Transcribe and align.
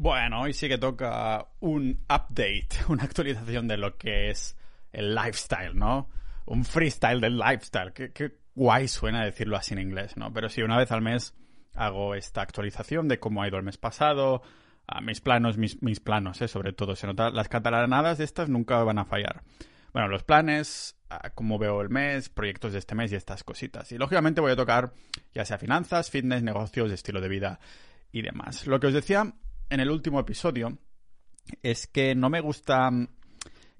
Bueno, 0.00 0.42
hoy 0.42 0.52
sí 0.52 0.68
que 0.68 0.78
toca 0.78 1.48
un 1.58 2.04
update, 2.04 2.68
una 2.88 3.02
actualización 3.02 3.66
de 3.66 3.76
lo 3.76 3.98
que 3.98 4.30
es 4.30 4.56
el 4.92 5.12
lifestyle, 5.12 5.76
¿no? 5.76 6.08
Un 6.46 6.64
freestyle 6.64 7.20
del 7.20 7.36
lifestyle. 7.36 7.92
Qué, 7.92 8.38
guay 8.54 8.86
suena 8.86 9.24
decirlo 9.24 9.56
así 9.56 9.74
en 9.74 9.80
inglés, 9.80 10.16
¿no? 10.16 10.32
Pero 10.32 10.48
sí, 10.50 10.62
una 10.62 10.78
vez 10.78 10.92
al 10.92 11.02
mes 11.02 11.34
hago 11.74 12.14
esta 12.14 12.42
actualización 12.42 13.08
de 13.08 13.18
cómo 13.18 13.42
ha 13.42 13.48
ido 13.48 13.56
el 13.56 13.64
mes 13.64 13.76
pasado, 13.76 14.42
a 14.86 15.00
mis 15.00 15.20
planos, 15.20 15.58
mis, 15.58 15.82
mis 15.82 15.98
planos, 15.98 16.40
¿eh? 16.42 16.46
sobre 16.46 16.72
todo. 16.72 16.94
Se 16.94 17.08
nota, 17.08 17.30
las 17.30 17.48
catalanadas 17.48 18.18
de 18.18 18.24
estas 18.24 18.48
nunca 18.48 18.80
van 18.84 19.00
a 19.00 19.04
fallar. 19.04 19.42
Bueno, 19.92 20.06
los 20.06 20.22
planes, 20.22 20.96
cómo 21.34 21.58
veo 21.58 21.80
el 21.80 21.88
mes, 21.88 22.28
proyectos 22.28 22.72
de 22.72 22.78
este 22.78 22.94
mes 22.94 23.10
y 23.10 23.16
estas 23.16 23.42
cositas. 23.42 23.90
Y 23.90 23.98
lógicamente 23.98 24.40
voy 24.40 24.52
a 24.52 24.56
tocar 24.56 24.92
ya 25.34 25.44
sea 25.44 25.58
finanzas, 25.58 26.08
fitness, 26.08 26.44
negocios, 26.44 26.92
estilo 26.92 27.20
de 27.20 27.28
vida 27.28 27.58
y 28.12 28.22
demás. 28.22 28.64
Lo 28.68 28.78
que 28.78 28.86
os 28.86 28.94
decía 28.94 29.34
en 29.70 29.80
el 29.80 29.90
último 29.90 30.20
episodio 30.20 30.78
es 31.62 31.86
que 31.86 32.14
no 32.14 32.30
me 32.30 32.40
gusta 32.40 32.90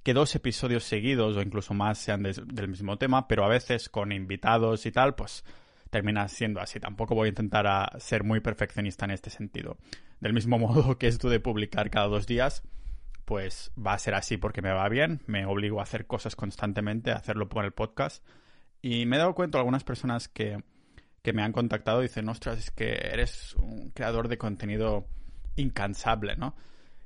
que 0.02 0.14
dos 0.14 0.34
episodios 0.34 0.84
seguidos 0.84 1.37
o 1.37 1.42
incluso 1.42 1.74
más 1.74 1.98
sean 1.98 2.23
del 2.23 2.69
mismo 2.69 2.97
tema, 2.97 3.28
pero 3.28 3.45
a 3.45 3.48
veces 3.48 3.88
con 3.88 4.12
invitados 4.12 4.87
y 4.87 4.92
tal, 4.92 5.14
pues 5.14 5.45
termina 5.91 6.28
siendo 6.28 6.61
así. 6.61 6.80
Tampoco 6.80 7.14
voy 7.14 7.27
a 7.27 7.28
intentar 7.30 8.01
ser 8.01 8.24
muy 8.24 8.41
perfeccionista 8.41 9.05
en 9.05 9.11
este 9.12 9.30
sentido. 9.30 9.77
Del 10.20 10.33
mismo 10.33 10.59
modo 10.59 10.98
que 10.98 11.09
esto 11.09 11.28
de 11.28 11.41
publicar 11.41 11.91
cada 11.91 12.06
dos 12.06 12.27
días, 12.27 12.62
pues 13.25 13.70
va 13.78 13.95
a 13.95 13.98
ser 13.98 14.14
así 14.14 14.36
porque 14.36 14.62
me 14.62 14.73
va 14.73 14.89
bien, 14.89 15.20
me 15.27 15.45
obligo 15.45 15.80
a 15.80 15.83
hacer 15.83 16.06
cosas 16.06 16.36
constantemente, 16.36 17.11
a 17.11 17.16
hacerlo 17.16 17.48
por 17.48 17.64
el 17.64 17.73
podcast. 17.73 18.25
Y 18.80 19.06
me 19.06 19.16
he 19.16 19.19
dado 19.19 19.34
cuenta 19.34 19.59
algunas 19.59 19.84
personas 19.84 20.28
que, 20.28 20.62
que 21.23 21.33
me 21.33 21.42
han 21.42 21.52
contactado 21.52 22.00
dicen, 22.00 22.28
ostras, 22.28 22.59
es 22.59 22.70
que 22.70 22.92
eres 22.92 23.55
un 23.56 23.91
creador 23.91 24.28
de 24.28 24.39
contenido 24.39 25.06
incansable, 25.59 26.37
¿no? 26.37 26.57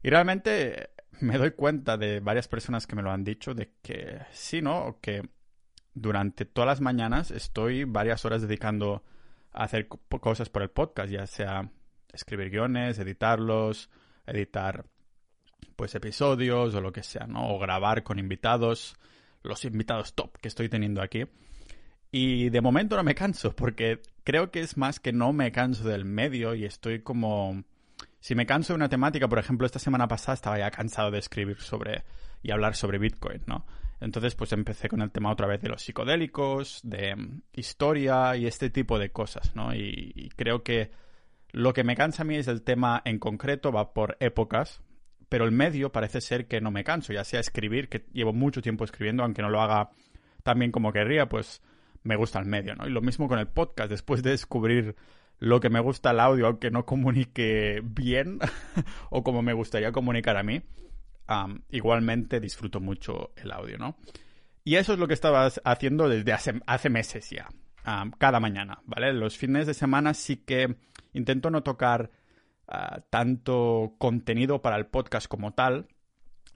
Y 0.02 0.11
realmente 0.11 0.91
me 1.20 1.38
doy 1.38 1.52
cuenta 1.52 1.97
de 1.97 2.20
varias 2.20 2.48
personas 2.48 2.86
que 2.86 2.97
me 2.97 3.03
lo 3.03 3.11
han 3.11 3.25
dicho, 3.25 3.55
de 3.55 3.72
que 3.83 4.20
sí, 4.33 4.61
¿no? 4.62 4.98
Que 5.00 5.22
durante 5.94 6.44
todas 6.44 6.67
las 6.67 6.81
mañanas 6.81 7.31
estoy 7.31 7.84
varias 7.84 8.25
horas 8.25 8.42
dedicando 8.42 9.05
a 9.53 9.64
hacer 9.64 9.89
cosas 9.89 10.48
por 10.48 10.62
el 10.62 10.70
podcast, 10.70 11.11
ya 11.11 11.27
sea 11.27 11.70
escribir 12.12 12.50
guiones, 12.50 12.98
editarlos, 12.98 13.91
editar 14.27 14.84
pues 15.77 15.94
episodios 15.94 16.75
o 16.75 16.81
lo 16.81 16.92
que 16.92 17.03
sea, 17.03 17.27
¿no? 17.27 17.55
O 17.55 17.59
grabar 17.59 18.03
con 18.03 18.19
invitados, 18.19 18.97
los 19.42 19.64
invitados 19.64 20.14
top 20.14 20.39
que 20.39 20.48
estoy 20.48 20.69
teniendo 20.69 21.03
aquí. 21.03 21.25
Y 22.11 22.50
de 22.50 22.61
momento 22.61 22.97
no 22.97 23.05
me 23.05 23.14
canso, 23.14 23.56
porque 23.56 24.03
creo 24.25 24.50
que 24.50 24.61
es 24.61 24.77
más 24.77 25.00
que 25.00 25.12
no 25.12 25.33
me 25.33 25.50
canso 25.50 25.84
del 25.84 26.05
medio 26.05 26.55
y 26.55 26.64
estoy 26.64 27.00
como 27.03 27.64
si 28.23 28.37
me 28.37 28.47
canso 28.47 28.73
de 28.73 28.77
una 28.77 28.89
temática, 28.89 29.27
por 29.27 29.41
ejemplo, 29.41 29.67
esta 29.67 29.81
semana 29.81 30.06
pasada 30.06 30.34
estaba 30.34 30.56
ya 30.56 30.70
cansado 30.70 31.11
de 31.11 31.19
escribir 31.19 31.61
sobre 31.61 32.05
y 32.41 32.53
hablar 32.53 32.77
sobre 32.77 32.98
Bitcoin, 32.98 33.42
¿no? 33.47 33.67
Entonces, 34.01 34.37
pues 34.37 34.53
empecé 34.53 34.89
con 34.89 35.03
el 35.03 35.11
tema 35.11 35.33
otra 35.33 35.48
vez 35.48 35.61
de 35.61 35.69
los 35.69 35.83
psicodélicos, 35.83 36.81
de 36.84 37.17
mm, 37.17 37.43
historia 37.53 38.37
y 38.37 38.47
este 38.47 38.70
tipo 38.70 39.00
de 39.00 39.11
cosas, 39.11 39.56
¿no? 39.56 39.75
Y, 39.75 40.31
creo 40.37 40.62
que 40.62 40.93
lo 41.50 41.73
que 41.73 41.83
me 41.83 41.97
cansa 41.97 42.23
a 42.23 42.25
mí 42.25 42.37
es 42.37 42.47
el 42.47 42.62
tema 42.62 43.03
en 43.05 43.19
concreto, 43.19 43.73
va 43.73 43.93
por 43.93 44.17
épocas, 44.20 44.81
pero 45.28 45.45
el 45.45 45.50
medio 45.50 45.91
parece 45.91 46.20
ser 46.20 46.47
que 46.47 46.61
no 46.61 46.70
me 46.70 46.84
canso, 46.84 47.12
ya 47.12 47.25
sea 47.25 47.41
escribir, 47.41 47.89
que 47.89 48.06
llevo 48.12 48.33
mucho 48.33 48.62
tiempo 48.62 48.84
escribiendo, 48.84 49.25
aunque 49.25 49.43
no 49.43 49.50
lo 49.50 49.61
haga 49.61 49.91
tan 50.45 50.61
bien 50.61 50.70
como 50.70 50.93
querría, 50.93 51.28
pues 51.28 51.61
me 52.05 52.15
gusta 52.15 52.39
el 52.39 52.47
medio, 52.47 52.77
¿no? 52.77 52.87
Y 52.87 52.91
lo 52.91 53.00
mismo 53.00 53.27
con 53.27 53.41
el 53.41 53.48
podcast, 53.48 53.91
después 53.91 54.23
de 54.23 54.31
descubrir 54.31 54.95
lo 55.42 55.58
que 55.58 55.70
me 55.70 55.80
gusta 55.80 56.12
el 56.12 56.20
audio, 56.20 56.46
aunque 56.46 56.70
no 56.70 56.86
comunique 56.86 57.82
bien 57.82 58.38
o 59.10 59.24
como 59.24 59.42
me 59.42 59.52
gustaría 59.52 59.90
comunicar 59.90 60.36
a 60.36 60.44
mí, 60.44 60.62
igualmente 61.68 62.38
disfruto 62.38 62.78
mucho 62.78 63.32
el 63.34 63.50
audio, 63.50 63.76
¿no? 63.76 63.96
Y 64.62 64.76
eso 64.76 64.92
es 64.92 65.00
lo 65.00 65.08
que 65.08 65.14
estaba 65.14 65.50
haciendo 65.64 66.08
desde 66.08 66.32
hace, 66.32 66.91
meses 66.91 67.28
ya, 67.31 67.48
cada 68.19 68.38
mañana, 68.38 68.82
¿vale? 68.84 69.12
Los 69.12 69.36
fines 69.36 69.66
de 69.66 69.75
semana 69.75 70.14
sí 70.14 70.36
que 70.36 70.76
intento 71.12 71.50
no 71.50 71.64
tocar 71.64 72.12
ah, 72.69 73.00
tanto 73.10 73.97
contenido 73.98 74.62
para 74.62 74.76
el 74.76 74.86
podcast 74.86 75.26
como 75.26 75.54
tal, 75.54 75.88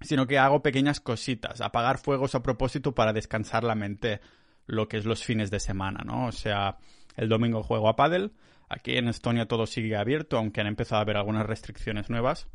sino 0.00 0.28
que 0.28 0.38
hago 0.38 0.62
pequeñas 0.62 1.00
cositas, 1.00 1.60
apagar 1.60 1.98
fuegos 1.98 2.36
a 2.36 2.42
propósito 2.44 2.94
para 2.94 3.12
descansar 3.12 3.64
la 3.64 3.74
mente 3.74 4.20
lo 4.66 4.86
que 4.86 4.98
es 4.98 5.06
los 5.06 5.24
fines 5.24 5.50
de 5.50 5.58
semana, 5.58 6.04
¿no? 6.04 6.26
O 6.26 6.32
sea, 6.32 6.78
el 7.16 7.28
domingo 7.28 7.64
juego 7.64 7.88
a 7.88 7.96
pádel, 7.96 8.32
Aquí 8.68 8.96
en 8.96 9.08
Estonia 9.08 9.46
todo 9.46 9.66
sigue 9.66 9.96
abierto, 9.96 10.38
aunque 10.38 10.60
han 10.60 10.66
empezado 10.66 10.98
a 10.98 11.02
haber 11.02 11.16
algunas 11.16 11.46
restricciones 11.46 12.10
nuevas. 12.10 12.48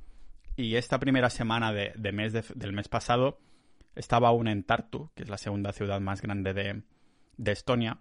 Y 0.56 0.76
esta 0.76 1.00
primera 1.00 1.30
semana 1.30 1.72
de, 1.72 2.12
mes 2.12 2.34
del 2.34 2.74
mes 2.74 2.90
pasado 2.90 3.40
estaba 3.96 4.28
aún 4.28 4.48
en 4.48 4.64
Tartu, 4.64 5.10
que 5.16 5.24
es 5.24 5.30
la 5.30 5.38
segunda 5.38 5.72
ciudad 5.72 6.02
más 6.02 6.22
grande 6.22 6.54
de, 6.54 6.84
de 7.38 7.52
Estonia. 7.52 8.00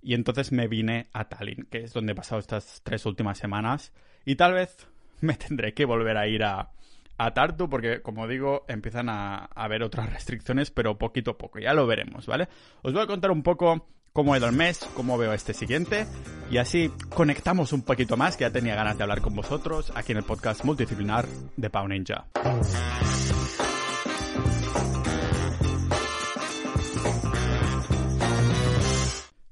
Y 0.00 0.14
entonces 0.14 0.52
me 0.52 0.68
vine 0.68 1.08
a 1.12 1.28
Tallinn, 1.28 1.66
que 1.68 1.78
es 1.78 1.92
donde 1.92 2.12
he 2.12 2.14
pasado 2.14 2.38
estas 2.38 2.82
tres 2.84 3.04
últimas 3.06 3.38
semanas. 3.38 3.92
Y 4.24 4.36
tal 4.36 4.52
vez 4.52 4.86
me 5.20 5.34
tendré 5.34 5.74
que 5.74 5.84
volver 5.84 6.16
a 6.16 6.28
ir 6.28 6.44
a, 6.44 6.70
a 7.18 7.34
Tartu 7.34 7.68
porque, 7.68 8.02
como 8.02 8.28
digo, 8.28 8.64
empiezan 8.68 9.08
a, 9.08 9.36
a, 9.38 9.64
haber 9.64 9.82
otras 9.82 10.12
restricciones, 10.12 10.70
pero 10.70 10.96
poquito 10.96 11.32
a 11.32 11.38
poco. 11.38 11.58
Ya 11.58 11.74
lo 11.74 11.88
veremos, 11.88 12.26
¿vale? 12.26 12.48
Os 12.82 12.92
voy 12.92 13.02
a 13.02 13.08
contar 13.08 13.32
un 13.32 13.42
poco 13.42 13.88
cómo 14.18 14.34
ha 14.34 14.38
ido 14.38 14.48
el 14.48 14.56
mes, 14.56 14.80
cómo 14.94 15.16
veo 15.16 15.32
este 15.32 15.54
siguiente 15.54 16.04
y 16.50 16.56
así 16.56 16.90
conectamos 17.08 17.72
un 17.72 17.82
poquito 17.82 18.16
más 18.16 18.36
que 18.36 18.42
ya 18.42 18.50
tenía 18.50 18.74
ganas 18.74 18.98
de 18.98 19.04
hablar 19.04 19.20
con 19.20 19.32
vosotros 19.32 19.92
aquí 19.94 20.10
en 20.10 20.18
el 20.18 20.24
podcast 20.24 20.64
multidisciplinar 20.64 21.24
de 21.56 21.70
Pau 21.70 21.86
Ninja. 21.86 22.26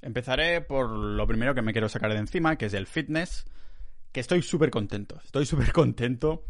Empezaré 0.02 0.62
por 0.62 0.90
lo 0.90 1.24
primero 1.28 1.54
que 1.54 1.62
me 1.62 1.70
quiero 1.70 1.88
sacar 1.88 2.12
de 2.12 2.18
encima, 2.18 2.56
que 2.56 2.66
es 2.66 2.74
el 2.74 2.88
fitness, 2.88 3.46
que 4.10 4.18
estoy 4.18 4.42
súper 4.42 4.70
contento. 4.70 5.20
Estoy 5.24 5.46
súper 5.46 5.70
contento 5.72 6.42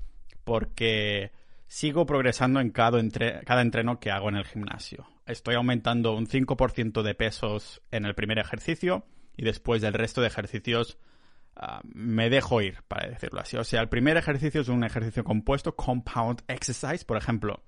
porque 0.43 1.33
sigo 1.69 2.06
progresando 2.06 2.60
en 2.60 2.71
cada 2.71 2.98
entreno 2.98 4.00
que 4.00 4.10
hago 4.10 4.31
en 4.31 4.37
el 4.37 4.47
gimnasio 4.47 5.06
estoy 5.26 5.56
aumentando 5.56 6.14
un 6.14 6.26
5% 6.26 7.03
de 7.03 7.14
pesos 7.14 7.82
en 7.91 8.04
el 8.04 8.14
primer 8.14 8.38
ejercicio 8.38 9.04
y 9.37 9.44
después 9.44 9.82
del 9.82 9.92
resto 9.92 10.20
de 10.20 10.28
ejercicios 10.28 10.98
ah, 11.56 11.81
me 11.84 12.31
dejo 12.31 12.62
ir, 12.62 12.82
para 12.88 13.09
decirlo 13.09 13.41
así. 13.41 13.56
O 13.56 13.65
sea, 13.65 13.81
el 13.81 13.88
primer 13.88 14.16
ejercicio 14.16 14.60
es 14.60 14.69
un 14.69 14.84
ejercicio 14.84 15.25
compuesto, 15.25 15.76
compound 15.76 16.42
exercise, 16.48 17.04
por 17.04 17.16
ejemplo. 17.16 17.62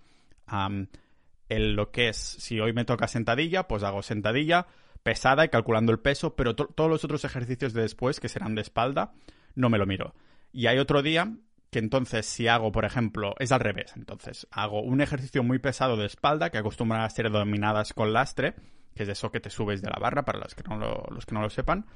lo 1.49 1.91
que 1.91 2.09
es, 2.09 2.17
si 2.17 2.61
hoy 2.61 2.73
me 2.73 2.85
toca 2.85 3.09
sentadilla, 3.09 3.69
pues 3.69 3.83
hago 3.83 4.03
sentadilla 4.03 4.67
pesada 5.03 5.45
y 5.45 5.49
calculando 5.49 5.93
el 5.93 6.01
peso, 6.01 6.37
pero 6.37 6.55
todos 6.55 6.91
los 6.91 7.05
otros 7.05 7.25
ejercicios 7.25 7.73
de 7.73 7.83
después, 7.83 8.21
que 8.21 8.29
serán 8.29 8.55
de 8.55 8.63
espalda, 8.63 9.13
no 9.55 9.71
me 9.71 9.79
lo 9.79 9.87
miro. 9.87 10.15
Y 10.53 10.67
hay 10.67 10.79
otro 10.79 11.03
día 11.03 11.33
que 11.71 11.79
entonces 11.79 12.27
si 12.27 12.49
hago, 12.49 12.73
por 12.73 12.85
ejemplo, 12.85 13.35
es 13.39 13.53
al 13.53 13.61
revés. 13.61 13.93
Entonces, 13.97 14.47
hago 14.51 14.83
un 14.83 15.01
ejercicio 15.01 15.43
muy 15.43 15.59
pesado 15.59 15.97
de 15.97 16.07
espalda 16.07 16.51
que 16.51 16.59
acostumbran 16.59 17.03
a 17.03 17.11
ser 17.11 17.31
dominadas 17.31 17.93
con 17.93 18.13
lastre, 18.13 18.55
que 18.95 19.03
es 19.03 19.09
eso 19.09 19.31
que 19.31 19.41
te 19.41 19.51
subes 19.51 19.83
de 19.83 19.91
la 19.91 19.99
barra 20.01 20.25
para 20.25 20.41
los 20.41 20.55
que 20.55 20.63
no 20.69 20.77
lo, 20.77 21.05
los 21.11 21.27
que 21.27 21.35
no 21.35 21.43
lo 21.43 21.51
sepan. 21.51 21.87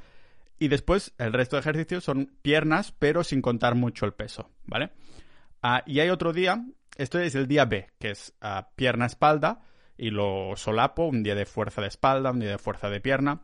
Y 0.59 0.69
después 0.69 1.15
el 1.19 1.33
resto 1.33 1.57
de 1.57 1.61
ejercicios 1.61 2.05
son 2.05 2.37
piernas, 2.43 2.93
pero 2.99 3.25
sin 3.25 3.43
contar 3.43 3.75
mucho 3.75 4.07
el 4.07 4.13
peso, 4.13 4.51
¿vale? 4.65 4.91
Ah, 5.63 5.83
y 5.87 6.01
hay 6.01 6.11
otro 6.11 6.33
día, 6.33 6.65
esto 6.97 7.19
es 7.19 7.35
el 7.35 7.49
día 7.49 7.65
B, 7.65 7.89
que 7.99 8.11
es 8.11 8.35
ah, 8.41 8.69
pierna-espalda, 8.77 9.63
y 9.97 10.11
lo 10.11 10.55
solapo, 10.57 11.07
un 11.07 11.23
día 11.23 11.35
de 11.35 11.47
fuerza 11.47 11.81
de 11.81 11.89
espalda, 11.89 12.31
un 12.31 12.41
día 12.41 12.51
de 12.51 12.59
fuerza 12.59 12.91
de 12.91 13.01
pierna, 13.01 13.43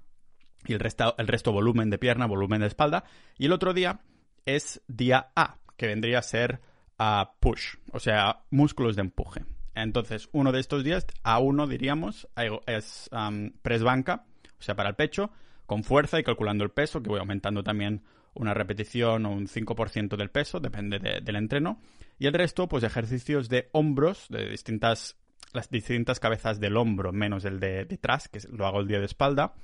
y 0.67 0.75
el 0.75 0.81
resto, 0.81 1.15
el 1.19 1.27
resto 1.27 1.53
volumen 1.53 1.91
de 1.91 1.99
pierna, 1.99 2.27
volumen 2.27 2.61
de 2.61 2.67
espalda. 2.67 3.05
Y 3.37 3.47
el 3.47 3.53
otro 3.53 3.73
día 3.73 4.01
es 4.45 4.83
día 4.89 5.31
A, 5.35 5.59
que 5.79 5.87
vendría 5.87 6.19
a 6.19 6.23
ser 6.23 6.61
a 6.99 7.37
push, 7.41 7.77
o 7.93 8.01
sea, 8.01 8.43
músculos 8.51 8.97
de 8.97 9.03
empuje. 9.03 9.45
Entonces, 9.75 10.29
uno 10.33 10.51
de 10.53 10.61
estos 10.61 10.83
días, 10.83 11.07
a 11.23 11.39
uno 11.39 11.67
diríamos, 11.69 12.29
es 12.67 13.09
um, 13.13 13.53
press 13.63 13.83
banca, 13.83 14.25
o 14.59 14.63
sea, 14.63 14.75
para 14.75 14.91
el 14.91 14.97
pecho, 14.97 15.31
con 15.65 15.85
fuerza 15.85 16.19
y 16.19 16.25
calculando 16.25 16.65
el 16.65 16.71
peso, 16.71 17.01
que 17.01 17.09
voy 17.09 17.21
aumentando 17.21 17.63
también 17.63 18.03
una 18.35 18.55
repetición 18.55 19.25
o 19.27 19.31
un 19.31 19.47
5% 19.47 20.17
del 20.17 20.31
peso, 20.31 20.59
depende 20.59 20.99
del 20.99 21.37
entreno. 21.37 21.81
Y 22.19 22.27
el 22.27 22.35
resto, 22.35 22.69
pues 22.69 22.83
ejercicios 22.83 23.49
de 23.49 23.69
hombros, 23.73 24.27
de 24.29 24.51
distintas, 24.51 25.17
las 25.53 25.71
distintas 25.71 26.19
cabezas 26.19 26.59
del 26.59 26.77
hombro, 26.77 27.13
menos 27.13 27.45
el 27.45 27.61
de 27.61 27.85
detrás, 27.85 28.29
que 28.29 28.41
lo 28.51 28.67
hago 28.67 28.81
el 28.81 28.89
día 28.89 28.99
de 28.99 29.07
espalda, 29.07 29.55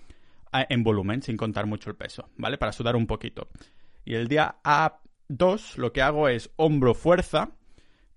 en 0.52 0.84
volumen, 0.84 1.22
sin 1.22 1.36
contar 1.36 1.66
mucho 1.66 1.90
el 1.90 1.96
peso, 1.96 2.28
¿vale? 2.36 2.58
Para 2.58 2.70
sudar 2.70 2.94
un 2.94 3.08
poquito. 3.08 3.48
Y 4.04 4.14
el 4.14 4.28
día 4.28 4.56
A 4.62 5.00
Dos, 5.36 5.78
lo 5.78 5.92
que 5.92 6.00
hago 6.00 6.28
es 6.28 6.50
hombro 6.54 6.94
fuerza 6.94 7.56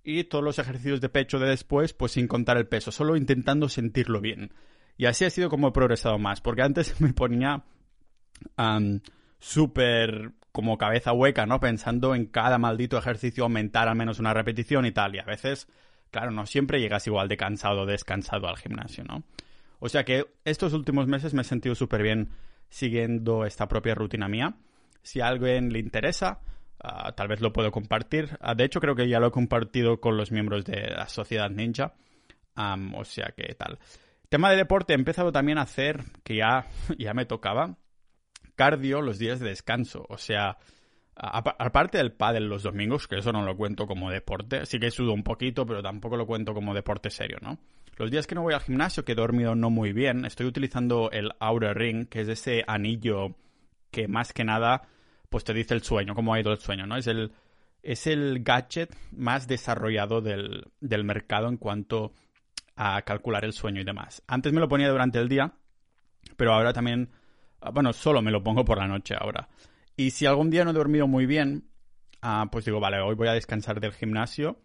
y 0.04 0.26
todos 0.26 0.44
los 0.44 0.60
ejercicios 0.60 1.02
de 1.02 1.10
pecho 1.10 1.40
de 1.40 1.50
después, 1.50 1.94
pues 1.94 2.12
sin 2.12 2.28
contar 2.28 2.58
el 2.58 2.68
peso, 2.68 2.92
solo 2.92 3.18
intentando 3.18 3.70
sentirlo 3.70 4.22
bien. 4.22 4.54
Y 4.98 5.08
así 5.08 5.26
ha 5.26 5.32
sido 5.32 5.50
como 5.50 5.70
he 5.70 5.72
progresado 5.72 6.20
más, 6.20 6.42
porque 6.42 6.62
antes 6.62 7.02
me 7.02 7.14
ponía 7.14 7.64
súper 9.40 10.34
como 10.52 10.78
cabeza 10.78 11.12
hueca, 11.12 11.48
¿no? 11.48 11.60
Pensando 11.60 12.14
en 12.14 12.28
cada 12.28 12.60
maldito 12.60 13.00
ejercicio 13.00 13.46
aumentar 13.46 13.88
al 13.88 13.96
menos 13.96 14.20
una 14.20 14.36
repetición 14.36 14.86
y 14.86 14.92
tal. 14.92 15.16
Y 15.16 15.20
a 15.20 15.26
veces, 15.26 15.68
claro, 16.12 16.30
no 16.30 16.46
siempre 16.46 16.80
llegas 16.80 17.08
igual 17.08 17.28
de 17.28 17.38
cansado 17.38 17.82
o 17.82 17.86
descansado 17.88 18.48
al 18.48 18.58
gimnasio, 18.58 19.04
¿no? 19.04 19.24
O 19.80 19.90
sea 19.90 20.06
que 20.06 20.26
estos 20.46 20.74
últimos 20.74 21.08
meses 21.08 21.34
me 21.34 21.42
he 21.42 21.46
sentido 21.46 21.74
súper 21.74 22.04
bien 22.04 22.30
siguiendo 22.70 23.44
esta 23.44 23.68
propia 23.68 23.96
rutina 23.96 24.28
mía. 24.28 24.56
Si 25.02 25.20
a 25.20 25.28
alguien 25.28 25.74
le 25.74 25.80
interesa, 25.80 26.42
ah, 26.80 27.14
tal 27.14 27.28
vez 27.28 27.42
lo 27.42 27.54
puedo 27.54 27.72
compartir. 27.72 28.38
Ah, 28.40 28.56
de 28.56 28.66
hecho, 28.66 28.80
creo 28.80 28.96
que 28.96 29.08
ya 29.08 29.20
lo 29.20 29.28
he 29.28 29.32
compartido 29.32 30.00
con 30.00 30.18
los 30.18 30.32
miembros 30.32 30.66
de 30.66 30.90
la 30.90 31.08
Sociedad 31.08 31.50
Ninja. 31.50 31.94
o 32.56 33.04
sea 33.06 33.34
que 33.36 33.54
tal. 33.56 33.80
Tema 34.30 34.52
de 34.52 34.58
deporte, 34.58 34.94
he 34.94 34.96
empezado 34.96 35.32
también 35.32 35.58
a 35.58 35.62
hacer, 35.62 36.04
que 36.24 36.36
ya, 36.36 36.68
ya 36.98 37.14
me 37.14 37.26
tocaba, 37.26 37.78
cardio 38.56 39.02
los 39.02 39.20
días 39.20 39.40
de 39.40 39.50
descanso. 39.50 40.06
O 40.10 40.18
sea, 40.18 40.58
aparte 41.16 41.98
del 41.98 42.12
pádel 42.12 42.48
los 42.48 42.64
domingos, 42.64 43.08
que 43.08 43.18
eso 43.18 43.32
no 43.32 43.44
lo 43.44 43.56
cuento 43.56 43.88
como 43.88 44.12
deporte, 44.12 44.66
sí 44.66 44.80
que 44.80 44.92
sudo 44.92 45.14
un 45.14 45.24
poquito, 45.24 45.66
pero 45.66 45.82
tampoco 45.82 46.18
lo 46.18 46.28
cuento 46.28 46.54
como 46.54 46.74
deporte 46.74 47.10
serio, 47.10 47.38
¿no? 47.42 47.58
Los 47.98 48.12
días 48.12 48.28
que 48.28 48.36
no 48.36 48.44
voy 48.44 48.54
al 48.54 48.62
gimnasio, 48.62 49.04
que 49.04 49.14
he 49.14 49.16
dormido 49.16 49.56
no 49.56 49.72
muy 49.72 49.92
bien, 49.92 50.26
estoy 50.26 50.46
utilizando 50.46 51.10
el 51.12 51.32
Outer 51.40 51.76
Ring, 51.76 52.08
que 52.08 52.22
es 52.22 52.28
ese 52.28 52.64
anillo 52.68 53.36
que 53.90 54.08
más 54.08 54.34
que 54.34 54.44
nada, 54.44 54.84
pues 55.30 55.44
te 55.44 55.54
dice 55.54 55.74
el 55.74 55.84
sueño, 55.84 56.16
cómo 56.16 56.34
ha 56.34 56.40
ido 56.40 56.52
el 56.52 56.60
sueño, 56.60 56.86
¿no? 56.86 56.98
Es 56.98 57.08
el, 57.08 57.32
es 57.84 58.08
el 58.08 58.44
gadget 58.44 58.96
más 59.12 59.48
desarrollado 59.48 60.22
del, 60.22 60.66
del 60.80 61.04
mercado 61.04 61.48
en 61.50 61.58
cuanto 61.58 62.14
a 62.76 63.02
calcular 63.02 63.44
el 63.44 63.54
sueño 63.54 63.82
y 63.82 63.84
demás. 63.84 64.24
Antes 64.28 64.54
me 64.54 64.60
lo 64.60 64.70
ponía 64.70 64.90
durante 64.90 65.20
el 65.20 65.28
día, 65.28 65.54
pero 66.36 66.54
ahora 66.54 66.74
también, 66.74 67.10
ah, 67.62 67.72
bueno, 67.72 67.92
solo 67.94 68.22
me 68.22 68.32
lo 68.32 68.44
pongo 68.44 68.64
por 68.64 68.78
la 68.78 68.88
noche 68.88 69.16
ahora. 69.20 69.50
Y 69.96 70.12
si 70.12 70.26
algún 70.26 70.50
día 70.50 70.64
no 70.64 70.72
he 70.72 70.74
dormido 70.74 71.08
muy 71.08 71.26
bien, 71.26 71.70
ah, 72.22 72.48
pues 72.52 72.66
digo, 72.66 72.80
vale, 72.80 73.00
hoy 73.00 73.16
voy 73.16 73.28
a 73.28 73.34
descansar 73.34 73.80
del 73.80 73.94
gimnasio. 73.94 74.60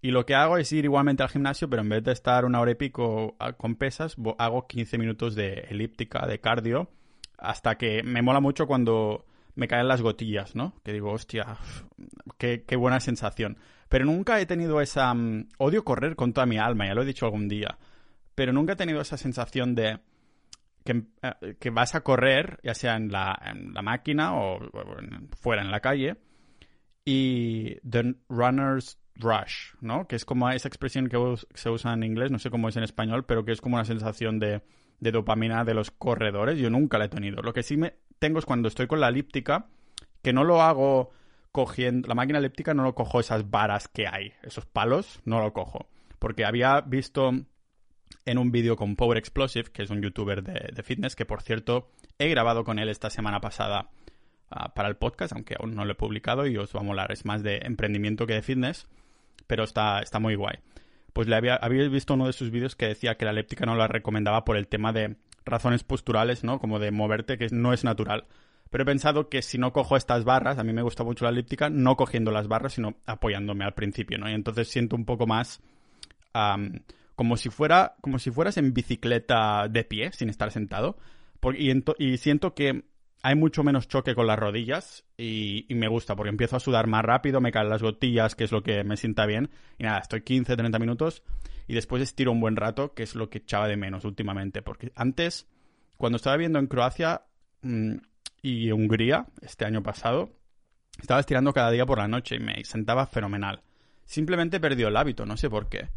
Y 0.00 0.12
lo 0.12 0.24
que 0.24 0.36
hago 0.36 0.56
es 0.58 0.70
ir 0.72 0.84
igualmente 0.84 1.24
al 1.24 1.28
gimnasio, 1.28 1.68
pero 1.68 1.82
en 1.82 1.88
vez 1.88 2.04
de 2.04 2.12
estar 2.12 2.44
una 2.44 2.60
hora 2.60 2.70
y 2.70 2.76
pico 2.76 3.34
ah, 3.40 3.54
con 3.54 3.74
pesas, 3.74 4.16
hago 4.38 4.66
15 4.68 4.96
minutos 4.96 5.34
de 5.34 5.66
elíptica, 5.68 6.26
de 6.26 6.40
cardio, 6.40 6.88
hasta 7.36 7.76
que 7.76 8.04
me 8.04 8.22
mola 8.22 8.38
mucho 8.38 8.68
cuando 8.68 9.26
me 9.58 9.66
caen 9.66 9.88
las 9.88 10.02
gotillas, 10.02 10.54
¿no? 10.54 10.72
Que 10.84 10.92
digo, 10.92 11.10
hostia, 11.10 11.56
qué, 12.38 12.64
qué 12.64 12.76
buena 12.76 13.00
sensación. 13.00 13.58
Pero 13.88 14.04
nunca 14.04 14.40
he 14.40 14.46
tenido 14.46 14.80
esa... 14.80 15.12
Mm, 15.12 15.48
odio 15.58 15.84
correr 15.84 16.14
con 16.14 16.32
toda 16.32 16.46
mi 16.46 16.58
alma, 16.58 16.86
ya 16.86 16.94
lo 16.94 17.02
he 17.02 17.06
dicho 17.06 17.26
algún 17.26 17.48
día. 17.48 17.76
Pero 18.36 18.52
nunca 18.52 18.74
he 18.74 18.76
tenido 18.76 19.00
esa 19.00 19.16
sensación 19.16 19.74
de 19.74 19.98
que, 20.84 21.02
eh, 21.22 21.56
que 21.58 21.70
vas 21.70 21.96
a 21.96 22.02
correr, 22.02 22.60
ya 22.62 22.72
sea 22.74 22.94
en 22.94 23.10
la, 23.10 23.36
en 23.44 23.74
la 23.74 23.82
máquina 23.82 24.36
o, 24.36 24.60
fuera 25.40 25.62
en 25.62 25.72
la 25.72 25.80
calle, 25.80 26.18
y 27.04 27.80
the 27.80 28.14
runner's 28.28 28.96
rush, 29.16 29.74
¿no? 29.80 30.06
Que 30.06 30.14
es 30.14 30.24
como 30.24 30.48
esa 30.50 30.68
expresión 30.68 31.08
que 31.08 31.18
se 31.54 31.68
usa 31.68 31.94
en 31.94 32.04
inglés, 32.04 32.30
no 32.30 32.38
sé 32.38 32.48
cómo 32.48 32.68
es 32.68 32.76
en 32.76 32.84
español, 32.84 33.24
pero 33.24 33.44
que 33.44 33.50
es 33.50 33.60
como 33.60 33.74
una 33.74 33.84
sensación 33.84 34.38
de, 34.38 34.62
de 35.00 35.10
dopamina 35.10 35.64
de 35.64 35.74
los 35.74 35.90
corredores. 35.90 36.60
Yo 36.60 36.70
nunca 36.70 36.96
la 36.98 37.06
he 37.06 37.08
tenido. 37.08 37.42
Lo 37.42 37.52
que 37.52 37.64
sí 37.64 37.76
me 37.76 37.94
tengo 38.18 38.38
es 38.38 38.44
cuando 38.44 38.68
estoy 38.68 38.86
con 38.86 39.00
la 39.00 39.08
elíptica, 39.08 39.66
que 40.22 40.32
no 40.32 40.44
lo 40.44 40.62
hago 40.62 41.10
cogiendo. 41.52 42.08
La 42.08 42.14
máquina 42.14 42.38
elíptica 42.38 42.74
no 42.74 42.82
lo 42.82 42.94
cojo 42.94 43.20
esas 43.20 43.50
varas 43.50 43.88
que 43.88 44.06
hay, 44.06 44.32
esos 44.42 44.66
palos, 44.66 45.20
no 45.24 45.40
lo 45.40 45.52
cojo. 45.52 45.88
Porque 46.18 46.44
había 46.44 46.80
visto 46.80 47.32
en 48.24 48.38
un 48.38 48.50
vídeo 48.50 48.76
con 48.76 48.96
Power 48.96 49.18
Explosive, 49.18 49.70
que 49.70 49.82
es 49.82 49.90
un 49.90 50.02
youtuber 50.02 50.42
de, 50.42 50.82
fitness, 50.82 51.16
que 51.16 51.24
por 51.24 51.42
cierto 51.42 51.90
he 52.18 52.28
grabado 52.28 52.64
con 52.64 52.78
él 52.78 52.88
esta 52.88 53.10
semana 53.10 53.40
pasada 53.40 53.90
ah, 54.50 54.74
para 54.74 54.88
el 54.88 54.96
podcast, 54.96 55.32
aunque 55.32 55.56
aún 55.58 55.74
no 55.74 55.84
lo 55.84 55.92
he 55.92 55.96
publicado 55.96 56.46
y 56.46 56.56
os 56.56 56.74
va 56.74 56.80
a 56.80 56.84
molar. 56.84 57.12
Es 57.12 57.24
más 57.24 57.42
de 57.42 57.58
emprendimiento 57.62 58.26
que 58.26 58.34
de 58.34 58.42
fitness, 58.42 58.88
pero 59.46 59.64
está, 59.64 60.00
está 60.00 60.18
muy 60.18 60.34
guay. 60.34 60.58
Pues 61.12 61.26
le 61.26 61.36
había, 61.36 61.56
había 61.56 61.88
visto 61.88 62.14
uno 62.14 62.26
de 62.26 62.32
sus 62.32 62.50
vídeos 62.50 62.76
que 62.76 62.86
decía 62.86 63.16
que 63.16 63.24
la 63.24 63.30
elíptica 63.30 63.66
no 63.66 63.76
la 63.76 63.88
recomendaba 63.88 64.44
por 64.44 64.56
el 64.56 64.68
tema 64.68 64.92
de 64.92 65.16
razones 65.48 65.84
posturales, 65.84 66.44
¿no? 66.44 66.58
Como 66.58 66.78
de 66.78 66.90
moverte, 66.90 67.38
que 67.38 67.48
no 67.50 67.72
es 67.72 67.84
natural. 67.84 68.26
Pero 68.70 68.82
he 68.82 68.86
pensado 68.86 69.28
que 69.28 69.42
si 69.42 69.58
no 69.58 69.72
cojo 69.72 69.96
estas 69.96 70.24
barras, 70.24 70.58
a 70.58 70.64
mí 70.64 70.72
me 70.72 70.82
gusta 70.82 71.04
mucho 71.04 71.24
la 71.24 71.30
elíptica, 71.30 71.70
no 71.70 71.96
cogiendo 71.96 72.30
las 72.30 72.48
barras, 72.48 72.74
sino 72.74 72.96
apoyándome 73.06 73.64
al 73.64 73.74
principio, 73.74 74.18
¿no? 74.18 74.28
Y 74.28 74.34
entonces 74.34 74.68
siento 74.68 74.96
un 74.96 75.04
poco 75.04 75.26
más 75.26 75.62
como 77.14 77.36
si 77.36 77.48
fuera, 77.48 77.96
como 78.00 78.18
si 78.18 78.30
fueras 78.30 78.58
en 78.58 78.72
bicicleta 78.72 79.66
de 79.68 79.84
pie, 79.84 80.12
sin 80.12 80.28
estar 80.28 80.52
sentado. 80.52 80.98
y, 81.56 82.16
siento 82.18 82.54
que 82.54 82.84
hay 83.22 83.34
mucho 83.34 83.64
menos 83.64 83.88
choque 83.88 84.14
con 84.14 84.26
las 84.26 84.38
rodillas 84.38 85.04
y, 85.16 85.66
me 85.70 85.88
gusta 85.88 86.14
porque 86.14 86.30
empiezo 86.30 86.56
a 86.56 86.60
sudar 86.60 86.86
más 86.86 87.04
rápido, 87.04 87.40
me 87.40 87.52
caen 87.52 87.68
las 87.68 87.82
gotillas, 87.82 88.34
que 88.34 88.44
es 88.44 88.52
lo 88.52 88.62
que 88.62 88.84
me 88.84 88.96
sienta 88.96 89.26
bien. 89.26 89.50
Y 89.78 89.84
nada, 89.84 89.98
estoy 89.98 90.22
15, 90.22 90.56
30 90.56 90.78
minutos 90.78 91.22
y 91.66 91.74
después 91.74 92.02
estiro 92.02 92.32
un 92.32 92.40
buen 92.40 92.56
rato, 92.56 92.94
que 92.94 93.02
es 93.02 93.14
lo 93.14 93.28
que 93.28 93.38
echaba 93.38 93.68
de 93.68 93.76
menos 93.76 94.04
últimamente. 94.04 94.62
Porque 94.62 94.92
antes, 94.94 95.48
cuando 95.96 96.16
estaba 96.16 96.36
viendo 96.36 96.58
en 96.58 96.68
Croacia, 96.68 97.22
mm, 97.62 97.96
y 98.42 98.70
Hungría 98.70 99.26
este 99.42 99.64
año 99.64 99.82
pasado, 99.82 100.30
estaba 101.00 101.20
estirando 101.20 101.52
cada 101.52 101.70
día 101.70 101.86
por 101.86 101.98
la 101.98 102.08
noche 102.08 102.36
y 102.36 102.40
me 102.40 102.64
sentaba 102.64 103.06
fenomenal. 103.06 103.62
Simplemente 104.04 104.60
perdió 104.60 104.88
el 104.88 104.96
hábito, 104.96 105.26
no 105.26 105.36
sé 105.36 105.50
por 105.50 105.68
qué. 105.68 105.88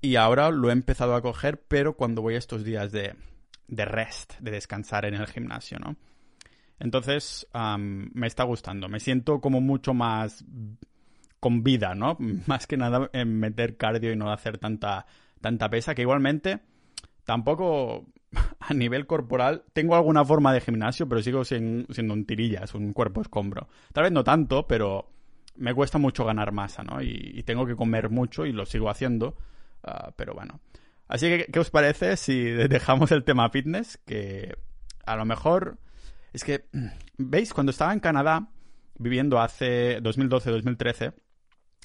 Y 0.00 0.16
ahora 0.16 0.50
lo 0.50 0.70
he 0.70 0.72
empezado 0.72 1.14
a 1.14 1.22
coger, 1.22 1.62
pero 1.68 1.96
cuando 1.96 2.22
voy 2.22 2.34
a 2.34 2.38
estos 2.38 2.64
días 2.64 2.92
de, 2.92 3.14
de 3.68 3.84
rest, 3.84 4.38
de 4.40 4.50
descansar 4.52 5.04
en 5.04 5.14
el 5.14 5.26
gimnasio, 5.26 5.78
¿no? 5.78 5.96
Entonces, 6.78 7.46
me 7.54 8.26
está 8.26 8.44
gustando. 8.44 8.88
Me 8.88 9.00
siento 9.00 9.40
como 9.40 9.60
mucho 9.60 9.94
más 9.94 10.44
con 11.40 11.62
vida, 11.62 11.94
¿no? 11.94 12.16
Más 12.46 12.66
que 12.66 12.76
nada 12.76 13.10
en 13.12 13.40
meter 13.40 13.76
cardio 13.76 14.12
y 14.12 14.16
no 14.16 14.30
hacer 14.30 14.58
tanta, 14.58 15.06
tanta 15.40 15.68
pesa, 15.68 15.94
que 15.94 16.02
igualmente 16.02 16.60
tampoco 17.24 18.06
a 18.60 18.74
nivel 18.74 19.06
corporal 19.06 19.64
tengo 19.72 19.96
alguna 19.96 20.24
forma 20.24 20.52
de 20.52 20.60
gimnasio, 20.60 21.08
pero 21.08 21.22
sigo 21.22 21.44
siendo 21.44 22.14
un 22.14 22.24
tirillas, 22.26 22.74
un 22.74 22.92
cuerpo 22.92 23.20
escombro. 23.20 23.68
Tal 23.92 24.04
vez 24.04 24.12
no 24.12 24.24
tanto, 24.24 24.66
pero 24.66 25.10
me 25.56 25.74
cuesta 25.74 25.98
mucho 25.98 26.24
ganar 26.24 26.52
masa, 26.52 26.82
¿no? 26.82 27.02
Y, 27.02 27.42
tengo 27.44 27.66
que 27.66 27.76
comer 27.76 28.10
mucho 28.10 28.46
y 28.46 28.52
lo 28.52 28.64
sigo 28.64 28.88
haciendo, 28.88 29.36
ah, 29.84 30.12
pero 30.16 30.34
bueno. 30.34 30.60
Así 31.08 31.26
que, 31.26 31.46
¿qué 31.52 31.58
os 31.58 31.70
parece 31.70 32.16
si 32.16 32.40
dejamos 32.44 33.12
el 33.12 33.24
tema 33.24 33.50
fitness? 33.50 33.98
Que 33.98 34.56
a 35.04 35.16
lo 35.16 35.24
mejor... 35.24 35.78
Es 36.32 36.44
que, 36.44 36.66
¿veis? 37.18 37.52
Cuando 37.52 37.70
estaba 37.70 37.92
en 37.92 38.00
Canadá, 38.00 38.48
viviendo 38.98 39.40
hace 39.40 40.00
2012-2013, 40.02 41.14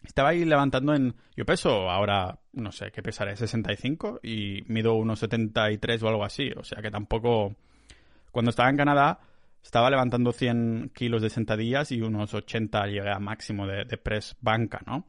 estaba 0.04 0.30
ahí 0.30 0.46
levantando 0.46 0.94
en... 0.94 1.16
Yo 1.36 1.46
peso 1.46 1.90
ahora, 1.90 2.40
no 2.54 2.72
sé, 2.72 2.92
¿qué 2.92 3.02
pesaré? 3.02 3.36
65 3.36 4.20
y 4.24 4.64
mido 4.68 4.96
unos 4.96 5.20
73 5.20 6.04
o 6.04 6.08
algo 6.08 6.24
así. 6.24 6.52
O 6.56 6.64
sea 6.64 6.82
que 6.82 6.92
tampoco... 6.92 7.56
Cuando 8.32 8.52
estaba 8.52 8.70
en 8.70 8.78
Canadá 8.78 9.20
estaba 9.64 9.90
levantando 9.90 10.32
100 10.32 10.92
kilos 10.96 11.22
de 11.22 11.30
sentadillas 11.30 11.92
y 11.92 12.02
unos 12.02 12.34
80 12.34 12.86
llegué 12.88 13.12
a 13.12 13.20
máximo 13.20 13.68
de, 13.68 13.86
press 13.98 14.38
banca, 14.40 14.82
¿no? 14.86 15.06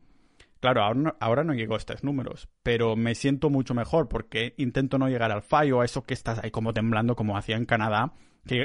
Claro, 0.61 0.83
ahora 0.83 0.99
no, 0.99 1.17
ahora 1.21 1.45
no 1.45 1.55
llego 1.55 1.75
a 1.75 1.79
estos 1.79 2.03
números, 2.03 2.49
pero 2.65 2.97
me 2.97 3.15
siento 3.15 3.51
mucho 3.51 3.75
mejor 3.75 4.09
porque 4.09 4.55
intento 4.57 4.99
no 4.99 5.09
llegar 5.09 5.31
al 5.31 5.43
fallo, 5.43 5.81
a 5.81 5.85
eso 5.85 6.03
que 6.03 6.15
estás 6.15 6.41
ahí 6.43 6.51
como 6.51 6.73
temblando 6.73 7.15
como 7.15 7.37
hacía 7.37 7.57
en 7.57 7.67
Canadá. 7.67 8.15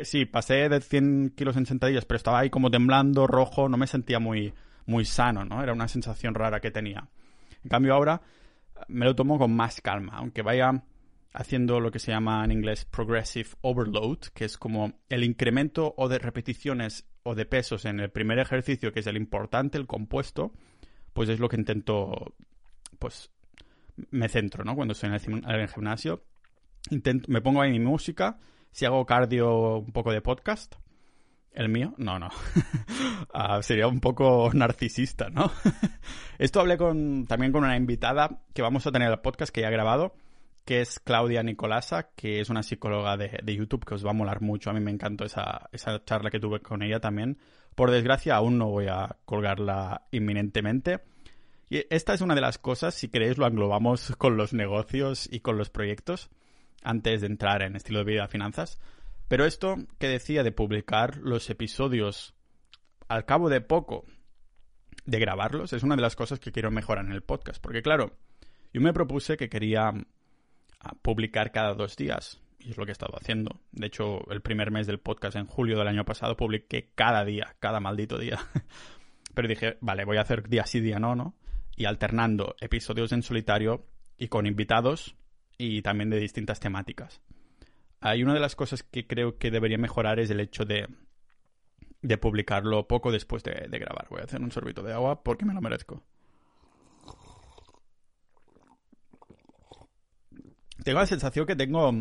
Sí, 0.04 0.26
pasé 0.26 0.70
de 0.70 0.82
100 0.82 1.34
kilos 1.36 1.58
en 1.58 1.66
sentadillas, 1.66 2.06
pero 2.06 2.18
estaba 2.18 2.40
ahí 2.40 2.50
como 2.50 2.72
temblando, 2.72 3.28
rojo, 3.28 3.70
no 3.70 3.78
me 3.78 3.88
sentía 3.88 4.20
muy 4.20 4.54
muy 4.86 5.06
sano, 5.06 5.46
¿no? 5.46 5.64
Era 5.64 5.74
una 5.74 5.88
sensación 5.88 6.36
rara 6.36 6.60
que 6.60 6.72
tenía. 6.72 7.10
En 7.64 7.70
cambio 7.70 7.94
ahora 7.94 8.22
me 8.88 9.06
lo 9.06 9.16
tomo 9.16 9.38
con 9.38 9.56
más 9.56 9.82
calma, 9.82 10.14
aunque 10.18 10.42
vaya 10.42 10.84
haciendo 11.34 11.80
lo 11.80 11.92
que 11.92 12.00
se 12.00 12.12
llama 12.12 12.44
en 12.46 12.52
inglés 12.52 12.86
progressive 12.86 13.50
overload, 13.62 14.20
que 14.34 14.46
es 14.46 14.58
como 14.58 14.94
el 15.10 15.24
incremento 15.24 15.94
o 15.98 16.08
de 16.08 16.20
repeticiones 16.20 17.06
o 17.24 17.34
de 17.34 17.46
pesos 17.46 17.86
en 17.86 18.00
el 18.00 18.12
primer 18.12 18.40
ejercicio, 18.40 18.92
que 18.92 19.00
es 19.00 19.08
el 19.08 19.18
importante, 19.18 19.78
el 19.78 19.88
compuesto, 19.88 20.54
pues 21.14 21.30
es 21.30 21.40
lo 21.40 21.50
que 21.50 21.56
intento, 21.56 22.36
pues 23.00 23.32
me 24.12 24.30
centro, 24.30 24.64
¿no? 24.64 24.76
Cuando 24.76 24.92
estoy 24.92 25.10
en 25.10 25.44
el, 25.50 25.68
gimnasio, 25.70 26.24
intento, 26.90 27.32
me 27.32 27.42
pongo 27.42 27.62
ahí 27.62 27.72
mi 27.72 27.80
música, 27.80 28.38
si 28.74 28.86
hago 28.86 29.06
cardio, 29.06 29.78
un 29.78 29.94
poco 29.94 30.12
de 30.12 30.22
podcast, 30.22 30.76
¿El 31.54 31.70
mío? 31.70 31.94
No, 31.98 32.20
no. 32.20 32.30
Ah, 33.36 33.64
sería 33.64 33.88
un 33.88 34.00
poco 34.00 34.52
narcisista, 34.54 35.30
¿no? 35.30 35.52
Esto 36.38 36.60
hablé 36.60 36.78
con, 36.78 37.26
también 37.26 37.52
con 37.52 37.64
una 37.64 37.78
invitada 37.78 38.44
que 38.54 38.62
vamos 38.62 38.86
a 38.86 38.92
tener 38.92 39.10
el 39.10 39.20
podcast 39.20 39.52
que 39.52 39.62
ya 39.62 39.70
he 39.70 39.72
grabado, 39.72 40.14
que 40.66 40.82
es 40.82 41.00
Claudia 41.00 41.42
Nicolasa, 41.42 42.10
que 42.16 42.42
es 42.42 42.52
una 42.52 42.62
psicóloga 42.62 43.18
de, 43.18 43.56
YouTube 43.56 43.86
que 43.86 43.96
os 43.96 44.06
va 44.06 44.12
a 44.12 44.14
molar 44.14 44.42
mucho. 44.42 44.70
A 44.70 44.74
mí 44.74 44.82
me 44.82 44.92
encantó 44.92 45.26
esa, 45.26 45.68
esa 45.72 46.04
charla 46.06 46.30
que 46.30 46.40
tuve 46.40 46.60
con 46.60 46.84
ella 46.84 47.00
también. 47.00 47.40
Por 47.74 47.90
desgracia, 47.90 48.36
aún 48.36 48.60
no 48.60 48.70
voy 48.70 48.88
a 48.88 49.18
colgarla 49.26 50.04
inminentemente. 50.12 51.02
Y 51.70 51.86
esta 51.90 52.14
es 52.14 52.22
una 52.22 52.36
de 52.36 52.42
las 52.42 52.60
cosas, 52.60 52.94
si 52.94 53.10
queréis, 53.10 53.40
lo 53.40 53.48
englobamos 53.48 54.16
con 54.18 54.38
los 54.38 54.54
negocios 54.54 55.28
y 55.32 55.40
con 55.40 55.58
los 55.58 55.72
proyectos, 55.72 56.30
antes 56.84 57.22
de 57.22 57.28
entrar 57.28 57.62
en 57.62 57.76
estilo 57.76 58.00
de 58.00 58.06
vida 58.06 58.28
finanzas. 58.28 58.80
Pero 59.28 59.46
esto 59.46 59.78
que 60.00 60.08
decía 60.08 60.44
de 60.44 60.52
publicar 60.52 61.18
los 61.18 61.50
episodios 61.50 62.36
al 63.08 63.26
cabo 63.26 63.50
de 63.50 63.62
poco 63.62 64.06
de 65.06 65.20
grabarlos, 65.20 65.74
es 65.74 65.84
una 65.84 65.96
de 65.96 66.02
las 66.02 66.16
cosas 66.16 66.40
que 66.40 66.52
quiero 66.52 66.72
mejorar 66.72 67.06
en 67.06 67.12
el 67.12 67.24
podcast. 67.24 67.62
Porque 67.62 67.82
claro, 67.82 68.18
yo 68.74 68.82
me 68.82 68.94
propuse 68.94 69.38
que 69.38 69.50
quería 69.50 69.94
ah, 70.80 70.94
publicar 71.02 71.52
cada 71.52 71.74
dos 71.74 71.96
días. 71.96 72.42
Y 72.60 72.72
es 72.72 72.78
lo 72.78 72.86
que 72.86 72.92
he 72.92 72.94
estado 72.94 73.18
haciendo. 73.18 73.60
De 73.72 73.88
hecho, 73.88 74.30
el 74.32 74.42
primer 74.42 74.72
mes 74.72 74.88
del 74.88 75.00
podcast, 75.00 75.36
en 75.36 75.48
julio 75.48 75.78
del 75.78 75.88
año 75.88 76.06
pasado, 76.06 76.38
publiqué 76.38 76.92
cada 76.96 77.26
día, 77.26 77.56
cada 77.60 77.82
maldito 77.82 78.18
día. 78.18 78.40
Pero 79.34 79.48
dije, 79.48 79.78
vale, 79.82 80.06
voy 80.06 80.18
a 80.18 80.22
hacer 80.22 80.48
día 80.48 80.66
sí, 80.66 80.80
día 80.80 81.00
no, 81.00 81.16
¿no? 81.16 81.36
Y 81.76 81.86
alternando 81.86 82.56
episodios 82.62 83.12
en 83.12 83.24
solitario 83.24 83.86
y 84.18 84.28
con 84.28 84.46
invitados 84.46 85.16
y 85.58 85.82
también 85.82 86.10
de 86.10 86.20
distintas 86.20 86.60
temáticas. 86.60 87.22
Hay 88.00 88.24
una 88.24 88.34
de 88.34 88.40
las 88.40 88.56
cosas 88.56 88.84
que 88.84 89.08
creo 89.08 89.38
que 89.38 89.52
debería 89.52 89.78
mejorar 89.78 90.20
es 90.20 90.30
el 90.30 90.40
hecho 90.40 90.66
de, 90.66 90.88
de 92.04 92.18
publicarlo 92.18 92.88
poco 92.88 93.12
después 93.12 93.44
de, 93.44 93.68
grabar. 93.72 94.08
Voy 94.10 94.22
a 94.22 94.26
hacer 94.26 94.42
un 94.42 94.52
sorbito 94.52 94.84
de 94.84 94.94
agua 94.94 95.24
porque 95.24 95.46
me 95.46 95.54
lo 95.54 95.62
merezco. 95.62 96.04
Tengo 100.84 101.00
la 101.00 101.06
sensación 101.06 101.46
que 101.46 101.56
tengo 101.56 101.94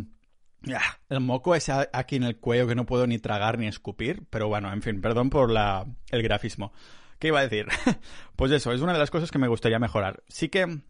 el 1.08 1.20
moco 1.20 1.54
ese 1.54 1.72
aquí 1.92 2.16
en 2.16 2.24
el 2.24 2.38
cuello 2.38 2.66
que 2.66 2.74
no 2.74 2.84
puedo 2.84 3.06
ni 3.06 3.18
tragar 3.18 3.58
ni 3.58 3.68
escupir, 3.68 4.24
pero 4.28 4.48
bueno, 4.48 4.72
en 4.72 4.82
fin, 4.82 5.00
perdón 5.00 5.30
por 5.30 5.50
la, 5.50 5.86
el 6.10 6.22
grafismo. 6.22 6.72
¿Qué 7.20 7.28
iba 7.28 7.38
a 7.38 7.46
decir? 7.46 7.66
pues 8.36 8.50
eso, 8.50 8.72
es 8.72 8.80
una 8.80 8.92
de 8.92 8.98
las 8.98 9.12
cosas 9.12 9.30
que 9.30 9.38
me 9.38 9.46
gustaría 9.46 9.78
mejorar. 9.78 10.24
Sí 10.26 10.48
que, 10.48 10.80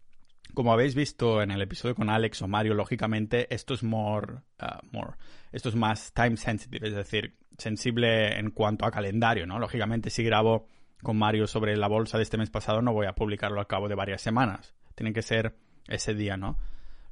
como 0.55 0.73
habéis 0.73 0.95
visto 0.95 1.43
en 1.43 1.51
el 1.51 1.63
episodio 1.63 1.95
con 1.95 2.11
Alex 2.11 2.43
o 2.43 2.49
Mario, 2.49 2.75
lógicamente 2.75 3.53
esto 3.55 3.75
es 3.75 3.83
more, 3.83 4.35
uh, 4.61 4.87
more, 4.93 5.13
esto 5.51 5.69
es 5.69 5.75
más 5.75 6.13
time 6.13 6.37
sensitive, 6.37 6.89
es 6.89 6.95
decir, 6.95 7.37
sensible 7.59 8.39
en 8.39 8.51
cuanto 8.51 8.85
a 8.85 8.91
calendario, 8.91 9.47
¿no? 9.47 9.59
Lógicamente 9.59 10.11
si 10.11 10.23
grabo 10.23 10.67
con 11.03 11.17
Mario 11.17 11.47
sobre 11.47 11.77
la 11.77 11.89
bolsa 11.89 12.17
de 12.17 12.23
este 12.23 12.39
mes 12.39 12.51
pasado 12.51 12.83
no 12.83 12.93
voy 12.93 13.07
a 13.07 13.15
publicarlo 13.15 13.61
al 13.61 13.67
cabo 13.67 13.89
de 13.89 13.95
varias 13.95 14.23
semanas. 14.23 14.75
Tiene 14.95 15.13
que 15.13 15.23
ser 15.23 15.57
ese 15.89 16.15
día, 16.15 16.37
¿no? 16.37 16.59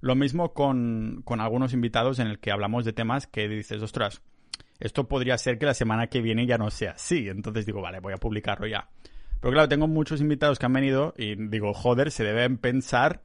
Lo 0.00 0.14
mismo 0.14 0.54
con, 0.54 1.22
con 1.25 1.40
algunos 1.40 1.72
invitados 1.72 2.18
en 2.18 2.26
el 2.26 2.38
que 2.38 2.52
hablamos 2.52 2.84
de 2.84 2.92
temas 2.92 3.26
que 3.26 3.49
dices, 3.49 3.82
ostras, 3.82 4.22
esto 4.78 5.08
podría 5.08 5.37
ser 5.37 5.58
que 5.58 5.66
la 5.66 5.75
semana 5.75 6.06
que 6.06 6.22
viene 6.22 6.46
ya 6.46 6.56
no 6.56 6.70
sea 6.70 6.92
así. 6.92 7.28
Entonces 7.28 7.66
digo, 7.66 7.82
vale, 7.82 8.00
voy 8.00 8.14
a 8.14 8.16
publicarlo 8.16 8.66
ya. 8.66 8.88
Pero 9.40 9.52
claro, 9.52 9.68
tengo 9.68 9.88
muchos 9.88 10.20
invitados 10.20 10.59
que 10.59 10.66
han 10.66 10.73
venido 10.73 11.14
y 11.16 11.35
digo, 11.35 11.73
joder, 11.73 12.11
se 12.11 12.25
deben 12.25 12.59
pensar 12.59 13.23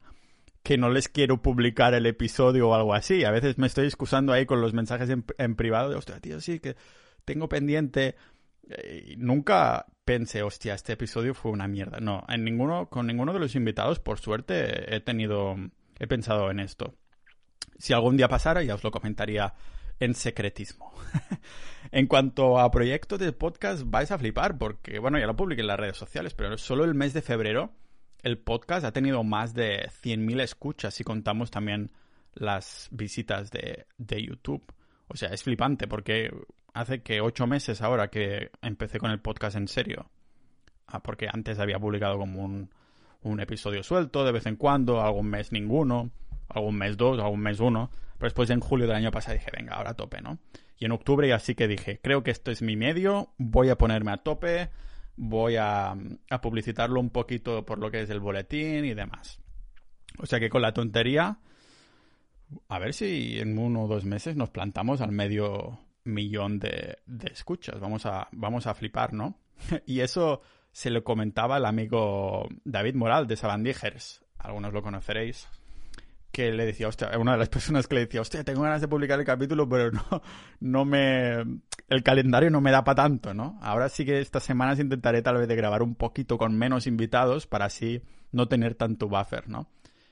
que 0.62 0.78
no 0.78 0.88
les 0.88 1.08
quiero 1.08 1.42
publicar 1.42 1.94
el 1.94 2.06
episodio 2.06 2.70
o 2.70 2.74
algo 2.74 2.94
así. 2.94 3.24
A 3.24 3.30
veces 3.30 3.58
me 3.58 3.66
estoy 3.66 3.84
excusando 3.86 4.32
ahí 4.32 4.46
con 4.46 4.60
los 4.60 4.72
mensajes 4.72 5.08
en, 5.10 5.54
privado 5.54 5.90
de, 5.90 5.96
hostia, 5.96 6.18
tío, 6.20 6.40
sí, 6.40 6.58
que 6.58 6.76
tengo 7.24 7.48
pendiente. 7.48 8.16
Eh, 8.68 9.14
nunca 9.18 9.86
pensé, 10.04 10.42
hostia, 10.42 10.74
este 10.74 10.94
episodio 10.94 11.34
fue 11.34 11.52
una 11.52 11.68
mierda. 11.68 12.00
No, 12.00 12.24
en 12.28 12.44
ninguno, 12.44 12.88
con 12.88 13.06
ninguno 13.06 13.32
de 13.32 13.38
los 13.38 13.54
invitados, 13.54 14.00
por 14.00 14.18
suerte, 14.18 14.96
he 14.96 15.00
tenido, 15.00 15.54
he 16.00 16.06
pensado 16.06 16.50
en 16.50 16.60
esto. 16.60 16.94
Si 17.78 17.92
algún 17.92 18.16
día 18.16 18.28
pasara, 18.28 18.62
ya 18.62 18.74
os 18.74 18.82
lo 18.82 18.90
comentaría 18.90 19.54
en 20.00 20.14
secretismo. 20.14 20.92
en 21.92 22.06
cuanto 22.06 22.58
a 22.58 22.70
proyectos 22.70 23.18
de 23.18 23.32
podcast, 23.32 23.82
vais 23.86 24.10
a 24.10 24.18
flipar 24.18 24.58
porque, 24.58 24.98
bueno, 24.98 25.18
ya 25.18 25.26
lo 25.26 25.36
publiqué 25.36 25.62
en 25.62 25.68
las 25.68 25.80
redes 25.80 25.96
sociales, 25.96 26.34
pero 26.34 26.56
solo 26.58 26.84
el 26.84 26.94
mes 26.94 27.12
de 27.12 27.22
febrero 27.22 27.72
el 28.26 28.38
podcast 28.38 28.84
ha 28.84 28.92
tenido 28.92 29.22
más 29.22 29.54
de 29.54 29.88
100.000 30.02 30.40
escuchas 30.40 30.94
si 30.94 31.04
contamos 31.04 31.52
también 31.52 31.92
las 32.34 32.88
visitas 32.90 33.52
de, 33.52 33.86
de 33.98 34.20
YouTube. 34.20 34.64
O 35.06 35.16
sea, 35.16 35.28
es 35.28 35.44
flipante 35.44 35.86
porque 35.86 36.30
hace 36.74 37.02
que 37.02 37.20
ocho 37.20 37.46
meses 37.46 37.82
ahora 37.82 38.08
que 38.08 38.50
empecé 38.62 38.98
con 38.98 39.12
el 39.12 39.20
podcast 39.20 39.56
en 39.56 39.68
serio. 39.68 40.10
Ah, 40.88 41.04
porque 41.04 41.28
antes 41.32 41.60
había 41.60 41.78
publicado 41.78 42.18
como 42.18 42.44
un, 42.44 42.70
un 43.22 43.40
episodio 43.40 43.84
suelto 43.84 44.24
de 44.24 44.32
vez 44.32 44.46
en 44.46 44.56
cuando, 44.56 45.00
algún 45.00 45.28
mes 45.28 45.52
ninguno, 45.52 46.10
algún 46.48 46.76
mes 46.76 46.96
dos, 46.96 47.18
algún 47.18 47.40
mes 47.40 47.60
uno. 47.60 47.90
Pero 48.18 48.26
después 48.26 48.50
en 48.50 48.60
julio 48.60 48.86
del 48.86 48.96
año 48.96 49.10
pasado 49.10 49.36
dije, 49.36 49.50
venga, 49.56 49.74
ahora 49.74 49.90
a 49.90 49.94
tope, 49.94 50.20
¿no? 50.20 50.38
Y 50.78 50.84
en 50.84 50.92
octubre 50.92 51.32
así 51.32 51.54
que 51.54 51.68
dije, 51.68 52.00
creo 52.02 52.22
que 52.22 52.30
esto 52.30 52.50
es 52.50 52.62
mi 52.62 52.76
medio, 52.76 53.32
voy 53.38 53.68
a 53.68 53.76
ponerme 53.76 54.12
a 54.12 54.18
tope, 54.18 54.70
voy 55.16 55.56
a, 55.56 55.94
a 56.30 56.40
publicitarlo 56.40 57.00
un 57.00 57.10
poquito 57.10 57.64
por 57.64 57.78
lo 57.78 57.90
que 57.90 58.02
es 58.02 58.10
el 58.10 58.20
boletín 58.20 58.84
y 58.84 58.94
demás. 58.94 59.40
O 60.18 60.26
sea 60.26 60.40
que 60.40 60.48
con 60.48 60.62
la 60.62 60.72
tontería, 60.72 61.38
a 62.68 62.78
ver 62.78 62.94
si 62.94 63.38
en 63.38 63.58
uno 63.58 63.84
o 63.84 63.88
dos 63.88 64.04
meses 64.04 64.36
nos 64.36 64.50
plantamos 64.50 65.00
al 65.00 65.12
medio 65.12 65.80
millón 66.04 66.58
de, 66.58 66.98
de 67.06 67.32
escuchas. 67.32 67.80
Vamos 67.80 68.06
a, 68.06 68.28
vamos 68.32 68.66
a 68.66 68.74
flipar, 68.74 69.12
¿no? 69.12 69.38
y 69.86 70.00
eso 70.00 70.40
se 70.72 70.90
lo 70.90 71.04
comentaba 71.04 71.56
el 71.58 71.64
amigo 71.64 72.48
David 72.64 72.94
Moral 72.94 73.26
de 73.26 73.36
Sabandijers. 73.36 74.24
Algunos 74.38 74.72
lo 74.72 74.82
conoceréis 74.82 75.48
que 76.36 76.52
le 76.52 76.66
decía, 76.66 76.86
hostia, 76.86 77.18
una 77.18 77.32
de 77.32 77.38
las 77.38 77.48
personas 77.56 77.88
que 77.88 77.94
le 77.94 78.02
decía, 78.02 78.20
hostia, 78.20 78.44
tengo 78.44 78.60
ganas 78.60 78.82
de 78.82 78.88
publicar 78.88 79.18
el 79.18 79.24
capítulo, 79.24 79.66
pero 79.66 79.90
no, 79.90 80.02
no 80.60 80.84
me, 80.84 81.38
el 81.88 82.02
calendario 82.02 82.50
no 82.50 82.60
me 82.60 82.70
da 82.70 82.84
para 82.84 83.04
tanto, 83.04 83.32
¿no? 83.32 83.58
Ahora 83.62 83.88
sí 83.88 84.04
que 84.04 84.20
estas 84.20 84.42
semanas 84.42 84.78
intentaré 84.78 85.22
tal 85.22 85.38
vez 85.38 85.48
de 85.48 85.56
grabar 85.56 85.82
un 85.82 85.94
poquito 85.94 86.36
con 86.36 86.54
menos 86.54 86.86
invitados 86.86 87.46
para 87.46 87.64
así 87.64 88.02
no 88.32 88.48
tener 88.48 88.74
tanto 88.74 89.08
buffer, 89.08 89.48
¿no? 89.48 89.70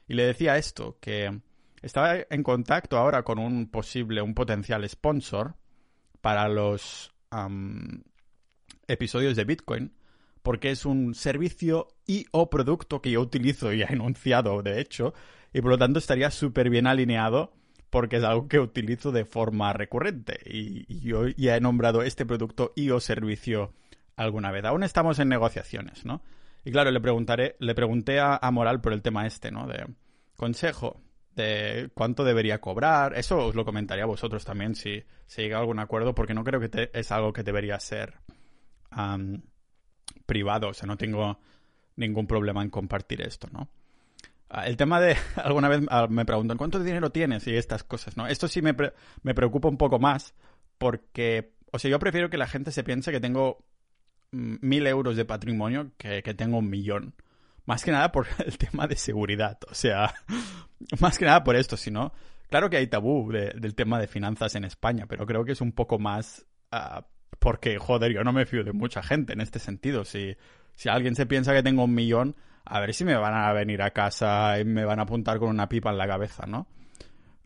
Y 0.08 0.14
le 0.14 0.24
decía 0.24 0.56
esto, 0.56 0.96
que 0.98 1.42
estaba 1.82 2.16
en 2.30 2.42
contacto 2.42 2.96
ahora 2.96 3.22
con 3.22 3.38
un 3.38 3.70
posible, 3.70 4.22
un 4.22 4.32
potencial 4.32 4.88
sponsor 4.88 5.56
para 6.22 6.48
los 6.48 7.12
episodios 8.88 9.36
de 9.36 9.44
Bitcoin, 9.44 9.92
porque 10.42 10.70
es 10.70 10.86
un 10.86 11.14
servicio 11.14 11.88
y 12.06 12.24
o 12.30 12.48
producto 12.48 13.02
que 13.02 13.10
yo 13.10 13.20
utilizo 13.20 13.74
y 13.74 13.82
he 13.82 13.86
enunciado, 13.92 14.62
de 14.62 14.80
hecho, 14.80 15.12
y 15.54 15.62
por 15.62 15.70
lo 15.70 15.78
tanto 15.78 16.00
estaría 16.00 16.30
súper 16.30 16.68
bien 16.68 16.86
alineado 16.86 17.54
porque 17.88 18.16
es 18.16 18.24
algo 18.24 18.48
que 18.48 18.58
utilizo 18.58 19.12
de 19.12 19.24
forma 19.24 19.72
recurrente 19.72 20.40
y, 20.44 20.84
yo 21.00 21.28
ya 21.28 21.56
he 21.56 21.60
nombrado 21.60 22.02
este 22.02 22.26
producto 22.26 22.72
y 22.74 22.90
o 22.90 22.98
servicio 22.98 23.72
alguna 24.16 24.50
vez. 24.50 24.64
Aún 24.64 24.82
estamos 24.82 25.20
en 25.20 25.28
negociaciones, 25.28 26.04
¿no? 26.04 26.22
Y 26.64 26.72
claro, 26.72 26.90
le 26.90 27.00
preguntaré, 27.00 27.54
le 27.60 27.74
pregunté 27.74 28.18
a, 28.18 28.40
Moral 28.50 28.80
por 28.80 28.92
el 28.92 29.02
tema 29.02 29.28
este, 29.28 29.52
¿no? 29.52 29.68
De 29.68 29.86
consejo, 30.36 31.00
de 31.36 31.88
cuánto 31.94 32.24
debería 32.24 32.60
cobrar. 32.60 33.16
Eso 33.16 33.46
os 33.46 33.54
lo 33.54 33.64
comentaría 33.64 34.04
a 34.04 34.08
vosotros 34.08 34.44
también 34.44 34.74
si, 34.74 35.04
se 35.26 35.42
llega 35.42 35.58
a 35.58 35.60
algún 35.60 35.78
acuerdo, 35.78 36.16
porque 36.16 36.34
no 36.34 36.42
creo 36.42 36.58
que 36.58 36.90
es 36.92 37.12
algo 37.12 37.32
que 37.32 37.44
debería 37.44 37.78
ser 37.78 38.14
privado. 40.26 40.68
O 40.68 40.74
sea, 40.74 40.88
no 40.88 40.96
tengo 40.96 41.38
ningún 41.94 42.26
problema 42.26 42.60
en 42.60 42.70
compartir 42.70 43.22
esto, 43.22 43.48
¿no? 43.52 43.68
Ah, 44.48 44.66
el 44.66 44.76
tema 44.76 45.00
de, 45.00 45.16
alguna 45.36 45.68
vez 45.68 45.82
ah, 45.88 46.06
me 46.08 46.24
preguntan, 46.24 46.56
¿cuánto 46.56 46.82
dinero 46.82 47.10
tienes? 47.10 47.46
Y 47.46 47.56
estas 47.56 47.84
cosas, 47.84 48.16
¿no? 48.16 48.26
Esto 48.26 48.48
sí 48.48 48.62
me, 48.62 48.74
me 49.22 49.34
preocupa 49.34 49.68
un 49.68 49.76
poco 49.76 49.98
más 49.98 50.34
porque, 50.78 51.54
o 51.72 51.78
sea, 51.78 51.90
yo 51.90 51.98
prefiero 51.98 52.30
que 52.30 52.38
la 52.38 52.46
gente 52.46 52.70
se 52.70 52.84
piense 52.84 53.12
que 53.12 53.20
tengo 53.20 53.64
mm, 54.32 54.56
mil 54.60 54.86
euros 54.86 55.16
de 55.16 55.24
patrimonio 55.24 55.92
que, 55.96 56.22
que 56.22 56.34
tengo 56.34 56.58
un 56.58 56.70
millón. 56.70 57.14
Más 57.66 57.84
que 57.84 57.92
nada 57.92 58.12
por 58.12 58.26
el 58.44 58.58
tema 58.58 58.86
de 58.86 58.96
seguridad, 58.96 59.58
o 59.70 59.74
sea, 59.74 60.14
más 61.00 61.18
que 61.18 61.24
nada 61.24 61.44
por 61.44 61.56
esto, 61.56 61.76
sino, 61.76 62.12
claro 62.48 62.68
que 62.68 62.76
hay 62.76 62.86
tabú 62.86 63.30
del 63.32 63.74
tema 63.74 63.98
de 63.98 64.06
finanzas 64.06 64.54
en 64.54 64.64
España, 64.64 65.06
pero 65.08 65.26
creo 65.26 65.44
que 65.44 65.52
es 65.52 65.60
un 65.60 65.72
poco 65.72 65.98
más 65.98 66.46
ah, 66.70 67.06
porque, 67.38 67.78
joder, 67.78 68.12
yo 68.12 68.24
no 68.24 68.32
me 68.32 68.46
fío 68.46 68.64
de 68.64 68.72
mucha 68.72 69.02
gente 69.02 69.32
en 69.32 69.40
este 69.40 69.58
sentido. 69.58 70.04
Si, 70.04 70.36
si 70.74 70.88
alguien 70.88 71.14
se 71.14 71.26
piensa 71.26 71.52
que 71.52 71.62
tengo 71.62 71.84
un 71.84 71.94
millón, 71.94 72.36
a 72.64 72.80
ver 72.80 72.94
si 72.94 73.04
me 73.04 73.16
van 73.16 73.34
a 73.34 73.52
venir 73.52 73.82
a 73.82 73.90
casa 73.90 74.58
y 74.58 74.64
me 74.64 74.84
van 74.84 74.98
a 74.98 75.02
apuntar 75.02 75.38
con 75.38 75.50
una 75.50 75.68
pipa 75.68 75.90
en 75.90 75.98
la 75.98 76.06
cabeza, 76.06 76.46
¿no? 76.46 76.66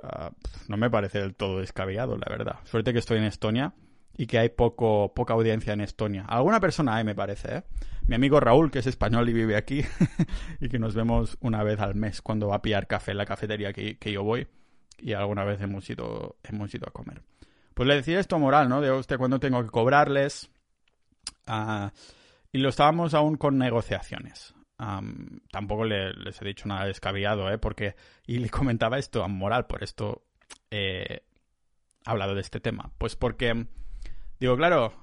Ah, 0.03 0.31
no 0.69 0.77
me 0.77 0.91
parece 0.91 1.19
del 1.19 1.35
todo 1.35 1.59
descabellado, 1.59 2.17
la 2.17 2.27
verdad. 2.31 2.61
Suerte 2.65 2.93
que 2.93 3.01
estoy 3.01 3.19
en 3.19 3.25
Estonia 3.25 3.75
y 4.17 4.27
que 4.27 4.39
hay 4.39 4.49
poco, 4.49 5.13
poca 5.15 5.35
audiencia 5.35 5.73
en 5.73 5.81
Estonia. 5.81 6.25
Alguna 6.29 6.61
persona 6.61 7.03
me 7.03 7.15
parece, 7.15 7.57
¿eh? 7.57 7.63
Mi 8.07 8.15
amigo 8.15 8.41
Raúl, 8.41 8.71
que 8.71 8.79
es 8.79 8.87
español 8.87 9.29
y 9.29 9.33
vive 9.33 9.57
aquí, 9.57 9.85
y 10.61 10.69
que 10.69 10.79
nos 10.79 10.95
vemos 10.95 11.37
una 11.41 11.63
vez 11.63 11.81
al 11.81 11.95
mes 11.95 12.23
cuando 12.23 12.49
va 12.49 12.57
a 12.57 12.63
pillar 12.63 12.87
café 12.87 13.11
en 13.11 13.19
la 13.19 13.27
cafetería 13.27 13.73
que, 13.73 14.13
yo 14.13 14.23
voy, 14.23 14.47
y 14.99 15.13
alguna 15.13 15.45
vez 15.45 15.61
hemos 15.61 15.89
ido, 15.91 16.37
hemos 16.45 16.73
ido 16.75 16.89
a 16.89 16.93
comer. 16.93 17.23
Pues 17.75 17.87
le 17.87 17.97
decía 17.97 18.19
esto 18.19 18.37
a 18.37 18.39
Moral, 18.39 18.69
¿no? 18.69 18.81
De, 18.81 18.91
usted 18.91 19.19
cuándo 19.19 19.39
tengo 19.39 19.63
que 19.63 19.69
cobrarles? 19.69 20.51
Ah, 21.47 21.93
y 22.51 22.59
lo 22.59 22.71
estábamos 22.71 23.15
aún 23.15 23.37
con 23.37 23.59
negociaciones 23.59 24.55
tampoco 25.51 25.85
les 25.85 26.41
he 26.41 26.45
dicho 26.45 26.69
nada 26.69 26.87
descabellado, 26.87 27.51
¿eh? 27.51 27.59
Porque, 27.59 27.97
y 28.27 28.39
le 28.39 28.49
comentaba 28.49 28.99
esto 28.99 29.25
a 29.25 29.29
Moral, 29.29 29.67
por 29.67 29.83
esto 29.83 30.23
he 30.71 31.23
hablado 32.05 32.35
de 32.35 32.41
este 32.41 32.61
tema. 32.61 32.93
Pues 32.99 33.17
porque, 33.17 33.67
digo, 34.39 34.57
claro, 34.57 34.95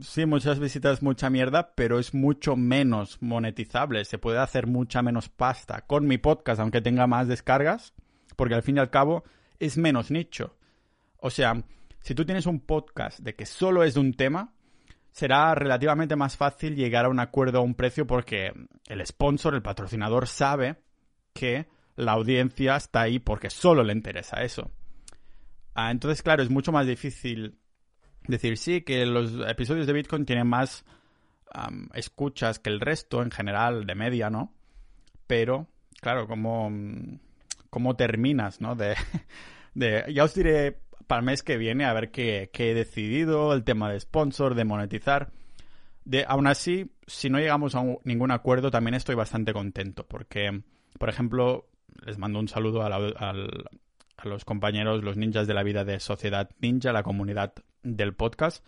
sí, 0.00 0.24
muchas 0.26 0.58
visitas, 0.58 1.02
mucha 1.02 1.28
mierda, 1.28 1.74
pero 1.74 1.98
es 1.98 2.14
mucho 2.14 2.56
menos 2.56 3.20
monetizable. 3.20 4.04
Se 4.04 4.18
puede 4.18 4.38
hacer 4.38 4.66
mucha 4.66 5.02
menos 5.02 5.28
pasta 5.28 5.82
con 5.86 6.06
mi 6.06 6.18
podcast, 6.18 6.60
aunque 6.60 6.80
tenga 6.80 7.06
más 7.06 7.28
descargas, 7.28 7.92
porque 8.36 8.54
al 8.54 8.62
fin 8.62 8.78
y 8.78 8.80
al 8.80 8.90
cabo 8.90 9.24
es 9.58 9.76
menos 9.76 10.10
nicho. 10.10 10.56
O 11.18 11.28
sea, 11.28 11.62
si 12.00 12.14
tú 12.14 12.24
tienes 12.24 12.46
un 12.46 12.60
podcast 12.60 13.20
de 13.20 13.34
que 13.34 13.44
solo 13.44 13.84
es 13.84 13.94
de 13.94 14.00
un 14.00 14.14
tema, 14.14 14.54
será 15.12 15.54
relativamente 15.54 16.16
más 16.16 16.36
fácil 16.36 16.76
llegar 16.76 17.04
a 17.04 17.08
un 17.08 17.20
acuerdo 17.20 17.58
a 17.58 17.62
un 17.62 17.74
precio 17.74 18.06
porque 18.06 18.52
el 18.88 19.06
sponsor, 19.06 19.54
el 19.54 19.62
patrocinador, 19.62 20.26
sabe 20.26 20.76
que 21.32 21.66
la 21.96 22.12
audiencia 22.12 22.76
está 22.76 23.02
ahí 23.02 23.18
porque 23.18 23.50
solo 23.50 23.82
le 23.82 23.92
interesa 23.92 24.42
eso. 24.42 24.70
Ah, 25.74 25.90
entonces, 25.90 26.22
claro, 26.22 26.42
es 26.42 26.50
mucho 26.50 26.72
más 26.72 26.86
difícil 26.86 27.58
decir 28.26 28.56
sí 28.56 28.82
que 28.82 29.06
los 29.06 29.32
episodios 29.48 29.86
de 29.86 29.92
Bitcoin 29.92 30.24
tienen 30.24 30.46
más 30.46 30.84
escuchas 31.94 32.58
que 32.58 32.70
el 32.70 32.80
resto 32.80 33.22
en 33.22 33.30
general 33.30 33.86
de 33.86 33.94
media, 33.94 34.30
¿no? 34.30 34.52
Pero, 35.26 35.66
claro, 36.00 36.28
como, 36.28 36.70
como 37.70 37.96
terminas, 37.96 38.60
¿no? 38.60 38.76
De, 38.76 38.94
de, 39.74 40.04
ya 40.12 40.24
os 40.24 40.34
diré 40.34 40.80
para 41.10 41.18
el 41.18 41.26
mes 41.26 41.42
que 41.42 41.56
viene 41.56 41.86
a 41.86 41.92
ver 41.92 42.12
qué, 42.12 42.50
qué 42.52 42.70
he 42.70 42.74
decidido, 42.74 43.52
el 43.52 43.64
tema 43.64 43.90
de 43.90 43.98
sponsor, 43.98 44.54
de 44.54 44.64
monetizar. 44.64 45.32
De, 46.04 46.24
aún 46.24 46.46
así, 46.46 46.92
si 47.08 47.28
no 47.28 47.40
llegamos 47.40 47.74
a 47.74 47.82
ningún 48.04 48.30
acuerdo, 48.30 48.70
también 48.70 48.94
estoy 48.94 49.16
bastante 49.16 49.52
contento, 49.52 50.06
porque, 50.06 50.62
por 51.00 51.08
ejemplo, 51.08 51.68
les 52.06 52.16
mando 52.16 52.38
un 52.38 52.46
saludo 52.46 52.82
a, 52.82 52.94
a 52.94 54.24
los 54.24 54.44
compañeros, 54.44 55.02
los 55.02 55.16
ninjas 55.16 55.48
de 55.48 55.54
la 55.54 55.64
vida 55.64 55.84
de 55.84 55.98
Sociedad 55.98 56.48
Ninja, 56.60 56.92
la 56.92 57.02
comunidad 57.02 57.54
del 57.82 58.14
podcast, 58.14 58.64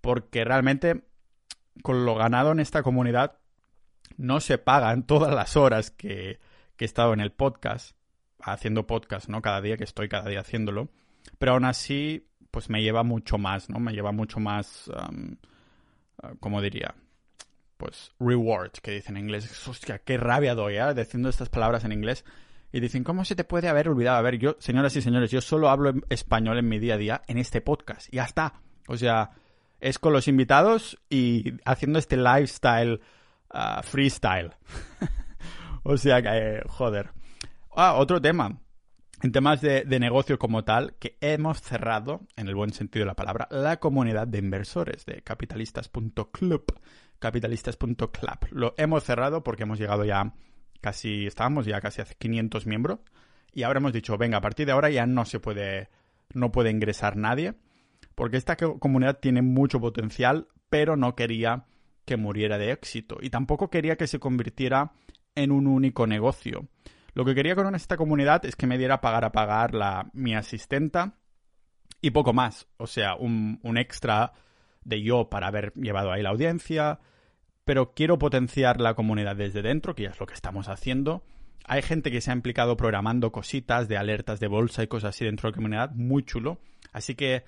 porque 0.00 0.44
realmente 0.44 1.02
con 1.82 2.06
lo 2.06 2.14
ganado 2.14 2.52
en 2.52 2.60
esta 2.60 2.84
comunidad 2.84 3.38
no 4.16 4.38
se 4.38 4.58
pagan 4.58 5.08
todas 5.08 5.34
las 5.34 5.56
horas 5.56 5.90
que, 5.90 6.38
que 6.76 6.84
he 6.84 6.86
estado 6.86 7.14
en 7.14 7.20
el 7.20 7.32
podcast, 7.32 7.96
haciendo 8.38 8.86
podcast, 8.86 9.28
¿no? 9.28 9.42
Cada 9.42 9.60
día 9.60 9.76
que 9.76 9.82
estoy, 9.82 10.08
cada 10.08 10.30
día 10.30 10.38
haciéndolo. 10.38 10.88
Pero 11.38 11.52
aún 11.52 11.64
así, 11.64 12.28
pues 12.50 12.70
me 12.70 12.82
lleva 12.82 13.02
mucho 13.02 13.38
más, 13.38 13.68
¿no? 13.68 13.78
Me 13.80 13.92
lleva 13.92 14.12
mucho 14.12 14.40
más, 14.40 14.88
um, 14.88 15.36
¿cómo 16.40 16.60
diría? 16.62 16.94
Pues 17.76 18.12
reward, 18.20 18.72
que 18.82 18.92
dicen 18.92 19.16
en 19.16 19.24
inglés. 19.24 19.68
Hostia, 19.68 19.98
qué 19.98 20.16
rabia 20.16 20.54
doy, 20.54 20.76
¿eh? 20.76 20.94
Diciendo 20.94 21.28
estas 21.28 21.48
palabras 21.48 21.84
en 21.84 21.92
inglés. 21.92 22.24
Y 22.72 22.80
dicen, 22.80 23.04
¿cómo 23.04 23.24
se 23.24 23.36
te 23.36 23.44
puede 23.44 23.68
haber 23.68 23.88
olvidado? 23.88 24.18
A 24.18 24.22
ver, 24.22 24.38
yo, 24.38 24.56
señoras 24.58 24.96
y 24.96 25.02
señores, 25.02 25.30
yo 25.30 25.40
solo 25.40 25.68
hablo 25.68 25.92
español 26.10 26.58
en 26.58 26.68
mi 26.68 26.78
día 26.78 26.94
a 26.94 26.98
día 26.98 27.22
en 27.28 27.38
este 27.38 27.60
podcast. 27.60 28.12
Y 28.12 28.16
ya 28.16 28.24
está. 28.24 28.54
O 28.88 28.96
sea, 28.96 29.30
es 29.80 29.98
con 29.98 30.12
los 30.12 30.28
invitados 30.28 30.98
y 31.08 31.54
haciendo 31.64 31.98
este 31.98 32.16
lifestyle 32.16 33.00
uh, 33.52 33.82
freestyle. 33.82 34.50
o 35.82 35.96
sea 35.96 36.22
que, 36.22 36.62
joder. 36.68 37.10
Ah, 37.76 37.94
otro 37.94 38.20
tema. 38.20 38.58
En 39.22 39.32
temas 39.32 39.60
de, 39.60 39.84
negocio 39.98 40.38
como 40.38 40.64
tal, 40.64 40.96
que 40.98 41.16
hemos 41.20 41.62
cerrado, 41.62 42.20
en 42.36 42.48
el 42.48 42.54
buen 42.54 42.72
sentido 42.72 43.04
de 43.04 43.06
la 43.06 43.14
palabra, 43.14 43.48
la 43.50 43.78
comunidad 43.78 44.26
de 44.26 44.38
inversores 44.38 45.06
de 45.06 45.22
capitalistas.club. 45.22 46.64
Capitalistas.club. 47.18 48.48
Lo 48.50 48.74
hemos 48.76 49.04
cerrado 49.04 49.42
porque 49.42 49.62
hemos 49.62 49.78
llegado 49.78 50.04
ya 50.04 50.34
casi, 50.80 51.26
estábamos 51.26 51.64
ya 51.64 51.80
casi 51.80 52.02
a 52.02 52.04
500 52.04 52.66
miembros. 52.66 52.98
Y 53.52 53.62
ahora 53.62 53.78
hemos 53.78 53.92
dicho, 53.92 54.18
venga, 54.18 54.38
a 54.38 54.42
partir 54.42 54.66
de 54.66 54.72
ahora 54.72 54.90
ya 54.90 55.06
no 55.06 55.24
se 55.24 55.40
puede, 55.40 55.88
no 56.34 56.52
puede 56.52 56.70
ingresar 56.70 57.16
nadie 57.16 57.54
porque 58.14 58.36
esta 58.36 58.56
comunidad 58.56 59.18
tiene 59.20 59.42
mucho 59.42 59.80
potencial, 59.80 60.48
pero 60.68 60.96
no 60.96 61.14
quería 61.14 61.66
que 62.04 62.16
muriera 62.16 62.58
de 62.58 62.72
éxito 62.72 63.18
y 63.20 63.30
tampoco 63.30 63.70
quería 63.70 63.96
que 63.96 64.06
se 64.06 64.18
convirtiera 64.18 64.92
en 65.34 65.50
un 65.50 65.66
único 65.66 66.06
negocio. 66.06 66.68
Lo 67.14 67.24
que 67.24 67.34
quería 67.34 67.54
con 67.54 67.74
esta 67.74 67.96
comunidad 67.96 68.44
es 68.44 68.56
que 68.56 68.66
me 68.66 68.78
diera 68.78 69.00
pagar 69.00 69.24
a 69.24 69.32
pagar 69.32 69.74
la, 69.74 70.10
mi 70.12 70.34
asistenta 70.34 71.14
y 72.00 72.10
poco 72.10 72.32
más. 72.32 72.66
O 72.76 72.86
sea, 72.86 73.14
un, 73.14 73.60
un 73.62 73.78
extra 73.78 74.32
de 74.84 75.02
yo 75.02 75.30
para 75.30 75.46
haber 75.46 75.72
llevado 75.74 76.12
ahí 76.12 76.22
la 76.22 76.30
audiencia. 76.30 77.00
Pero 77.64 77.94
quiero 77.94 78.18
potenciar 78.18 78.80
la 78.80 78.94
comunidad 78.94 79.36
desde 79.36 79.62
dentro, 79.62 79.94
que 79.94 80.02
ya 80.02 80.10
es 80.10 80.20
lo 80.20 80.26
que 80.26 80.34
estamos 80.34 80.68
haciendo. 80.68 81.24
Hay 81.66 81.80
gente 81.80 82.10
que 82.10 82.20
se 82.20 82.30
ha 82.30 82.34
implicado 82.34 82.76
programando 82.76 83.32
cositas 83.32 83.88
de 83.88 83.96
alertas 83.96 84.38
de 84.38 84.48
bolsa 84.48 84.82
y 84.82 84.86
cosas 84.86 85.10
así 85.10 85.24
dentro 85.24 85.48
de 85.48 85.52
la 85.52 85.56
comunidad, 85.56 85.90
muy 85.92 86.24
chulo. 86.24 86.58
Así 86.92 87.14
que 87.14 87.44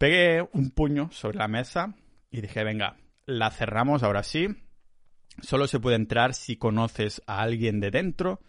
Pegué 0.00 0.48
un 0.54 0.70
puño 0.70 1.10
sobre 1.12 1.36
la 1.36 1.46
mesa 1.46 1.92
y 2.30 2.40
dije, 2.40 2.64
venga, 2.64 2.96
la 3.26 3.50
cerramos 3.50 4.02
ahora 4.02 4.22
sí. 4.22 4.48
Solo 5.42 5.66
se 5.66 5.80
puede 5.80 5.96
entrar 5.96 6.34
si 6.34 6.56
conoces 6.56 7.22
a 7.26 7.40
alguien 7.40 7.80
de 7.80 7.90
dentro 7.90 8.40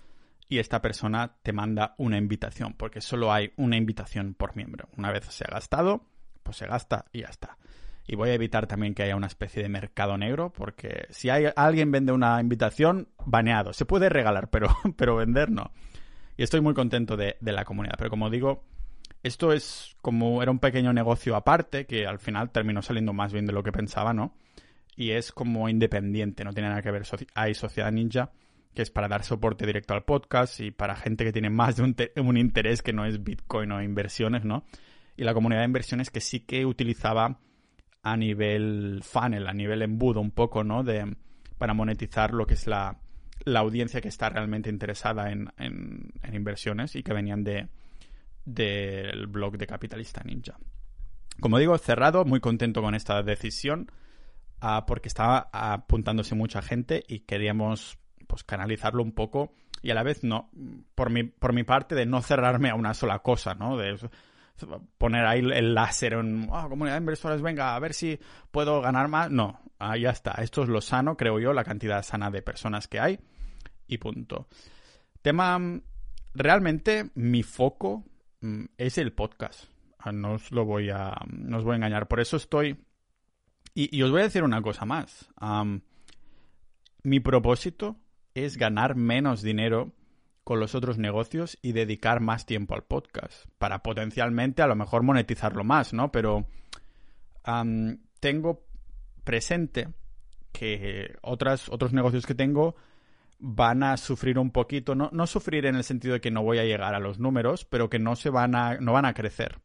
y 0.48 0.60
esta 0.60 0.82
persona 0.82 1.38
te 1.44 1.54
manda 1.54 1.96
una 1.98 2.18
invitación, 2.18 2.74
porque 2.74 3.00
solo 3.00 3.32
hay 3.32 3.54
una 3.56 3.78
invitación 3.78 4.34
por 4.34 4.56
miembro. 4.56 4.90
Una 4.98 5.12
vez 5.12 5.26
se 5.26 5.46
ha 5.46 5.52
gastado, 5.52 6.06
pues 6.44 6.58
se 6.58 6.68
gasta 6.68 7.06
y 7.14 7.22
ya 7.22 7.28
está. 7.28 7.58
Y 8.06 8.16
voy 8.16 8.30
a 8.30 8.34
evitar 8.34 8.68
también 8.68 8.94
que 8.94 9.04
haya 9.04 9.16
una 9.16 9.28
especie 9.28 9.64
de 9.64 9.70
mercado 9.70 10.18
negro, 10.18 10.52
porque 10.52 11.06
si 11.10 11.30
hay, 11.30 11.46
alguien 11.56 11.92
vende 11.92 12.12
una 12.12 12.42
invitación, 12.42 13.08
baneado. 13.26 13.72
Se 13.72 13.86
puede 13.86 14.10
regalar, 14.10 14.50
pero, 14.50 14.76
pero 14.98 15.16
vender 15.16 15.50
no. 15.50 15.72
Y 16.36 16.44
estoy 16.44 16.60
muy 16.60 16.74
contento 16.74 17.16
de, 17.16 17.38
de 17.40 17.52
la 17.54 17.64
comunidad. 17.64 17.96
Pero 17.98 18.10
como 18.10 18.30
digo, 18.30 18.66
esto 19.24 19.54
es 19.54 19.96
como 20.02 20.42
era 20.42 20.52
un 20.52 20.60
pequeño 20.60 20.92
negocio 20.92 21.36
aparte 21.36 21.86
que 21.86 22.06
al 22.06 22.20
final 22.20 22.50
terminó 22.52 22.82
saliendo 22.82 23.14
más 23.14 23.32
bien 23.32 23.46
de 23.46 23.54
lo 23.54 23.64
que 23.64 23.72
pensaba, 23.72 24.14
¿no? 24.14 24.34
Y 24.96 25.12
es 25.12 25.32
como 25.32 25.70
independiente, 25.70 26.44
no 26.44 26.54
tiene 26.54 26.70
nada 26.70 26.82
que 26.82 26.92
ver. 26.92 27.04
Hay 27.34 27.54
Sociedad 27.54 27.92
Ninja, 27.92 28.32
que 28.74 28.82
es 28.82 28.92
para 28.92 29.08
dar 29.08 29.24
soporte 29.24 29.66
directo 29.66 29.94
al 29.94 30.04
podcast 30.04 30.60
y 30.60 30.72
para 30.72 30.96
gente 30.96 31.24
que 31.24 31.32
tiene 31.32 31.50
más 31.50 31.78
de 31.78 31.84
un, 31.84 31.96
un 32.18 32.38
interés 32.38 32.82
que 32.82 32.94
no 32.94 33.06
es 33.06 33.24
Bitcoin 33.24 33.72
o 33.72 33.82
inversiones, 33.82 34.44
¿no? 34.46 34.66
Y 35.18 35.24
la 35.24 35.34
comunidad 35.34 35.62
de 35.62 35.66
inversiones 35.66 36.10
que 36.10 36.22
sí 36.22 36.42
que 36.42 36.66
utilizaba 36.66 37.40
a 38.04 38.18
nivel 38.18 39.02
funnel, 39.04 39.48
a 39.48 39.54
nivel 39.54 39.82
embudo 39.82 40.22
un 40.22 40.32
poco, 40.32 40.64
¿no? 40.64 40.84
De, 40.84 41.16
para 41.58 41.74
monetizar 41.74 42.34
lo 42.34 42.46
que 42.46 42.56
es 42.56 42.68
la, 42.68 43.00
la 43.44 43.60
audiencia 43.60 44.02
que 44.02 44.08
está 44.08 44.30
realmente 44.30 44.70
interesada 44.70 45.32
en, 45.32 45.52
en 45.58 46.34
inversiones 46.34 46.96
y 46.96 47.04
que 47.04 47.14
venían 47.14 47.44
de, 47.44 47.68
del 48.46 49.28
blog 49.28 49.58
de 49.58 49.68
Capitalista 49.68 50.24
Ninja. 50.24 50.58
Como 51.40 51.58
digo, 51.58 51.78
cerrado, 51.78 52.26
muy 52.26 52.40
contento 52.40 52.82
con 52.82 52.96
esta 52.96 53.22
decisión 53.24 53.92
ah, 54.62 54.86
porque 54.86 55.08
estaba 55.08 55.50
apuntándose 55.52 56.36
mucha 56.36 56.62
gente 56.62 57.04
y 57.08 57.20
queríamos 57.22 57.98
pues 58.28 58.44
canalizarlo 58.44 59.04
un 59.04 59.12
poco 59.12 59.54
y 59.82 59.92
a 59.92 59.96
la 59.96 60.04
vez 60.04 60.24
no, 60.24 60.50
por 60.96 61.10
mi, 61.10 61.24
por 61.24 61.54
mi 61.54 61.64
parte, 61.64 61.96
de 61.96 62.06
no 62.06 62.22
cerrarme 62.22 62.70
a 62.70 62.76
una 62.76 62.94
sola 62.94 63.20
cosa, 63.20 63.56
¿no? 63.56 63.78
De 63.78 63.98
poner 64.98 65.26
ahí 65.26 65.40
el 65.40 65.74
láser 65.74 66.14
en 66.14 66.48
oh, 66.50 66.70
comunidad 66.70 66.96
de 66.96 67.02
inversores, 67.02 67.42
venga, 67.42 67.76
a 67.76 67.80
ver 67.80 67.94
si 67.94 68.20
puedo 68.52 68.80
ganar 68.80 69.08
más. 69.08 69.32
No, 69.32 69.60
ahí 69.80 70.02
ya 70.02 70.12
está. 70.12 70.34
Esto 70.34 70.64
es 70.64 70.70
lo 70.70 70.82
sano, 70.82 71.18
creo 71.18 71.40
yo, 71.40 71.52
la 71.52 71.64
cantidad 71.64 72.04
sana 72.04 72.30
de 72.30 72.44
personas 72.44 72.88
que 72.88 73.00
hay 73.00 73.20
y 73.88 73.98
punto. 73.98 74.48
Tema, 75.24 75.60
realmente 76.36 77.10
mi 77.16 77.42
foco 77.42 78.06
Mm, 78.42 78.66
es 78.78 78.98
el 78.98 79.14
podcast. 79.14 79.66
Ah, 80.00 80.12
no 80.12 80.34
os 80.34 80.52
lo 80.52 80.66
voy 80.66 80.90
a, 80.90 81.16
no 81.28 81.58
os 81.58 81.64
voy 81.64 81.74
a 81.74 81.76
engañar. 81.78 82.08
Por 82.08 82.20
eso 82.20 82.38
estoy... 82.38 82.84
Y, 83.74 84.02
os 84.02 84.12
voy 84.12 84.22
a 84.22 84.26
decir 84.26 84.44
una 84.44 84.62
cosa 84.62 84.86
más. 84.86 85.30
mi 87.04 87.20
propósito 87.20 87.98
es 88.34 88.58
ganar 88.58 88.96
menos 88.96 89.42
dinero 89.42 89.94
con 90.44 90.60
los 90.60 90.76
otros 90.76 90.98
negocios 90.98 91.58
y 91.62 91.72
dedicar 91.72 92.20
más 92.20 92.46
tiempo 92.46 92.76
al 92.76 92.84
podcast. 92.84 93.46
Para 93.58 93.84
potencialmente 93.84 94.62
a 94.62 94.68
lo 94.68 94.76
mejor 94.76 95.04
monetizarlo 95.04 95.64
más, 95.64 95.94
¿no? 95.94 96.12
Pero 96.12 96.48
tengo 98.20 98.66
presente 99.24 99.88
que 100.52 101.16
otras, 101.22 101.70
otros 101.70 101.94
negocios 101.94 102.26
que 102.26 102.36
tengo 102.36 102.76
van 103.40 103.82
a 103.84 103.98
sufrir 103.98 104.38
un 104.38 104.52
poquito, 104.52 104.94
no, 104.94 105.10
no 105.12 105.26
sufrir 105.26 105.66
en 105.66 105.76
el 105.76 105.84
sentido 105.84 106.14
de 106.14 106.22
que 106.22 106.30
no 106.30 106.44
voy 106.44 106.60
a 106.60 106.64
llegar 106.64 106.94
a 106.94 107.00
los 107.00 107.18
números, 107.20 107.66
pero 107.66 107.90
que 107.90 107.98
no 107.98 108.16
se 108.16 108.30
van 108.30 108.56
a, 108.56 108.76
no 108.76 108.94
van 108.94 109.06
a 109.06 109.14
crecer. 109.14 109.60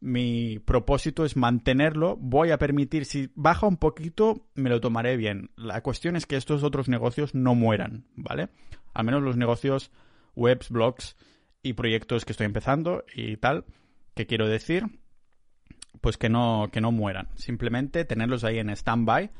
Mi 0.00 0.58
propósito 0.58 1.24
es 1.24 1.36
mantenerlo, 1.36 2.16
voy 2.16 2.50
a 2.50 2.58
permitir, 2.58 3.04
si 3.04 3.30
baja 3.34 3.66
un 3.66 3.76
poquito, 3.76 4.46
me 4.54 4.70
lo 4.70 4.80
tomaré 4.80 5.16
bien. 5.16 5.50
La 5.56 5.82
cuestión 5.82 6.16
es 6.16 6.26
que 6.26 6.36
estos 6.36 6.62
otros 6.62 6.88
negocios 6.88 7.34
no 7.34 7.54
mueran, 7.54 8.06
¿vale? 8.16 8.48
Al 8.94 9.04
menos 9.04 9.22
los 9.22 9.36
negocios 9.36 9.90
webs, 10.34 10.70
blogs 10.70 11.16
y 11.62 11.74
proyectos 11.74 12.24
que 12.24 12.32
estoy 12.32 12.46
empezando 12.46 13.04
y 13.14 13.36
tal, 13.36 13.66
que 14.14 14.26
quiero 14.26 14.48
decir, 14.48 14.84
pues 16.00 16.16
que 16.16 16.28
no, 16.28 16.68
que 16.72 16.80
no 16.80 16.92
mueran. 16.92 17.28
Simplemente 17.34 18.04
tenerlos 18.04 18.44
ahí 18.44 18.58
en 18.58 18.70
stand-by 18.70 19.30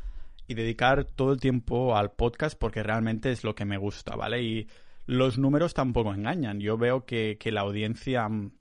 y 0.47 0.55
dedicar 0.55 1.05
todo 1.05 1.33
el 1.33 1.41
tiempo 1.41 1.97
al 1.97 2.13
podcast 2.13 2.59
porque 2.59 2.83
realmente 2.83 3.31
es 3.31 3.45
lo 3.45 3.55
que 3.55 3.65
me 3.65 3.79
gusta, 3.79 4.17
¿vale? 4.17 4.43
Y 4.43 4.69
los 5.07 5.39
números 5.39 5.75
tampoco 5.75 6.13
engañan. 6.13 6.61
Yo 6.61 6.77
veo 6.77 7.05
que, 7.05 7.39
la 7.47 7.63
audiencia 7.63 8.29
mm, 8.29 8.53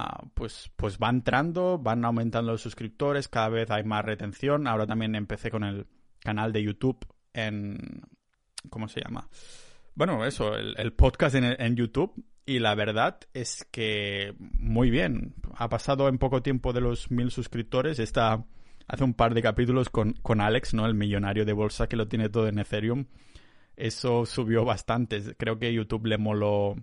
ah, 0.00 0.24
pues, 0.34 0.70
pues 0.76 0.98
va 0.98 1.10
entrando, 1.10 1.78
van 1.78 2.04
aumentando 2.04 2.52
los 2.52 2.62
suscriptores, 2.62 3.28
cada 3.28 3.48
vez 3.48 3.70
hay 3.70 3.84
más 3.84 4.04
retención. 4.04 4.66
Ahora 4.66 4.86
también 4.86 5.14
empecé 5.14 5.50
con 5.50 5.64
el 5.64 5.86
canal 6.20 6.52
de 6.52 6.62
YouTube 6.62 7.06
en... 7.32 8.02
¿Cómo 8.68 8.88
se 8.88 9.00
llama? 9.00 9.28
Bueno, 9.94 10.24
eso, 10.26 10.54
el, 10.54 10.92
podcast 10.92 11.34
en, 11.34 11.44
en 11.44 11.76
YouTube. 11.76 12.12
Y 12.44 12.58
la 12.58 12.74
verdad 12.74 13.20
es 13.32 13.66
que 13.70 14.34
muy 14.38 14.90
bien. 14.90 15.34
Ha 15.54 15.68
pasado 15.68 16.08
en 16.08 16.18
poco 16.18 16.42
tiempo 16.42 16.72
de 16.72 16.80
los 16.80 17.10
mil 17.10 17.30
suscriptores. 17.30 17.98
Está 17.98 18.44
hace 18.90 19.04
un 19.04 19.14
par 19.14 19.34
de 19.34 19.42
capítulos 19.42 19.88
con, 19.88 20.14
con 20.14 20.40
Alex, 20.40 20.74
¿no? 20.74 20.84
El 20.84 20.94
millonario 20.94 21.44
de 21.44 21.52
bolsa 21.52 21.88
que 21.88 21.96
lo 21.96 22.08
tiene 22.08 22.28
todo 22.28 22.48
en 22.48 22.58
Ethereum. 22.58 23.06
Eso 23.76 24.26
subió 24.26 24.64
bastante. 24.64 25.22
Creo 25.36 25.58
que 25.58 25.72
YouTube 25.72 26.06
le 26.06 26.18
moló, 26.18 26.74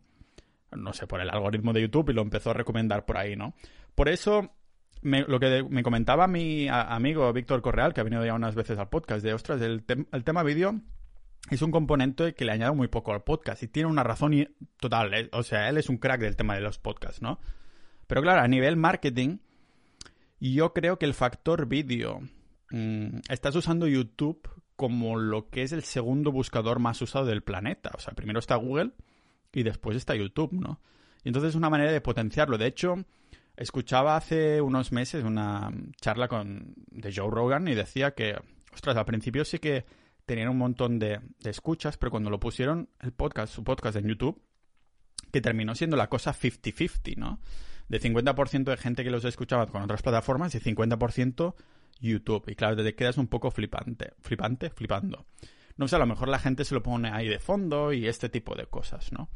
no 0.71 0.93
sé, 0.93 1.07
por 1.07 1.21
el 1.21 1.29
algoritmo 1.29 1.73
de 1.73 1.81
YouTube 1.81 2.09
y 2.09 2.13
lo 2.13 2.21
empezó 2.21 2.51
a 2.51 2.53
recomendar 2.53 3.05
por 3.05 3.17
ahí, 3.17 3.35
¿no? 3.35 3.53
Por 3.95 4.09
eso, 4.09 4.51
lo 5.01 5.39
que 5.39 5.63
me 5.69 5.83
comentaba 5.83 6.27
mi 6.27 6.67
amigo 6.69 7.31
Víctor 7.33 7.61
Correal, 7.61 7.93
que 7.93 8.01
ha 8.01 8.03
venido 8.03 8.25
ya 8.25 8.33
unas 8.33 8.55
veces 8.55 8.77
al 8.77 8.89
podcast, 8.89 9.23
de 9.23 9.33
ostras, 9.33 9.61
el, 9.61 9.83
el 10.11 10.23
tema 10.23 10.43
vídeo 10.43 10.81
es 11.49 11.61
un 11.61 11.71
componente 11.71 12.33
que 12.33 12.45
le 12.45 12.51
añade 12.51 12.73
muy 12.73 12.87
poco 12.87 13.13
al 13.13 13.23
podcast 13.23 13.63
y 13.63 13.67
tiene 13.67 13.89
una 13.89 14.03
razón 14.03 14.47
total. 14.79 15.13
Eh, 15.13 15.29
o 15.31 15.43
sea, 15.43 15.69
él 15.69 15.77
es 15.77 15.89
un 15.89 15.97
crack 15.97 16.21
del 16.21 16.35
tema 16.35 16.55
de 16.55 16.61
los 16.61 16.77
podcasts, 16.77 17.21
¿no? 17.21 17.39
Pero 18.07 18.21
claro, 18.21 18.41
a 18.41 18.47
nivel 18.47 18.75
marketing, 18.75 19.37
yo 20.39 20.73
creo 20.73 20.99
que 20.99 21.05
el 21.05 21.13
factor 21.13 21.67
vídeo. 21.67 22.21
Mm, 22.69 23.19
estás 23.29 23.55
usando 23.55 23.87
YouTube 23.87 24.49
como 24.75 25.17
lo 25.17 25.49
que 25.49 25.63
es 25.63 25.71
el 25.71 25.83
segundo 25.83 26.31
buscador 26.31 26.79
más 26.79 27.01
usado 27.01 27.25
del 27.25 27.43
planeta. 27.43 27.91
O 27.95 27.99
sea, 27.99 28.13
primero 28.13 28.39
está 28.39 28.55
Google 28.55 28.91
y 29.57 29.63
después 29.63 29.97
está 29.97 30.13
YouTube, 30.13 30.53
¿no? 30.53 30.79
Y 31.23 31.29
entonces 31.29 31.49
es 31.49 31.55
una 31.55 31.71
manera 31.71 31.91
de 31.91 31.99
potenciarlo. 31.99 32.59
De 32.59 32.67
hecho, 32.67 33.03
escuchaba 33.55 34.15
hace 34.15 34.61
unos 34.61 34.91
meses 34.91 35.23
una 35.23 35.73
charla 35.99 36.27
con, 36.27 36.75
de 36.91 37.11
Joe 37.11 37.31
Rogan 37.31 37.67
y 37.67 37.73
decía 37.73 38.11
que, 38.11 38.39
ostras, 38.71 38.95
al 38.97 39.05
principio 39.05 39.43
sí 39.45 39.57
que 39.57 39.85
tenían 40.27 40.49
un 40.49 40.59
montón 40.59 40.99
de, 40.99 41.21
de 41.39 41.49
escuchas, 41.49 41.97
pero 41.97 42.11
cuando 42.11 42.29
lo 42.29 42.39
pusieron 42.39 42.89
el 43.01 43.13
podcast, 43.13 43.51
su 43.51 43.63
podcast 43.63 43.97
en 43.97 44.09
YouTube, 44.09 44.39
que 45.31 45.41
terminó 45.41 45.73
siendo 45.73 45.97
la 45.97 46.07
cosa 46.07 46.35
50-50, 46.35 47.17
¿no? 47.17 47.39
De 47.89 47.99
50% 47.99 48.63
de 48.65 48.77
gente 48.77 49.03
que 49.03 49.09
los 49.09 49.25
escuchaba 49.25 49.65
con 49.65 49.81
otras 49.81 50.03
plataformas 50.03 50.53
y 50.53 50.59
50% 50.59 51.55
YouTube. 51.99 52.43
Y 52.47 52.53
claro, 52.53 52.75
te 52.75 52.93
quedas 52.93 53.17
un 53.17 53.27
poco 53.27 53.49
flipante. 53.49 54.13
¿Flipante? 54.19 54.69
Flipando. 54.69 55.25
No 55.77 55.87
sé, 55.87 55.95
a 55.95 55.99
lo 55.99 56.07
mejor 56.07 56.27
la 56.27 56.39
gente 56.39 56.65
se 56.65 56.73
lo 56.73 56.83
pone 56.83 57.09
ahí 57.09 57.27
de 57.27 57.39
fondo 57.39 57.93
y 57.93 58.07
este 58.07 58.29
tipo 58.29 58.55
de 58.55 58.65
cosas, 58.65 59.11
¿no? 59.11 59.29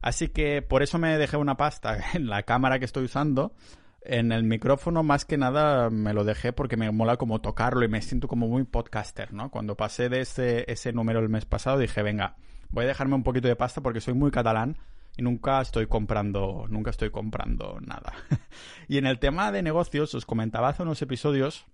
Así 0.00 0.28
que 0.28 0.62
por 0.62 0.82
eso 0.82 0.98
me 0.98 1.18
dejé 1.18 1.36
una 1.36 1.56
pasta 1.56 1.98
en 2.14 2.28
la 2.28 2.42
cámara 2.44 2.78
que 2.78 2.84
estoy 2.84 3.04
usando. 3.04 3.54
En 4.02 4.30
el 4.30 4.44
micrófono, 4.44 5.02
más 5.02 5.24
que 5.24 5.36
nada, 5.36 5.90
me 5.90 6.12
lo 6.12 6.22
dejé 6.22 6.52
porque 6.52 6.76
me 6.76 6.90
mola 6.92 7.16
como 7.16 7.40
tocarlo 7.40 7.84
y 7.84 7.88
me 7.88 8.00
siento 8.02 8.28
como 8.28 8.46
muy 8.46 8.62
podcaster, 8.62 9.32
¿no? 9.32 9.50
Cuando 9.50 9.76
pasé 9.76 10.08
de 10.08 10.20
ese, 10.20 10.64
ese 10.70 10.92
número 10.92 11.18
el 11.18 11.28
mes 11.28 11.44
pasado 11.44 11.78
dije, 11.78 12.02
venga, 12.02 12.36
voy 12.70 12.84
a 12.84 12.88
dejarme 12.88 13.16
un 13.16 13.24
poquito 13.24 13.48
de 13.48 13.56
pasta 13.56 13.80
porque 13.80 14.00
soy 14.00 14.14
muy 14.14 14.30
catalán 14.30 14.78
y 15.16 15.22
nunca 15.22 15.60
estoy 15.60 15.88
comprando, 15.88 16.66
nunca 16.68 16.90
estoy 16.90 17.10
comprando 17.10 17.78
nada. 17.80 18.12
y 18.88 18.98
en 18.98 19.06
el 19.06 19.18
tema 19.18 19.50
de 19.50 19.62
negocios, 19.62 20.14
os 20.14 20.24
comentaba 20.24 20.68
hace 20.68 20.84
unos 20.84 21.02
episodios 21.02 21.66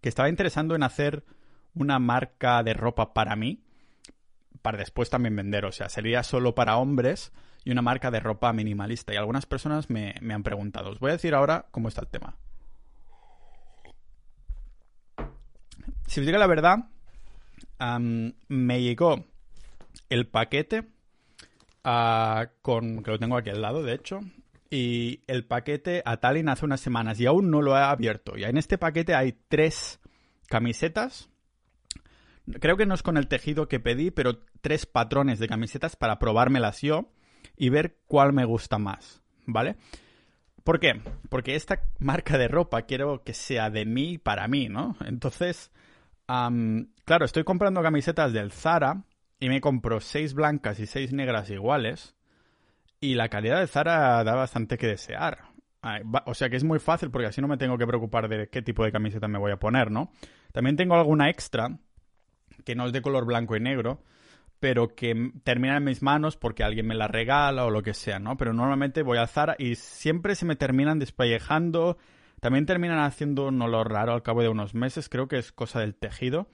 que 0.00 0.08
estaba 0.08 0.28
interesando 0.28 0.76
en 0.76 0.84
hacer 0.84 1.24
una 1.74 1.98
marca 1.98 2.62
de 2.62 2.74
ropa 2.74 3.12
para 3.14 3.36
mí, 3.36 3.62
para 4.62 4.78
después 4.78 5.10
también 5.10 5.36
vender, 5.36 5.64
o 5.64 5.72
sea, 5.72 5.88
sería 5.88 6.22
solo 6.22 6.54
para 6.54 6.76
hombres 6.76 7.32
y 7.64 7.70
una 7.70 7.82
marca 7.82 8.10
de 8.10 8.20
ropa 8.20 8.52
minimalista. 8.52 9.12
Y 9.12 9.16
algunas 9.16 9.46
personas 9.46 9.90
me, 9.90 10.14
han 10.30 10.42
preguntado. 10.42 10.90
Os 10.90 11.00
voy 11.00 11.10
a 11.10 11.14
decir 11.14 11.34
ahora 11.34 11.66
cómo 11.70 11.88
está 11.88 12.02
el 12.02 12.08
tema. 12.08 12.36
Si 16.06 16.20
os 16.20 16.26
digo 16.26 16.38
la 16.38 16.46
verdad, 16.46 16.88
me 18.48 18.82
llegó 18.82 19.24
el 20.08 20.26
paquete 20.26 20.88
con, 21.82 23.02
que 23.02 23.10
lo 23.10 23.18
tengo 23.18 23.36
aquí 23.36 23.50
al 23.50 23.62
lado, 23.62 23.82
de 23.82 23.94
hecho, 23.94 24.20
y 24.70 25.22
el 25.26 25.44
paquete 25.44 26.02
a 26.04 26.18
Tallinn 26.18 26.48
hace 26.48 26.64
unas 26.64 26.80
semanas 26.80 27.18
y 27.20 27.26
aún 27.26 27.50
no 27.50 27.60
lo 27.60 27.76
he 27.76 27.80
abierto. 27.80 28.36
Y 28.36 28.44
en 28.44 28.56
este 28.56 28.78
paquete 28.78 29.14
hay 29.14 29.36
tres 29.48 30.00
camisetas. 30.46 31.28
Creo 32.58 32.76
que 32.76 32.86
no 32.86 32.94
es 32.94 33.02
con 33.02 33.16
el 33.16 33.28
tejido 33.28 33.68
que 33.68 33.80
pedí, 33.80 34.10
pero 34.10 34.38
tres 34.60 34.86
patrones 34.86 35.38
de 35.38 35.48
camisetas 35.48 35.96
para 35.96 36.18
probármelas 36.18 36.80
yo 36.82 37.12
y 37.56 37.68
ver 37.68 37.98
cuál 38.06 38.32
me 38.32 38.44
gusta 38.44 38.78
más, 38.78 39.22
¿vale? 39.46 39.76
¿Por 40.64 40.80
qué? 40.80 41.00
Porque 41.28 41.54
esta 41.54 41.80
marca 41.98 42.38
de 42.38 42.48
ropa 42.48 42.82
quiero 42.82 43.22
que 43.22 43.34
sea 43.34 43.70
de 43.70 43.86
mí 43.86 44.18
para 44.18 44.48
mí, 44.48 44.68
¿no? 44.68 44.96
Entonces, 45.06 45.70
claro, 46.26 47.24
estoy 47.24 47.44
comprando 47.44 47.82
camisetas 47.82 48.32
del 48.32 48.52
Zara 48.52 49.04
y 49.38 49.48
me 49.48 49.60
compro 49.60 50.00
seis 50.00 50.34
blancas 50.34 50.78
y 50.80 50.86
seis 50.86 51.12
negras 51.12 51.50
iguales. 51.50 52.14
Y 53.00 53.14
la 53.14 53.30
calidad 53.30 53.60
de 53.60 53.66
Zara 53.66 54.22
da 54.22 54.34
bastante 54.34 54.76
que 54.76 54.86
desear. 54.86 55.38
O 56.26 56.34
sea 56.34 56.50
que 56.50 56.56
es 56.56 56.64
muy 56.64 56.78
fácil 56.78 57.10
porque 57.10 57.28
así 57.28 57.40
no 57.40 57.48
me 57.48 57.56
tengo 57.56 57.78
que 57.78 57.86
preocupar 57.86 58.28
de 58.28 58.48
qué 58.48 58.60
tipo 58.60 58.84
de 58.84 58.92
camiseta 58.92 59.28
me 59.28 59.38
voy 59.38 59.52
a 59.52 59.58
poner, 59.58 59.90
¿no? 59.90 60.12
También 60.52 60.76
tengo 60.76 60.94
alguna 60.94 61.30
extra 61.30 61.78
que 62.64 62.74
no 62.74 62.86
es 62.86 62.92
de 62.92 63.02
color 63.02 63.24
blanco 63.24 63.56
y 63.56 63.60
negro, 63.60 64.02
pero 64.58 64.94
que 64.94 65.32
termina 65.42 65.76
en 65.76 65.84
mis 65.84 66.02
manos 66.02 66.36
porque 66.36 66.64
alguien 66.64 66.86
me 66.86 66.94
la 66.94 67.08
regala 67.08 67.64
o 67.64 67.70
lo 67.70 67.82
que 67.82 67.94
sea, 67.94 68.18
¿no? 68.18 68.36
Pero 68.36 68.52
normalmente 68.52 69.02
voy 69.02 69.18
a 69.18 69.26
Zara 69.26 69.56
y 69.58 69.74
siempre 69.74 70.34
se 70.34 70.44
me 70.44 70.56
terminan 70.56 70.98
despellejando. 70.98 71.96
También 72.40 72.66
terminan 72.66 73.00
haciendo 73.00 73.48
un 73.48 73.60
olor 73.60 73.90
raro 73.90 74.12
al 74.12 74.22
cabo 74.22 74.42
de 74.42 74.48
unos 74.48 74.74
meses, 74.74 75.08
creo 75.08 75.28
que 75.28 75.38
es 75.38 75.52
cosa 75.52 75.80
del 75.80 75.94
tejido. 75.94 76.48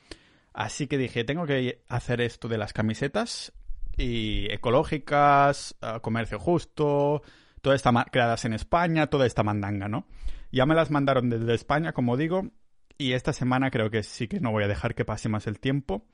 Así 0.52 0.86
que 0.86 0.98
dije, 0.98 1.24
tengo 1.24 1.46
que 1.46 1.82
hacer 1.88 2.20
esto 2.20 2.48
de 2.48 2.58
las 2.58 2.72
camisetas 2.72 3.52
y 3.96 4.50
ecológicas, 4.52 5.76
comercio 6.02 6.38
justo, 6.38 7.22
toda 7.60 7.76
esta 7.76 7.92
creadas 8.10 8.44
en 8.44 8.52
España, 8.52 9.08
toda 9.08 9.26
esta 9.26 9.42
mandanga, 9.42 9.88
¿no? 9.88 10.06
Ya 10.50 10.64
me 10.64 10.74
las 10.74 10.90
mandaron 10.90 11.28
desde 11.28 11.54
España, 11.54 11.92
como 11.92 12.16
digo, 12.16 12.50
y 12.98 13.12
esta 13.12 13.32
semana 13.32 13.70
creo 13.70 13.90
que 13.90 14.02
sí 14.02 14.28
que 14.28 14.40
no 14.40 14.52
voy 14.52 14.64
a 14.64 14.68
dejar 14.68 14.94
que 14.94 15.04
pase 15.04 15.28
más 15.28 15.46
el 15.46 15.60
tiempo 15.60 16.06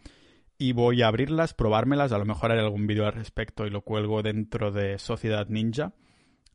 y 0.58 0.72
voy 0.72 1.02
a 1.02 1.08
abrirlas, 1.08 1.54
probármelas, 1.54 2.12
a 2.12 2.18
lo 2.18 2.24
mejor 2.24 2.52
haré 2.52 2.60
algún 2.60 2.86
vídeo 2.86 3.06
al 3.06 3.12
respecto 3.12 3.66
y 3.66 3.70
lo 3.70 3.82
cuelgo 3.82 4.22
dentro 4.22 4.70
de 4.70 4.98
Sociedad 4.98 5.48
Ninja 5.48 5.92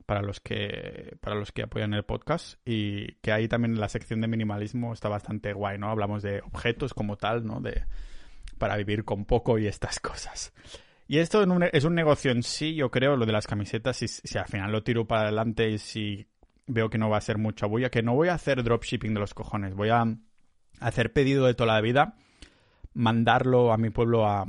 para 0.06 0.22
los 0.22 0.40
que 0.40 1.18
para 1.20 1.36
los 1.36 1.52
que 1.52 1.64
apoyan 1.64 1.94
el 1.94 2.04
podcast 2.04 2.60
y 2.66 3.16
que 3.16 3.34
ahí 3.34 3.48
también 3.48 3.80
la 3.80 3.90
sección 3.90 4.22
de 4.22 4.28
minimalismo 4.28 4.94
está 4.94 5.10
bastante 5.10 5.52
guay, 5.52 5.78
¿no? 5.78 5.90
Hablamos 5.90 6.24
de 6.24 6.42
objetos 6.42 6.94
como 6.94 7.18
tal, 7.18 7.46
¿no? 7.46 7.60
De 7.60 7.84
para 8.58 8.78
vivir 8.78 9.04
con 9.04 9.26
poco 9.26 9.60
y 9.60 9.68
estas 9.68 10.00
cosas. 10.00 10.54
Y 11.10 11.20
esto 11.20 11.46
es 11.72 11.86
un 11.86 11.96
negocio 11.96 12.32
en 12.32 12.44
sí, 12.44 12.76
yo 12.76 12.92
creo, 12.92 13.16
lo 13.16 13.26
de 13.26 13.32
las 13.32 13.48
camisetas, 13.48 13.98
si, 13.98 14.08
si 14.08 14.38
al 14.38 14.48
final 14.48 14.72
lo 14.72 14.84
tiro 14.84 15.08
para 15.08 15.24
adelante 15.24 15.70
y 15.70 15.78
si 15.78 16.28
veo 16.68 16.90
que 16.90 16.98
no 16.98 17.10
va 17.10 17.18
a 17.18 17.22
ser 17.22 17.38
mucha 17.38 17.66
bulla, 17.66 17.90
que 17.90 18.04
no 18.04 18.14
voy 18.14 18.30
a 18.30 18.36
hacer 18.36 18.64
dropshipping 18.64 19.14
de 19.14 19.20
los 19.20 19.34
cojones, 19.34 19.74
voy 19.74 19.90
a 19.90 20.06
hacer 20.80 21.14
pedido 21.14 21.46
de 21.46 21.54
toda 21.54 21.74
la 21.74 21.82
vida, 21.82 22.16
mandarlo 22.94 23.74
a 23.74 23.78
mi 23.78 23.90
pueblo 23.90 24.28
a, 24.28 24.46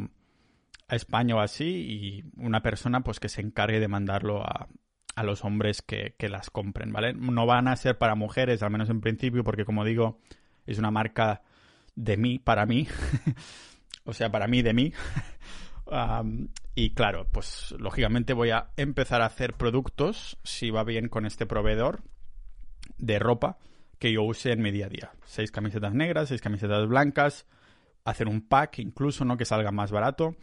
a 0.88 0.96
España 0.96 1.36
o 1.36 1.40
así 1.40 1.64
y 1.64 2.24
una 2.36 2.62
persona 2.62 3.00
pues 3.00 3.20
que 3.20 3.28
se 3.28 3.40
encargue 3.40 3.80
de 3.80 3.88
mandarlo 3.88 4.42
a, 4.42 4.68
a 5.18 5.24
los 5.24 5.44
hombres 5.44 5.82
que, 5.82 6.14
las 6.28 6.48
compren, 6.48 6.92
¿vale? 6.92 7.12
No 7.12 7.44
van 7.44 7.66
a 7.66 7.74
ser 7.74 7.98
para 7.98 8.14
mujeres, 8.14 8.62
al 8.62 8.70
menos 8.70 8.88
en 8.88 9.00
principio, 9.00 9.42
porque 9.42 9.64
como 9.64 9.84
digo, 9.84 10.20
es 10.64 10.78
una 10.78 10.92
marca 10.92 11.42
de 11.96 12.16
mí, 12.16 12.38
para 12.38 12.66
mí. 12.66 12.86
o 14.04 14.12
sea, 14.12 14.30
para 14.30 14.46
mí, 14.46 14.62
de 14.62 14.74
mí. 14.74 14.92
y 16.74 16.90
claro, 16.90 17.26
pues 17.32 17.74
lógicamente 17.78 18.32
voy 18.32 18.50
a 18.50 18.68
empezar 18.76 19.22
a 19.22 19.26
hacer 19.26 19.54
productos, 19.54 20.38
si 20.44 20.70
va 20.70 20.84
bien 20.84 21.08
con 21.08 21.26
este 21.26 21.46
proveedor, 21.46 22.02
de 22.98 23.18
ropa 23.18 23.58
que 23.98 24.12
yo 24.12 24.22
use 24.22 24.52
en 24.52 24.62
mi 24.62 24.70
día 24.70 24.86
a 24.86 24.90
día. 24.90 25.12
Seis 25.24 25.50
camisetas 25.50 25.94
negras, 25.94 26.28
seis 26.28 26.40
camisetas 26.40 26.86
blancas, 26.86 27.46
hacer 28.04 28.28
un 28.28 28.42
pack 28.42 28.78
incluso, 28.78 29.24
¿no? 29.24 29.36
Que 29.36 29.44
salga 29.44 29.70
más 29.72 29.90
barato 29.90 30.36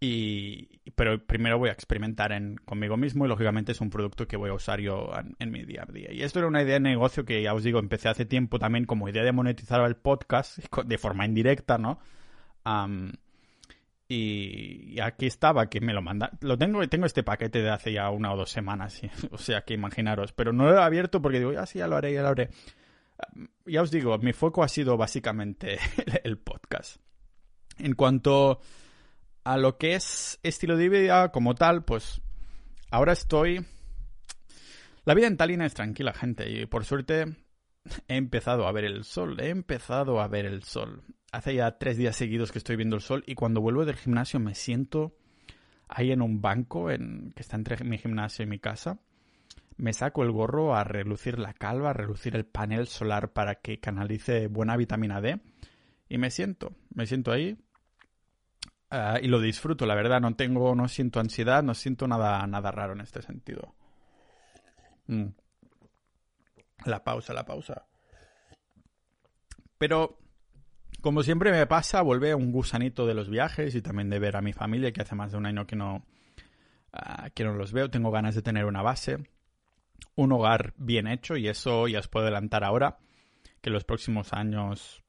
y, 0.00 0.80
pero 0.94 1.24
primero 1.24 1.58
voy 1.58 1.70
a 1.70 1.72
experimentar 1.72 2.30
en, 2.32 2.56
conmigo 2.56 2.96
mismo 2.96 3.24
y 3.24 3.28
lógicamente 3.28 3.72
es 3.72 3.80
un 3.80 3.90
producto 3.90 4.28
que 4.28 4.36
voy 4.36 4.50
a 4.50 4.54
usar 4.54 4.80
yo 4.80 5.10
en, 5.38 5.50
mi 5.50 5.64
día 5.64 5.84
a 5.88 5.92
día. 5.92 6.12
Y 6.12 6.22
esto 6.22 6.38
era 6.38 6.48
una 6.48 6.62
idea 6.62 6.74
de 6.74 6.80
negocio 6.80 7.24
que 7.24 7.42
ya 7.42 7.52
os 7.52 7.64
digo, 7.64 7.80
empecé 7.80 8.08
hace 8.08 8.24
tiempo 8.24 8.58
también 8.58 8.84
como 8.84 9.08
idea 9.08 9.24
de 9.24 9.32
monetizar 9.32 9.80
el 9.80 9.96
podcast 9.96 10.58
de 10.86 10.98
forma 10.98 11.24
indirecta, 11.26 11.78
¿no? 11.78 11.98
Y, 14.08 14.98
aquí 15.00 15.26
estaba, 15.26 15.68
que 15.68 15.80
me 15.80 15.92
lo 15.92 16.00
manda. 16.00 16.30
Lo 16.40 16.56
tengo, 16.56 16.86
tengo 16.88 17.04
este 17.04 17.22
paquete 17.22 17.60
de 17.60 17.70
hace 17.70 17.92
ya 17.92 18.08
una 18.10 18.32
o 18.32 18.36
dos 18.36 18.50
semanas, 18.50 19.00
o 19.30 19.38
sea 19.38 19.62
que 19.62 19.74
imaginaros, 19.74 20.32
pero 20.32 20.52
no 20.52 20.64
lo 20.64 20.74
he 20.74 20.82
abierto 20.82 21.20
porque 21.20 21.38
digo, 21.38 21.52
ya 21.52 21.66
sí, 21.66 21.78
ya 21.78 21.86
lo 21.86 21.96
haré, 21.96 22.14
ya 22.14 22.22
lo 22.22 22.28
haré. 22.28 22.50
Ya 23.66 23.82
os 23.82 23.90
digo, 23.90 24.16
mi 24.18 24.32
foco 24.32 24.62
ha 24.62 24.68
sido 24.68 24.96
básicamente 24.96 25.78
el 26.24 26.38
podcast. 26.38 27.00
En 27.76 27.94
cuanto 27.94 28.60
a 29.44 29.58
lo 29.58 29.76
que 29.76 29.94
es 29.94 30.40
estilo 30.42 30.76
de 30.76 30.88
vida 30.88 31.30
como 31.30 31.54
tal, 31.54 31.84
pues 31.84 32.22
ahora 32.90 33.12
estoy... 33.12 33.64
La 35.04 35.14
vida 35.14 35.26
en 35.26 35.36
Tallinn 35.36 35.62
es 35.62 35.74
tranquila, 35.74 36.12
gente, 36.12 36.50
y 36.50 36.66
por 36.66 36.84
suerte 36.84 37.24
he 38.08 38.16
empezado 38.16 38.66
a 38.66 38.72
ver 38.72 38.84
el 38.84 39.04
sol, 39.04 39.40
he 39.40 39.48
empezado 39.48 40.20
a 40.20 40.28
ver 40.28 40.46
el 40.46 40.62
sol. 40.64 41.02
Hace 41.30 41.54
ya 41.54 41.78
tres 41.78 41.96
días 41.96 42.16
seguidos 42.16 42.52
que 42.52 42.58
estoy 42.58 42.76
viendo 42.76 42.96
el 42.96 43.02
sol 43.02 43.22
y 43.26 43.34
cuando 43.34 43.60
vuelvo 43.60 43.84
del 43.84 43.96
gimnasio 43.96 44.40
me 44.40 44.54
siento 44.54 45.14
ahí 45.88 46.10
en 46.12 46.22
un 46.22 46.40
banco 46.40 46.90
en, 46.90 47.32
que 47.34 47.42
está 47.42 47.56
entre 47.56 47.82
mi 47.84 47.98
gimnasio 47.98 48.44
y 48.44 48.46
mi 48.46 48.58
casa. 48.58 48.98
me 49.76 49.92
saco 49.92 50.22
el 50.22 50.32
gorro 50.32 50.74
a 50.74 50.84
relucir 50.84 51.38
la 51.38 51.52
calva, 51.52 51.90
a 51.90 51.92
relucir 51.92 52.34
el 52.34 52.46
panel 52.46 52.86
solar 52.86 53.32
para 53.32 53.56
que 53.56 53.78
canalice 53.78 54.48
buena 54.48 54.76
vitamina 54.76 55.20
D 55.20 55.40
y 56.08 56.18
me 56.18 56.30
siento, 56.30 56.74
me 56.94 57.06
siento 57.06 57.30
ahí 57.30 57.58
ah, 58.90 59.18
y 59.22 59.28
lo 59.28 59.40
disfruto, 59.40 59.86
la 59.86 59.94
verdad, 59.94 60.20
no 60.20 60.34
tengo, 60.34 60.74
no 60.74 60.88
siento 60.88 61.20
ansiedad, 61.20 61.62
no 61.62 61.74
siento 61.74 62.08
nada, 62.08 62.46
nada 62.46 62.70
raro 62.70 62.94
en 62.94 63.00
este 63.00 63.22
sentido. 63.22 63.74
Mm. 65.06 65.26
La 66.84 67.02
pausa, 67.02 67.34
la 67.34 67.44
pausa. 67.44 67.86
Pero, 69.78 70.18
como 71.00 71.22
siempre 71.22 71.52
me 71.52 71.66
pasa, 71.66 72.02
vuelve 72.02 72.34
un 72.34 72.52
gusanito 72.52 73.06
de 73.06 73.14
los 73.14 73.28
viajes 73.28 73.74
y 73.74 73.82
también 73.82 74.10
de 74.10 74.18
ver 74.18 74.36
a 74.36 74.42
mi 74.42 74.52
familia, 74.52 74.92
que 74.92 75.02
hace 75.02 75.14
más 75.14 75.32
de 75.32 75.38
un 75.38 75.46
año 75.46 75.66
que 75.66 75.76
no, 75.76 76.04
ah, 76.92 77.30
que 77.34 77.44
no 77.44 77.54
los 77.54 77.72
veo. 77.72 77.90
Tengo 77.90 78.10
ganas 78.10 78.34
de 78.34 78.42
tener 78.42 78.64
una 78.64 78.82
base 78.82 79.18
un 80.14 80.32
hogar 80.32 80.74
bien 80.76 81.06
hecho 81.06 81.36
y 81.36 81.48
eso 81.48 81.86
ya 81.88 82.00
os 82.00 82.08
puedo 82.08 82.24
adelantar 82.24 82.64
ahora 82.64 82.98
que 83.60 83.70
los 83.70 83.84
próximos 83.84 84.32
años, 84.32 85.02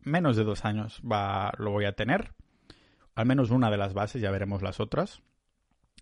menos 0.00 0.36
de 0.36 0.44
dos 0.44 0.64
años, 0.64 1.00
va, 1.00 1.52
lo 1.58 1.70
voy 1.70 1.84
a 1.86 1.94
tener. 1.94 2.34
Al 3.14 3.26
menos 3.26 3.50
una 3.50 3.70
de 3.70 3.76
las 3.76 3.94
bases, 3.94 4.22
ya 4.22 4.30
veremos 4.30 4.62
las 4.62 4.80
otras. 4.80 5.22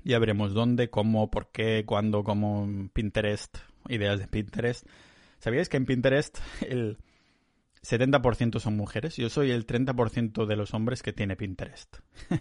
Ya 0.04 0.18
veremos 0.18 0.54
dónde, 0.54 0.90
cómo, 0.90 1.30
por 1.30 1.50
qué, 1.52 1.84
cuándo, 1.86 2.24
cómo 2.24 2.68
Pinterest, 2.92 3.58
ideas 3.88 4.18
de 4.18 4.26
Pinterest. 4.26 4.86
¿Sabíais 5.38 5.68
que 5.68 5.76
en 5.76 5.86
Pinterest 5.86 6.38
el 6.62 6.98
70% 7.82 8.60
son 8.60 8.76
mujeres? 8.76 9.16
Yo 9.16 9.28
soy 9.28 9.50
el 9.50 9.66
30% 9.66 10.46
de 10.46 10.56
los 10.56 10.74
hombres 10.74 11.02
que 11.02 11.12
tiene 11.12 11.36
Pinterest. 11.36 11.98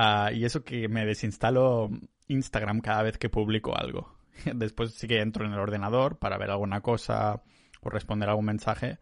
Ah, 0.00 0.30
y 0.32 0.44
eso 0.44 0.62
que 0.62 0.86
me 0.86 1.04
desinstalo 1.04 1.90
Instagram 2.28 2.80
cada 2.82 3.02
vez 3.02 3.18
que 3.18 3.28
publico 3.28 3.76
algo. 3.76 4.16
Después 4.54 4.94
sí 4.94 5.08
que 5.08 5.20
entro 5.20 5.44
en 5.44 5.52
el 5.52 5.58
ordenador 5.58 6.20
para 6.20 6.38
ver 6.38 6.52
alguna 6.52 6.82
cosa 6.82 7.42
o 7.80 7.90
responder 7.90 8.28
algún 8.28 8.44
mensaje 8.44 8.98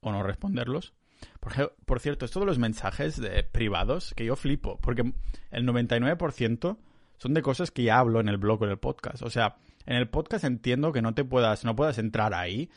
o 0.00 0.10
no 0.10 0.24
responderlos. 0.24 0.94
Por, 1.38 1.76
por 1.86 2.00
cierto, 2.00 2.24
esto 2.24 2.40
de 2.40 2.46
los 2.46 2.58
mensajes 2.58 3.20
de 3.20 3.44
privados, 3.44 4.14
que 4.16 4.24
yo 4.24 4.34
flipo, 4.34 4.80
porque 4.80 5.12
el 5.52 5.64
99% 5.64 6.76
son 7.18 7.34
de 7.34 7.42
cosas 7.42 7.70
que 7.70 7.84
ya 7.84 8.00
hablo 8.00 8.18
en 8.18 8.28
el 8.28 8.38
blog 8.38 8.62
o 8.62 8.64
en 8.64 8.72
el 8.72 8.78
podcast. 8.78 9.22
O 9.22 9.30
sea, 9.30 9.58
en 9.86 9.94
el 9.94 10.08
podcast 10.08 10.42
entiendo 10.42 10.90
que 10.90 11.02
no 11.02 11.14
te 11.14 11.22
puedas, 11.22 11.64
no 11.64 11.76
puedas 11.76 11.98
entrar 11.98 12.34
ahí 12.34 12.68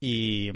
y, 0.00 0.50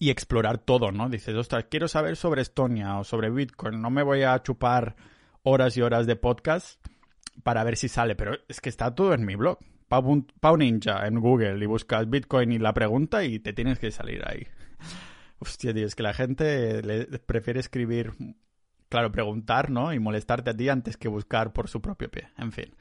y 0.00 0.08
explorar 0.08 0.58
todo, 0.58 0.90
¿no? 0.90 1.10
Dices, 1.10 1.36
ostras, 1.36 1.66
quiero 1.70 1.86
saber 1.86 2.16
sobre 2.16 2.40
Estonia 2.40 2.98
o 2.98 3.04
sobre 3.04 3.30
Bitcoin, 3.30 3.82
no 3.82 3.90
me 3.90 4.02
voy 4.02 4.22
a 4.22 4.42
chupar 4.42 4.96
horas 5.42 5.76
y 5.76 5.82
horas 5.82 6.06
de 6.06 6.16
podcast 6.16 6.84
para 7.44 7.62
ver 7.64 7.76
si 7.76 7.88
sale, 7.88 8.16
pero 8.16 8.32
es 8.48 8.62
que 8.62 8.70
está 8.70 8.94
todo 8.94 9.12
en 9.12 9.26
mi 9.26 9.36
blog. 9.36 9.58
Pau, 9.88 10.56
Ninja 10.56 11.06
en 11.06 11.20
Google 11.20 11.62
y 11.62 11.66
buscas 11.66 12.08
Bitcoin 12.08 12.52
y 12.52 12.58
la 12.58 12.72
pregunta 12.72 13.24
y 13.24 13.40
te 13.40 13.52
tienes 13.52 13.78
que 13.78 13.90
salir 13.90 14.22
ahí. 14.26 14.46
Hostia, 15.38 15.74
tío, 15.74 15.86
es 15.86 15.94
que 15.94 16.02
la 16.02 16.14
gente 16.14 16.82
le 16.82 17.18
prefiere 17.18 17.60
escribir, 17.60 18.12
claro, 18.88 19.12
preguntar, 19.12 19.70
¿no? 19.70 19.92
Y 19.92 19.98
molestarte 19.98 20.50
a 20.50 20.56
ti 20.56 20.68
antes 20.70 20.96
que 20.96 21.08
buscar 21.08 21.52
por 21.52 21.68
su 21.68 21.82
propio 21.82 22.10
pie. 22.10 22.28
En 22.38 22.52
fin. 22.52 22.74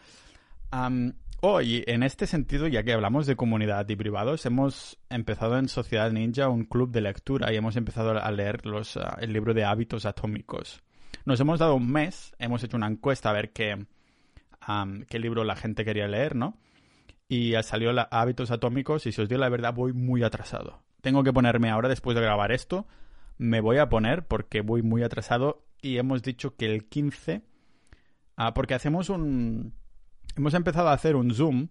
Hoy, 1.42 1.84
en 1.88 2.04
este 2.04 2.28
sentido, 2.28 2.68
ya 2.68 2.84
que 2.84 2.94
hablamos 2.94 3.28
de 3.28 3.36
comunidad 3.36 3.88
y 3.90 3.96
privados, 3.96 4.46
hemos 4.46 5.00
empezado 5.10 5.58
en 5.58 5.68
Sociedad 5.68 6.12
Ninja 6.12 6.50
un 6.50 6.66
club 6.66 6.92
de 6.92 7.02
lectura 7.02 7.52
y 7.54 7.58
hemos 7.58 7.76
empezado 7.76 8.12
a 8.12 8.32
leer 8.32 8.66
los, 8.66 8.98
ah, 8.98 9.18
el 9.22 9.34
libro 9.34 9.54
de 9.54 9.66
hábitos 9.66 10.06
atómicos. 10.06 10.82
Nos 11.26 11.40
hemos 11.40 11.60
dado 11.60 11.76
un 11.76 11.92
mes, 11.92 12.34
hemos 12.40 12.64
hecho 12.64 12.78
una 12.78 12.88
encuesta 12.88 13.30
a 13.30 13.34
ver 13.34 13.52
qué, 13.52 13.86
qué 15.08 15.20
libro 15.20 15.44
la 15.44 15.56
gente 15.56 15.86
quería 15.86 16.08
leer, 16.08 16.36
¿no? 16.36 16.58
y 17.30 17.54
salió 17.62 17.94
la 17.94 18.02
Hábitos 18.02 18.50
Atómicos 18.50 19.06
y 19.06 19.12
si 19.12 19.22
os 19.22 19.30
digo 19.30 19.40
la 19.40 19.50
verdad 19.50 19.74
voy 19.74 19.94
muy 19.94 20.24
atrasado. 20.24 20.82
Tengo 21.02 21.24
que 21.24 21.32
ponerme 21.32 21.70
ahora 21.70 21.88
después 21.88 22.16
de 22.16 22.22
grabar 22.22 22.52
esto, 22.52 22.88
me 23.38 23.62
voy 23.62 23.78
a 23.78 23.88
poner 23.88 24.28
porque 24.28 24.62
voy 24.62 24.82
muy 24.82 25.04
atrasado 25.04 25.64
y 25.82 25.98
hemos 25.98 26.24
dicho 26.24 26.56
que 26.58 26.66
el 26.66 26.90
15, 26.90 27.44
ah, 28.36 28.54
porque 28.54 28.74
hacemos 28.74 29.10
un... 29.10 29.74
Hemos 30.40 30.54
empezado 30.54 30.88
a 30.88 30.94
hacer 30.94 31.18
un 31.18 31.34
Zoom 31.34 31.68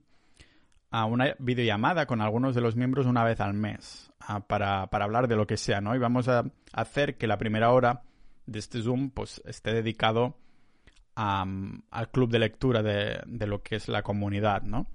a 0.90 1.07
una 1.07 1.35
videollamada 1.38 2.04
con 2.04 2.20
algunos 2.20 2.54
de 2.54 2.61
los 2.61 2.76
miembros 2.76 3.07
una 3.07 3.24
vez 3.24 3.40
al 3.40 3.54
mes 3.54 4.12
para, 4.46 4.88
para, 4.88 5.04
hablar 5.07 5.26
de 5.26 5.37
lo 5.37 5.46
que 5.46 5.57
sea, 5.57 5.81
¿no? 5.81 5.96
Y 5.96 5.98
vamos 5.98 6.28
a 6.28 6.44
hacer 6.74 7.16
que 7.16 7.26
la 7.26 7.38
primera 7.38 7.72
hora 7.72 8.02
de 8.44 8.59
este 8.59 8.83
Zoom 8.83 9.09
pues 9.09 9.40
esté 9.46 9.72
dedicado 9.72 10.37
al 11.14 12.11
club 12.12 12.31
de 12.31 12.40
lectura 12.40 12.83
de, 12.83 13.22
de 13.26 13.46
lo 13.46 13.62
que 13.62 13.76
es 13.76 13.88
la 13.88 14.02
comunidad, 14.02 14.61
¿no? 14.64 14.87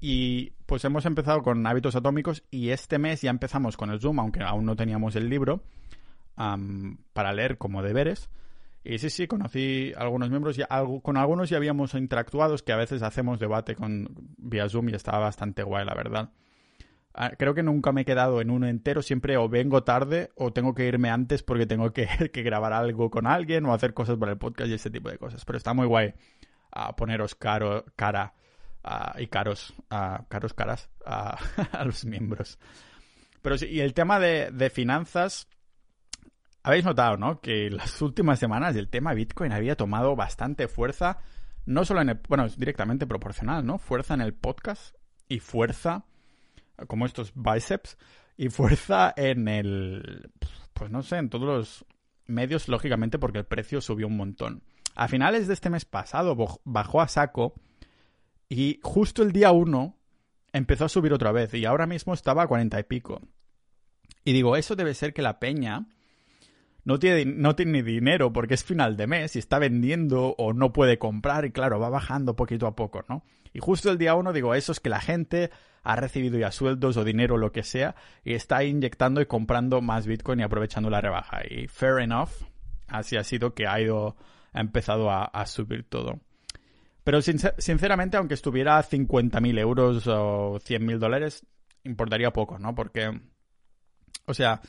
Y 0.00 0.52
pues 0.64 0.82
hemos 0.86 1.04
empezado 1.04 1.42
con 1.42 1.66
hábitos 1.66 1.96
atómicos 1.96 2.44
y 2.50 2.70
este 2.70 2.96
mes 2.98 3.20
ya 3.20 3.28
empezamos 3.28 3.76
con 3.76 3.90
el 3.90 4.00
Zoom, 4.00 4.20
aunque 4.20 4.42
aún 4.42 4.64
no 4.64 4.74
teníamos 4.74 5.16
el 5.16 5.28
libro, 5.28 5.62
para 6.34 7.34
leer 7.34 7.58
como 7.58 7.82
deberes. 7.82 8.30
Y 8.88 8.98
sí, 8.98 9.10
sí, 9.10 9.26
conocí 9.26 9.92
algunos 9.96 10.30
miembros, 10.30 10.56
ya, 10.56 10.68
con 11.02 11.16
algunos 11.16 11.50
ya 11.50 11.56
habíamos 11.56 11.94
interactuado, 11.94 12.56
que 12.58 12.72
a 12.72 12.76
veces 12.76 13.02
hacemos 13.02 13.40
debate 13.40 13.74
con 13.74 14.08
vía 14.38 14.68
Zoom 14.68 14.90
y 14.90 14.94
estaba 14.94 15.18
bastante 15.18 15.64
guay, 15.64 15.84
la 15.84 15.94
verdad. 15.94 16.30
Ah, 17.12 17.32
creo 17.36 17.54
que 17.54 17.62
nunca 17.62 17.92
me 17.92 18.02
he 18.02 18.04
quedado 18.04 18.40
en 18.40 18.50
uno 18.50 18.68
entero, 18.68 19.02
siempre 19.02 19.38
o 19.38 19.48
vengo 19.48 19.82
tarde 19.82 20.30
o 20.36 20.52
tengo 20.52 20.74
que 20.74 20.86
irme 20.86 21.08
antes 21.08 21.42
porque 21.42 21.66
tengo 21.66 21.92
que, 21.92 22.06
grabar 22.44 22.74
algo 22.74 23.10
con 23.10 23.26
alguien 23.26 23.64
o 23.66 23.72
hacer 23.72 23.92
cosas 23.94 24.18
para 24.18 24.32
el 24.32 24.38
podcast 24.38 24.70
y 24.70 24.74
ese 24.74 24.90
tipo 24.90 25.10
de 25.10 25.18
cosas. 25.18 25.44
Pero 25.44 25.56
está 25.56 25.72
muy 25.72 25.86
guay 25.86 26.14
a 26.70 26.94
poneros 26.94 27.34
caro, 27.34 27.86
cara 27.96 28.34
y 29.18 29.26
caros, 29.26 29.74
caros 30.28 30.54
caras 30.54 30.90
a, 31.06 31.38
los 31.84 32.04
miembros. 32.04 32.58
Pero 33.42 33.58
sí, 33.58 33.66
y 33.66 33.80
el 33.80 33.94
tema 33.94 34.20
de, 34.20 34.70
finanzas, 34.70 35.48
habéis 36.66 36.84
notado, 36.84 37.16
¿no? 37.16 37.40
Que 37.40 37.70
las 37.70 38.02
últimas 38.02 38.40
semanas 38.40 38.74
el 38.74 38.88
tema 38.88 39.14
Bitcoin 39.14 39.52
había 39.52 39.76
tomado 39.76 40.16
bastante 40.16 40.66
fuerza, 40.66 41.18
no 41.64 41.84
solo 41.84 42.02
en 42.02 42.08
el, 42.08 42.20
bueno, 42.28 42.44
es 42.44 42.58
directamente 42.58 43.06
proporcional, 43.06 43.64
¿no? 43.64 43.78
Fuerza 43.78 44.14
en 44.14 44.20
el 44.20 44.34
podcast 44.34 44.96
y 45.28 45.38
fuerza, 45.38 46.06
como 46.88 47.06
estos 47.06 47.32
biceps, 47.36 47.96
y 48.36 48.48
fuerza 48.48 49.14
en 49.16 49.46
el, 49.46 50.32
pues 50.72 50.90
no 50.90 51.04
sé, 51.04 51.18
en 51.18 51.30
todos 51.30 51.46
los 51.46 51.86
medios, 52.26 52.68
lógicamente, 52.68 53.20
porque 53.20 53.38
el 53.38 53.46
precio 53.46 53.80
subió 53.80 54.08
un 54.08 54.16
montón. 54.16 54.64
A 54.96 55.06
finales 55.06 55.46
de 55.46 55.54
este 55.54 55.70
mes 55.70 55.84
pasado 55.84 56.36
bajó 56.64 57.00
a 57.00 57.06
saco 57.06 57.54
y 58.48 58.80
justo 58.82 59.22
el 59.22 59.30
día 59.30 59.52
1 59.52 59.96
empezó 60.52 60.86
a 60.86 60.88
subir 60.88 61.12
otra 61.12 61.30
vez 61.30 61.54
y 61.54 61.64
ahora 61.64 61.86
mismo 61.86 62.12
estaba 62.12 62.42
a 62.42 62.48
40 62.48 62.80
y 62.80 62.82
pico. 62.82 63.20
Y 64.24 64.32
digo, 64.32 64.56
eso 64.56 64.74
debe 64.74 64.94
ser 64.94 65.14
que 65.14 65.22
la 65.22 65.38
peña 65.38 65.86
no 66.86 66.98
tiene, 66.98 67.24
no 67.26 67.54
tiene 67.54 67.82
dinero 67.82 68.32
porque 68.32 68.54
es 68.54 68.64
final 68.64 68.96
de 68.96 69.06
mes 69.06 69.36
y 69.36 69.40
está 69.40 69.58
vendiendo 69.58 70.34
o 70.38 70.52
no 70.52 70.72
puede 70.72 70.98
comprar 70.98 71.44
y 71.44 71.50
claro, 71.50 71.78
va 71.78 71.90
bajando 71.90 72.36
poquito 72.36 72.66
a 72.66 72.76
poco, 72.76 73.04
¿no? 73.08 73.24
Y 73.52 73.58
justo 73.58 73.90
el 73.90 73.98
día 73.98 74.14
1 74.14 74.32
digo, 74.32 74.54
eso 74.54 74.72
es 74.72 74.80
que 74.80 74.88
la 74.88 75.00
gente 75.00 75.50
ha 75.82 75.96
recibido 75.96 76.38
ya 76.38 76.52
sueldos 76.52 76.96
o 76.96 77.04
dinero 77.04 77.34
o 77.34 77.38
lo 77.38 77.52
que 77.52 77.64
sea 77.64 77.96
y 78.24 78.34
está 78.34 78.64
inyectando 78.64 79.20
y 79.20 79.26
comprando 79.26 79.80
más 79.80 80.06
Bitcoin 80.06 80.40
y 80.40 80.44
aprovechando 80.44 80.88
la 80.88 81.00
rebaja. 81.00 81.40
Y 81.50 81.66
fair 81.66 81.98
enough, 81.98 82.30
así 82.86 83.16
ha 83.16 83.24
sido 83.24 83.52
que 83.52 83.66
ha 83.66 83.80
ido, 83.80 84.16
ha 84.52 84.60
empezado 84.60 85.10
a 85.10 85.46
subir 85.46 85.88
todo. 85.88 86.20
Pero 87.06 87.22
sinceramente, 87.22 88.16
aunque 88.16 88.34
estuviera 88.34 88.78
a 88.78 88.82
50.000 88.82 89.58
euros 89.60 90.08
o 90.08 90.58
100.000 90.58 90.98
dólares, 90.98 91.46
importaría 91.84 92.32
poco, 92.32 92.58
¿no? 92.58 92.74
Porque, 92.74 93.20
o 94.24 94.34
sea, 94.34 94.60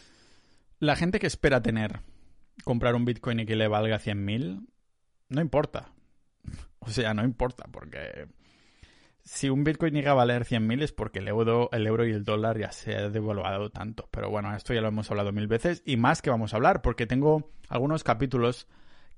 la 0.79 0.95
gente 0.95 1.19
que 1.19 1.27
espera 1.27 1.61
tener, 1.61 2.01
comprar 2.63 2.95
un 2.95 3.05
Bitcoin 3.05 3.39
y 3.41 3.45
que 3.45 3.55
le 3.55 3.67
valga 3.67 3.99
100.000, 3.99 4.67
no 5.29 5.41
importa. 5.41 5.91
O 6.79 6.89
sea, 6.89 7.13
no 7.13 7.25
importa, 7.25 7.65
porque 7.69 8.29
si 9.27 9.49
un 9.49 9.65
Bitcoin 9.65 9.93
llega 9.93 10.11
a 10.11 10.13
valer 10.13 10.45
100.000 10.45 10.83
es 10.83 10.93
porque 10.93 11.19
el 11.19 11.27
euro, 11.27 11.67
el 11.73 11.85
euro 11.85 12.07
y 12.07 12.11
el 12.11 12.23
dólar 12.23 12.57
ya 12.57 12.71
se 12.71 12.95
ha 12.95 13.09
devaluado 13.09 13.69
tanto. 13.71 14.07
Pero 14.09 14.29
bueno, 14.29 14.55
esto 14.55 14.73
ya 14.73 14.79
lo 14.79 14.87
hemos 14.87 15.11
hablado 15.11 15.33
mil 15.33 15.47
veces 15.47 15.83
y 15.85 15.97
más 15.97 16.21
que 16.21 16.29
vamos 16.29 16.53
a 16.53 16.55
hablar, 16.55 16.81
porque 16.81 17.05
tengo 17.05 17.51
algunos 17.67 18.05
capítulos 18.05 18.67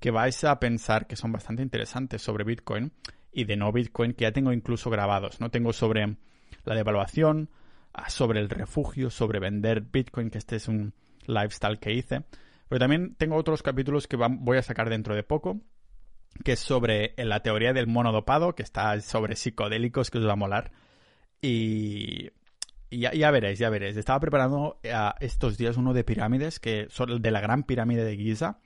que 0.00 0.10
vais 0.10 0.42
a 0.42 0.58
pensar 0.58 1.06
que 1.06 1.14
son 1.14 1.30
bastante 1.30 1.62
interesantes 1.62 2.22
sobre 2.22 2.42
Bitcoin 2.42 2.92
y 3.30 3.44
de 3.44 3.56
no 3.56 3.70
Bitcoin 3.70 4.14
que 4.14 4.22
ya 4.22 4.32
tengo 4.32 4.52
incluso 4.52 4.90
grabados, 4.90 5.40
¿no? 5.40 5.50
Tengo 5.50 5.72
sobre 5.72 6.16
la 6.64 6.74
devaluación, 6.74 7.50
ah, 7.92 8.10
sobre 8.10 8.40
el 8.40 8.48
refugio, 8.48 9.10
sobre 9.10 9.38
vender 9.38 9.82
Bitcoin, 9.82 10.30
que 10.30 10.38
este 10.38 10.56
es 10.56 10.66
un 10.66 10.92
lifestyle 11.26 11.78
que 11.78 11.92
hice. 11.92 12.24
Pero 12.68 12.78
también 12.78 13.14
tengo 13.16 13.36
otros 13.36 13.62
capítulos 13.62 14.06
que 14.06 14.16
voy 14.16 14.56
a 14.56 14.62
sacar 14.62 14.88
dentro 14.90 15.14
de 15.14 15.24
poco, 15.24 15.60
que 16.44 16.52
es 16.52 16.60
sobre 16.60 17.14
la 17.16 17.40
teoría 17.40 17.72
del 17.72 17.88
monodopado, 17.88 18.54
que 18.54 18.62
está 18.62 19.00
sobre 19.00 19.36
psicodélicos, 19.36 20.10
que 20.10 20.18
os 20.18 20.26
va 20.26 20.34
a 20.34 20.36
molar. 20.36 20.70
Y, 21.42 22.30
ya, 22.90 23.30
veréis, 23.30 23.58
ya 23.58 23.70
veréis. 23.70 23.96
Estaba 23.96 24.20
preparando 24.20 24.78
ah, 24.92 25.16
estos 25.20 25.58
días 25.58 25.76
uno 25.76 25.92
de 25.92 26.04
pirámides, 26.04 26.60
que 26.60 26.86
son 26.90 27.20
de 27.20 27.30
la 27.30 27.40
gran 27.40 27.64
pirámide 27.64 28.04
de 28.04 28.16
Giza, 28.16 28.60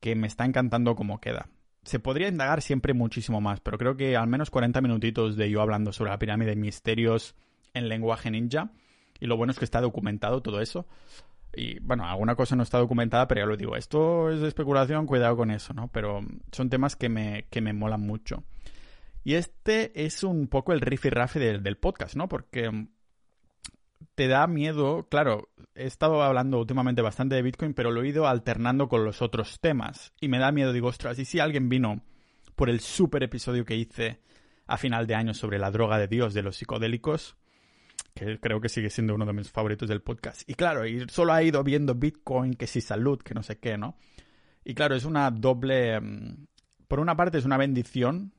que 0.00 0.14
me 0.16 0.26
está 0.26 0.44
encantando 0.44 0.96
cómo 0.96 1.20
queda. 1.20 1.48
se 1.84 2.00
podría 2.00 2.28
indagar 2.28 2.62
siempre 2.62 2.94
muchísimo 2.94 3.40
más, 3.40 3.60
pero 3.60 3.78
creo 3.78 3.96
que 3.96 4.16
al 4.16 4.26
menos 4.26 4.50
40 4.50 4.80
minutitos 4.80 5.36
de 5.36 5.50
yo 5.50 5.60
hablando 5.60 5.92
sobre 5.92 6.10
la 6.10 6.18
pirámide 6.18 6.50
de 6.50 6.56
misterios 6.56 7.36
en 7.74 7.88
lenguaje 7.88 8.30
ninja. 8.30 8.70
Y 9.20 9.26
lo 9.26 9.36
bueno 9.36 9.52
es 9.52 9.58
que 9.58 9.64
está 9.64 9.80
documentado 9.80 10.42
todo 10.42 10.60
eso. 10.60 10.86
Y 11.56 11.78
bueno, 11.80 12.04
alguna 12.06 12.34
cosa 12.34 12.56
no 12.56 12.62
está 12.62 12.78
documentada, 12.78 13.28
pero 13.28 13.42
ya 13.42 13.46
lo 13.46 13.56
digo, 13.56 13.76
esto 13.76 14.30
es 14.30 14.42
especulación, 14.42 15.06
cuidado 15.06 15.36
con 15.36 15.50
eso, 15.50 15.74
¿no? 15.74 15.88
Pero 15.88 16.20
son 16.52 16.70
temas 16.70 16.96
que 16.96 17.08
me, 17.08 17.46
que 17.50 17.60
me 17.60 17.72
molan 17.72 18.00
mucho. 18.00 18.44
Y 19.22 19.34
este 19.34 20.04
es 20.04 20.22
un 20.22 20.48
poco 20.48 20.72
el 20.72 20.80
riff 20.80 21.06
y 21.06 21.10
rafe 21.10 21.38
del, 21.38 21.62
del 21.62 21.76
podcast, 21.76 22.14
¿no? 22.14 22.28
Porque 22.28 22.88
te 24.14 24.28
da 24.28 24.46
miedo, 24.46 25.08
claro, 25.08 25.48
he 25.74 25.86
estado 25.86 26.22
hablando 26.22 26.58
últimamente 26.58 27.02
bastante 27.02 27.34
de 27.34 27.42
Bitcoin, 27.42 27.74
pero 27.74 27.90
lo 27.90 28.02
he 28.02 28.08
ido 28.08 28.26
alternando 28.26 28.88
con 28.88 29.04
los 29.04 29.22
otros 29.22 29.60
temas. 29.60 30.12
Y 30.20 30.28
me 30.28 30.38
da 30.38 30.52
miedo, 30.52 30.72
digo, 30.72 30.88
ostras, 30.88 31.18
¿y 31.18 31.24
si 31.24 31.40
alguien 31.40 31.68
vino 31.68 32.02
por 32.54 32.70
el 32.70 32.80
super 32.80 33.22
episodio 33.22 33.64
que 33.64 33.76
hice 33.76 34.20
a 34.66 34.76
final 34.76 35.06
de 35.06 35.14
año 35.14 35.34
sobre 35.34 35.58
la 35.58 35.70
droga 35.70 35.98
de 35.98 36.08
Dios 36.08 36.34
de 36.34 36.42
los 36.42 36.56
psicodélicos? 36.56 37.36
Que 38.14 38.38
creo 38.38 38.60
que 38.60 38.68
sigue 38.68 38.90
siendo 38.90 39.14
uno 39.14 39.26
de 39.26 39.32
mis 39.32 39.50
favoritos 39.50 39.88
del 39.88 40.02
podcast. 40.02 40.48
Y 40.48 40.54
claro, 40.54 40.86
y 40.86 41.06
solo 41.08 41.32
ha 41.32 41.42
ido 41.42 41.62
viendo 41.64 41.94
Bitcoin, 41.94 42.54
que 42.54 42.66
si 42.66 42.80
salud, 42.80 43.18
que 43.20 43.34
no 43.34 43.42
sé 43.42 43.58
qué, 43.58 43.76
¿no? 43.76 43.96
Y 44.64 44.74
claro, 44.74 44.94
es 44.94 45.04
una 45.04 45.30
doble... 45.30 46.00
Mm, 46.00 46.46
por 46.88 47.00
una 47.00 47.16
parte 47.16 47.38
es 47.38 47.44
una 47.44 47.56
bendición, 47.56 48.32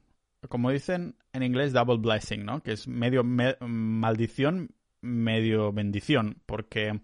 como 0.48 0.72
dicen 0.72 1.16
en 1.34 1.44
inglés, 1.44 1.74
double 1.74 1.98
blessing, 1.98 2.46
¿no? 2.46 2.62
Que 2.62 2.72
es 2.72 2.88
medio 2.88 3.24
maldición, 3.24 4.70
medio 5.02 5.74
bendición, 5.74 6.42
porque 6.46 7.02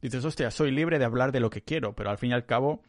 dices, 0.00 0.24
hostia, 0.24 0.50
soy 0.50 0.70
libre 0.70 0.98
de 0.98 1.04
hablar 1.04 1.32
de 1.32 1.40
lo 1.40 1.50
que 1.50 1.62
quiero, 1.62 1.94
pero 1.94 2.10
al 2.10 2.18
fin 2.18 2.30
y 2.30 2.34
al 2.34 2.46
cabo 2.46 2.82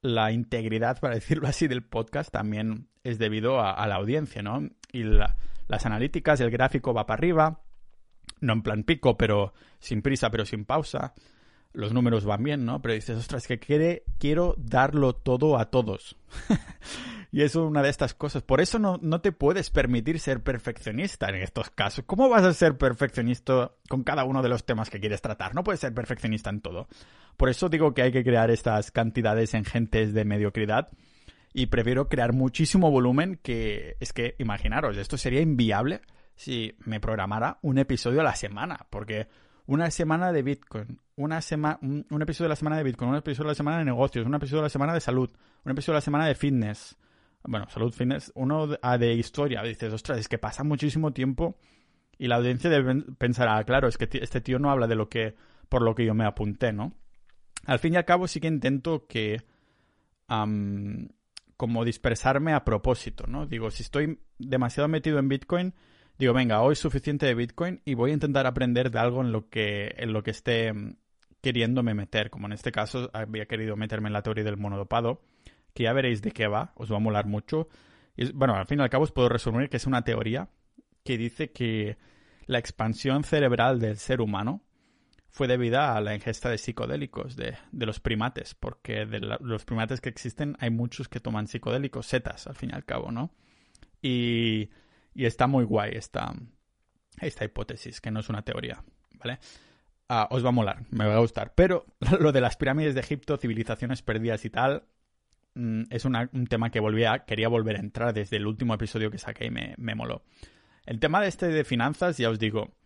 la 0.00 0.32
integridad, 0.32 1.00
para 1.00 1.14
decirlo 1.16 1.48
así, 1.48 1.68
del 1.68 1.82
podcast 1.82 2.30
también 2.30 2.88
es 3.04 3.18
debido 3.18 3.60
a, 3.60 3.86
la 3.86 3.96
audiencia, 3.96 4.42
¿no? 4.42 4.68
Y 4.92 5.02
las 5.02 5.86
analíticas, 5.86 6.40
el 6.40 6.50
gráfico 6.50 6.94
va 6.94 7.06
para 7.06 7.18
arriba, 7.18 7.62
no 8.40 8.52
en 8.52 8.62
plan 8.62 8.84
pico, 8.84 9.16
pero 9.16 9.52
sin 9.78 10.02
prisa, 10.02 10.30
pero 10.30 10.44
sin 10.44 10.64
pausa. 10.64 11.14
Los 11.72 11.92
números 11.92 12.24
van 12.24 12.42
bien, 12.42 12.64
¿no? 12.64 12.80
Pero 12.80 12.94
dices, 12.94 13.18
ostras, 13.18 13.46
que 13.46 13.58
quiere, 13.58 14.04
quiero 14.18 14.54
darlo 14.56 15.14
todo 15.14 15.58
a 15.58 15.70
todos. 15.70 16.16
y 17.30 17.42
es 17.42 17.54
una 17.54 17.82
de 17.82 17.90
estas 17.90 18.14
cosas. 18.14 18.42
Por 18.42 18.60
eso 18.60 18.78
no, 18.78 18.98
no 19.02 19.20
te 19.20 19.32
puedes 19.32 19.70
permitir 19.70 20.18
ser 20.18 20.42
perfeccionista 20.42 21.28
en 21.28 21.36
estos 21.36 21.70
casos. 21.70 22.04
¿Cómo 22.06 22.28
vas 22.28 22.44
a 22.44 22.54
ser 22.54 22.78
perfeccionista 22.78 23.72
con 23.88 24.02
cada 24.02 24.24
uno 24.24 24.42
de 24.42 24.48
los 24.48 24.64
temas 24.64 24.88
que 24.88 24.98
quieres 24.98 25.20
tratar? 25.20 25.54
No 25.54 25.62
puedes 25.62 25.80
ser 25.80 25.92
perfeccionista 25.92 26.50
en 26.50 26.62
todo. 26.62 26.88
Por 27.36 27.50
eso 27.50 27.68
digo 27.68 27.92
que 27.92 28.02
hay 28.02 28.12
que 28.12 28.24
crear 28.24 28.50
estas 28.50 28.90
cantidades 28.90 29.54
en 29.54 29.64
gentes 29.64 30.14
de 30.14 30.24
mediocridad 30.24 30.88
y 31.52 31.66
prefiero 31.66 32.08
crear 32.08 32.32
muchísimo 32.32 32.90
volumen 32.90 33.38
que 33.42 33.96
es 34.00 34.12
que 34.12 34.34
imaginaros, 34.38 34.96
esto 34.96 35.16
sería 35.16 35.40
inviable 35.40 36.00
si 36.38 36.72
me 36.84 37.00
programara 37.00 37.58
un 37.62 37.78
episodio 37.78 38.20
a 38.20 38.22
la 38.22 38.36
semana, 38.36 38.86
porque 38.90 39.26
una 39.66 39.90
semana 39.90 40.30
de 40.30 40.42
Bitcoin, 40.42 41.00
una 41.16 41.40
un, 41.82 42.22
episodio 42.22 42.44
de 42.44 42.50
la 42.50 42.56
semana 42.56 42.76
de 42.76 42.84
Bitcoin, 42.84 43.10
un 43.10 43.16
episodio 43.16 43.48
de 43.48 43.50
la 43.50 43.54
semana 43.56 43.78
de 43.78 43.84
negocios, 43.84 44.24
un 44.24 44.36
episodio 44.36 44.58
de 44.58 44.66
la 44.66 44.68
semana 44.68 44.94
de 44.94 45.00
salud, 45.00 45.28
un 45.64 45.72
episodio 45.72 45.94
de 45.94 45.96
la 45.96 46.02
semana 46.02 46.26
de 46.28 46.36
fitness, 46.36 46.96
bueno, 47.42 47.68
salud, 47.68 47.92
fitness, 47.92 48.30
uno 48.36 48.68
de, 48.68 48.78
ah, 48.82 48.96
de 48.98 49.14
historia, 49.14 49.64
dices, 49.64 49.92
ostras, 49.92 50.20
es 50.20 50.28
que 50.28 50.38
pasa 50.38 50.62
muchísimo 50.62 51.12
tiempo 51.12 51.58
y 52.18 52.28
la 52.28 52.36
audiencia 52.36 52.70
debe 52.70 53.02
pensar, 53.18 53.48
ah, 53.48 53.64
claro, 53.64 53.88
es 53.88 53.98
que 53.98 54.08
este 54.12 54.40
tío 54.40 54.60
no 54.60 54.70
habla 54.70 54.86
de 54.86 54.94
lo 54.94 55.08
que, 55.08 55.34
por 55.68 55.82
lo 55.82 55.96
que 55.96 56.04
yo 56.04 56.14
me 56.14 56.24
apunté, 56.24 56.72
¿no? 56.72 56.92
Al 57.66 57.80
fin 57.80 57.94
y 57.94 57.96
al 57.96 58.04
cabo 58.04 58.28
sí 58.28 58.38
que 58.38 58.46
intento 58.46 59.08
que, 59.08 59.42
como 60.28 61.84
dispersarme 61.84 62.52
a 62.52 62.64
propósito, 62.64 63.24
¿no? 63.26 63.46
Digo, 63.46 63.72
si 63.72 63.82
estoy 63.82 64.20
demasiado 64.38 64.86
metido 64.86 65.18
en 65.18 65.28
Bitcoin, 65.28 65.74
digo, 66.18 66.32
venga, 66.32 66.60
hoy 66.62 66.74
suficiente 66.74 67.26
de 67.26 67.34
Bitcoin 67.34 67.80
y 67.84 67.94
voy 67.94 68.10
a 68.10 68.14
intentar 68.14 68.46
aprender 68.46 68.90
de 68.90 68.98
algo 68.98 69.22
en 69.22 69.32
lo 69.32 69.48
que, 69.48 69.94
en 69.96 70.12
lo 70.12 70.22
que 70.22 70.32
esté 70.32 70.72
mm, 70.72 70.96
queriéndome 71.40 71.94
meter. 71.94 72.30
Como 72.30 72.46
en 72.46 72.52
este 72.52 72.72
caso 72.72 73.10
había 73.12 73.46
querido 73.46 73.76
meterme 73.76 74.08
en 74.08 74.14
la 74.14 74.22
teoría 74.22 74.44
del 74.44 74.56
monodopado, 74.56 75.22
que 75.74 75.84
ya 75.84 75.92
veréis 75.92 76.22
de 76.22 76.32
qué 76.32 76.48
va, 76.48 76.72
os 76.74 76.92
va 76.92 76.96
a 76.96 77.00
molar 77.00 77.26
mucho. 77.26 77.68
Y, 78.16 78.32
bueno, 78.32 78.54
al 78.54 78.66
fin 78.66 78.80
y 78.80 78.82
al 78.82 78.90
cabo 78.90 79.04
os 79.04 79.12
puedo 79.12 79.28
resumir 79.28 79.68
que 79.68 79.76
es 79.76 79.86
una 79.86 80.02
teoría 80.02 80.48
que 81.04 81.16
dice 81.16 81.52
que 81.52 81.96
la 82.46 82.58
expansión 82.58 83.22
cerebral 83.22 83.78
del 83.78 83.96
ser 83.96 84.20
humano 84.20 84.62
fue 85.28 85.46
debida 85.46 85.94
a 85.94 86.00
la 86.00 86.14
ingesta 86.14 86.50
de 86.50 86.58
psicodélicos 86.58 87.36
de, 87.36 87.56
de 87.70 87.86
los 87.86 88.00
primates, 88.00 88.54
porque 88.54 89.06
de 89.06 89.20
los 89.20 89.64
primates 89.64 90.00
que 90.00 90.08
existen 90.08 90.56
hay 90.58 90.70
muchos 90.70 91.08
que 91.08 91.20
toman 91.20 91.46
psicodélicos, 91.46 92.06
setas, 92.06 92.46
al 92.46 92.56
fin 92.56 92.70
y 92.72 92.74
al 92.74 92.84
cabo, 92.84 93.12
¿no? 93.12 93.30
Y 94.02 94.70
y 95.18 95.26
está 95.26 95.48
muy 95.48 95.64
guay 95.64 95.94
esta, 95.94 96.32
esta 97.20 97.44
hipótesis, 97.44 98.00
que 98.00 98.12
no 98.12 98.20
es 98.20 98.28
una 98.28 98.42
teoría, 98.42 98.84
¿vale? 99.14 99.40
Ah, 100.08 100.28
os 100.30 100.44
va 100.44 100.50
a 100.50 100.52
molar, 100.52 100.84
me 100.90 101.06
va 101.06 101.16
a 101.16 101.18
gustar. 101.18 101.54
Pero 101.56 101.86
lo 102.20 102.30
de 102.30 102.40
las 102.40 102.56
pirámides 102.56 102.94
de 102.94 103.00
Egipto, 103.00 103.36
civilizaciones 103.36 104.00
perdidas 104.00 104.44
y 104.44 104.50
tal, 104.50 104.84
mm, 105.54 105.82
es 105.90 106.04
un 106.04 106.46
tema 106.48 106.70
que 106.70 106.78
volvía, 106.78 107.24
quería 107.26 107.48
volver 107.48 107.74
a 107.74 107.80
entrar 107.80 108.14
desde 108.14 108.36
el 108.36 108.46
último 108.46 108.74
episodio 108.74 109.10
que 109.10 109.18
saqué 109.18 109.46
y 109.46 109.50
me, 109.50 109.74
me 109.76 109.96
moló. 109.96 110.22
El 110.86 111.00
tema 111.00 111.20
de 111.20 111.26
este 111.26 111.48
de 111.48 111.64
finanzas, 111.64 112.16
ya 112.16 112.30
os 112.30 112.38
digo, 112.38 112.76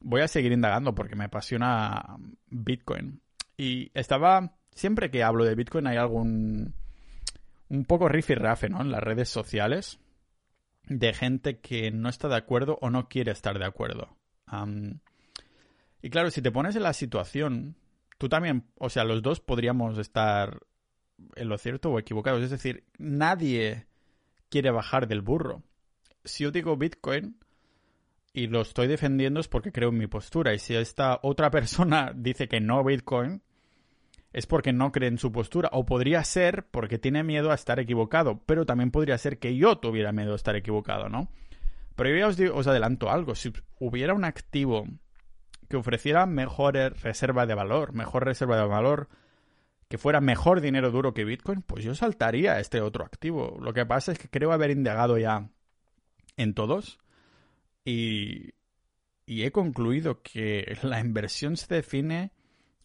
voy 0.00 0.22
a 0.22 0.28
seguir 0.28 0.50
indagando 0.50 0.92
porque 0.92 1.14
me 1.14 1.26
apasiona 1.26 2.16
Bitcoin. 2.48 3.20
Y 3.56 3.92
estaba, 3.94 4.56
siempre 4.72 5.12
que 5.12 5.22
hablo 5.22 5.44
de 5.44 5.54
Bitcoin 5.54 5.86
hay 5.86 5.98
algún, 5.98 6.74
un 7.68 7.84
poco 7.84 8.08
riff 8.08 8.30
y 8.30 8.34
rafe, 8.34 8.68
¿no? 8.68 8.80
En 8.80 8.90
las 8.90 9.04
redes 9.04 9.28
sociales 9.28 10.00
de 10.86 11.12
gente 11.12 11.58
que 11.60 11.90
no 11.90 12.08
está 12.08 12.28
de 12.28 12.36
acuerdo 12.36 12.78
o 12.80 12.90
no 12.90 13.08
quiere 13.08 13.32
estar 13.32 13.58
de 13.58 13.66
acuerdo. 13.66 14.16
y 16.02 16.10
claro, 16.10 16.30
si 16.30 16.40
te 16.40 16.52
pones 16.52 16.76
en 16.76 16.82
la 16.82 16.92
situación, 16.92 17.76
tú 18.18 18.28
también, 18.28 18.64
o 18.78 18.88
sea, 18.88 19.04
los 19.04 19.22
dos 19.22 19.40
podríamos 19.40 19.98
estar 19.98 20.60
en 21.34 21.48
lo 21.48 21.58
cierto 21.58 21.90
o 21.90 21.98
equivocados. 21.98 22.42
Es 22.42 22.50
decir, 22.50 22.84
nadie 22.98 23.86
quiere 24.48 24.70
bajar 24.70 25.08
del 25.08 25.22
burro. 25.22 25.62
Si 26.24 26.44
yo 26.44 26.50
digo 26.50 26.76
Bitcoin 26.76 27.38
y 28.32 28.48
lo 28.48 28.60
estoy 28.60 28.86
defendiendo 28.86 29.40
es 29.40 29.48
porque 29.48 29.72
creo 29.72 29.88
en 29.90 29.98
mi 29.98 30.06
postura. 30.06 30.54
Y 30.54 30.58
si 30.58 30.74
esta 30.74 31.18
otra 31.22 31.50
persona 31.50 32.12
dice 32.16 32.48
que 32.48 32.60
no 32.60 32.84
Bitcoin, 32.84 33.42
es 34.36 34.46
porque 34.46 34.74
no 34.74 34.92
cree 34.92 35.08
en 35.08 35.16
su 35.16 35.32
postura. 35.32 35.70
O 35.72 35.86
podría 35.86 36.22
ser 36.22 36.66
porque 36.70 36.98
tiene 36.98 37.24
miedo 37.24 37.50
a 37.50 37.54
estar 37.54 37.80
equivocado. 37.80 38.42
Pero 38.44 38.66
también 38.66 38.90
podría 38.90 39.16
ser 39.16 39.38
que 39.38 39.56
yo 39.56 39.78
tuviera 39.78 40.12
miedo 40.12 40.34
a 40.34 40.36
estar 40.36 40.54
equivocado, 40.56 41.08
¿no? 41.08 41.30
Pero 41.94 42.10
yo 42.10 42.30
ya 42.30 42.52
os, 42.52 42.66
adelanto 42.66 43.10
algo. 43.10 43.34
Si 43.34 43.50
hubiera 43.80 44.12
un 44.12 44.26
activo 44.26 44.86
que 45.70 45.78
ofreciera 45.78 46.26
mejor 46.26 46.74
reserva 46.74 47.46
de 47.46 47.54
valor, 47.54 47.94
mejor 47.94 48.26
reserva 48.26 48.58
de 48.58 48.66
valor, 48.66 49.08
que 49.88 49.96
fuera 49.96 50.20
mejor 50.20 50.60
dinero 50.60 50.90
duro 50.90 51.14
que 51.14 51.24
Bitcoin, 51.24 51.62
pues 51.62 51.82
yo 51.82 51.94
saltaría 51.94 52.52
a 52.52 52.60
este 52.60 52.82
otro 52.82 53.06
activo. 53.06 53.56
Lo 53.58 53.72
que 53.72 53.86
pasa 53.86 54.12
es 54.12 54.18
que 54.18 54.28
creo 54.28 54.52
haber 54.52 54.70
indagado 54.70 55.16
ya 55.16 55.48
en 56.36 56.52
todos 56.52 56.98
y, 57.86 58.52
y 59.24 59.44
he 59.44 59.50
concluido 59.50 60.20
que 60.20 60.76
la 60.82 61.00
inversión 61.00 61.56
se 61.56 61.74
define 61.74 62.32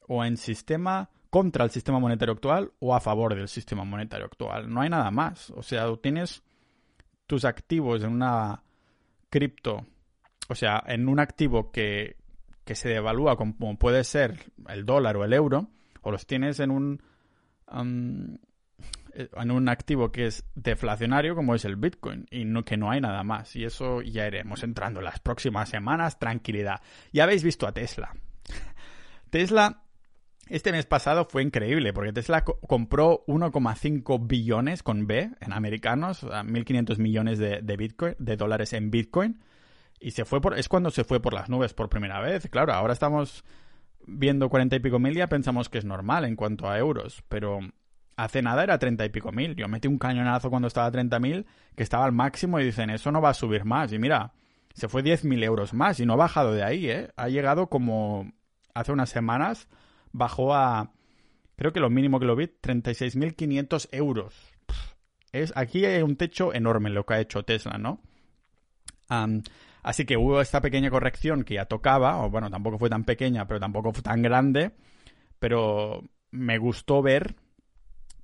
o 0.08 0.24
en 0.24 0.38
sistema 0.38 1.10
contra 1.32 1.64
el 1.64 1.72
sistema 1.72 1.98
monetario 1.98 2.34
actual 2.34 2.74
o 2.80 2.94
a 2.94 3.00
favor 3.00 3.34
del 3.34 3.48
sistema 3.48 3.86
monetario 3.86 4.26
actual. 4.26 4.72
No 4.72 4.82
hay 4.82 4.90
nada 4.90 5.10
más. 5.10 5.50
O 5.52 5.64
sea, 5.64 5.88
tienes 5.96 6.44
tus 7.26 7.46
activos 7.46 8.04
en 8.04 8.12
una 8.12 8.62
cripto, 9.30 9.86
o 10.50 10.56
sea, 10.56 10.84
en 10.86 11.08
un 11.08 11.22
activo 11.22 11.72
que, 11.72 12.18
que 12.66 12.76
se 12.76 12.90
devalúa 12.90 13.38
como 13.38 13.78
puede 13.78 14.04
ser 14.04 14.52
el 14.68 14.86
dólar 14.86 15.16
o 15.16 15.24
el 15.24 15.32
euro, 15.32 15.70
o 16.02 16.12
los 16.12 16.28
tienes 16.28 16.60
en 16.60 16.70
un 16.70 17.02
um, 17.72 18.38
en 19.14 19.52
un 19.52 19.70
activo 19.70 20.12
que 20.12 20.28
es 20.28 20.44
deflacionario 20.56 21.36
como 21.36 21.56
es 21.56 21.66
el 21.66 21.78
Bitcoin 21.78 22.28
y 22.30 22.44
no, 22.44 22.64
que 22.64 22.76
no 22.76 22.92
hay 22.92 23.00
nada 23.00 23.24
más. 23.24 23.56
Y 23.56 23.64
eso 23.64 24.02
ya 24.02 24.28
iremos 24.28 24.64
entrando 24.64 25.00
en 25.00 25.06
las 25.06 25.20
próximas 25.20 25.70
semanas. 25.70 26.20
Tranquilidad. 26.20 26.82
Ya 27.12 27.24
habéis 27.24 27.44
visto 27.44 27.68
a 27.68 27.74
Tesla. 27.74 28.14
Tesla 29.30 29.82
este 30.48 30.72
mes 30.72 30.86
pasado 30.86 31.26
fue 31.26 31.44
increíble 31.44 31.94
porque 31.94 32.14
Tesla 32.14 32.44
compró 32.44 33.24
1,5 33.28 34.28
billones 34.28 34.84
con 34.84 35.08
B 35.08 35.32
en 35.40 35.54
americanos, 35.54 36.24
1.500 36.24 36.98
millones 36.98 37.40
de, 37.40 38.36
dólares 38.38 38.74
en 38.74 38.92
Bitcoin. 38.92 39.42
Y 40.00 40.12
se 40.12 40.26
fue 40.26 40.42
por, 40.42 40.58
es 40.58 40.68
cuando 40.68 40.90
se 40.90 41.04
fue 41.04 41.22
por 41.22 41.34
las 41.34 41.50
nubes 41.50 41.74
por 41.74 41.90
primera 41.90 42.20
vez. 42.20 42.50
Claro, 42.50 42.74
ahora 42.74 42.94
estamos 42.94 43.44
viendo 44.08 44.50
40 44.50 44.76
y 44.76 44.80
pico 44.80 45.00
mil 45.00 45.18
y 45.18 45.26
pensamos 45.28 45.70
que 45.70 45.78
es 45.78 45.86
normal 45.86 46.26
en 46.26 46.36
cuanto 46.36 46.68
a 46.68 46.78
euros. 46.78 47.24
Pero 47.30 47.60
hace 48.18 48.42
nada 48.42 48.64
era 48.64 48.80
30 48.80 49.06
y 49.06 49.10
pico 49.10 49.32
mil. 49.32 49.56
Yo 49.56 49.68
metí 49.68 49.88
un 49.88 50.00
cañonazo 50.00 50.50
cuando 50.50 50.68
estaba 50.68 50.88
a 50.88 50.92
30 50.92 51.20
mil 51.20 51.46
que 51.76 51.84
estaba 51.84 52.06
al 52.06 52.14
máximo 52.14 52.60
y 52.60 52.66
dicen, 52.66 52.90
eso 52.90 53.12
no 53.12 53.22
va 53.22 53.30
a 53.30 53.36
subir 53.36 53.64
más. 53.64 53.94
Y 53.94 54.00
mira, 54.00 54.34
se 54.74 54.88
fue 54.88 55.04
10.000 55.04 55.44
euros 55.44 55.74
más 55.74 56.00
y 56.00 56.06
no 56.06 56.14
ha 56.14 56.18
bajado 56.18 56.54
de 56.54 56.64
ahí, 56.64 56.90
¿eh? 56.90 57.10
Ha 57.16 57.30
llegado 57.30 57.68
como 57.68 58.32
hace 58.74 58.92
unas 58.92 59.10
semanas 59.10 59.68
bajó 60.12 60.54
a, 60.54 60.92
creo 61.56 61.74
que 61.74 61.80
lo 61.80 61.90
mínimo 61.90 62.20
que 62.20 62.26
lo 62.26 62.36
vi, 62.36 62.46
36.500 62.46 63.90
euros. 63.92 64.36
Es, 65.32 65.54
aquí 65.56 65.86
hay 65.86 66.02
un 66.02 66.16
techo 66.16 66.54
enorme 66.54 66.90
lo 66.90 67.06
que 67.06 67.14
ha 67.14 67.22
hecho 67.22 67.44
Tesla, 67.44 67.78
¿no? 67.78 68.02
así 69.84 70.06
que 70.06 70.16
hubo 70.16 70.40
esta 70.40 70.62
pequeña 70.62 70.90
corrección 70.90 71.44
que 71.44 71.56
ya 71.56 71.66
tocaba, 71.66 72.24
o 72.24 72.30
bueno, 72.30 72.50
tampoco 72.50 72.80
fue 72.80 72.90
tan 72.90 73.04
pequeña, 73.04 73.46
pero 73.46 73.60
tampoco 73.60 73.92
fue 73.92 74.02
tan 74.02 74.22
grande, 74.22 74.72
pero 75.38 76.06
me 76.32 76.58
gustó 76.58 77.02
ver 77.02 77.36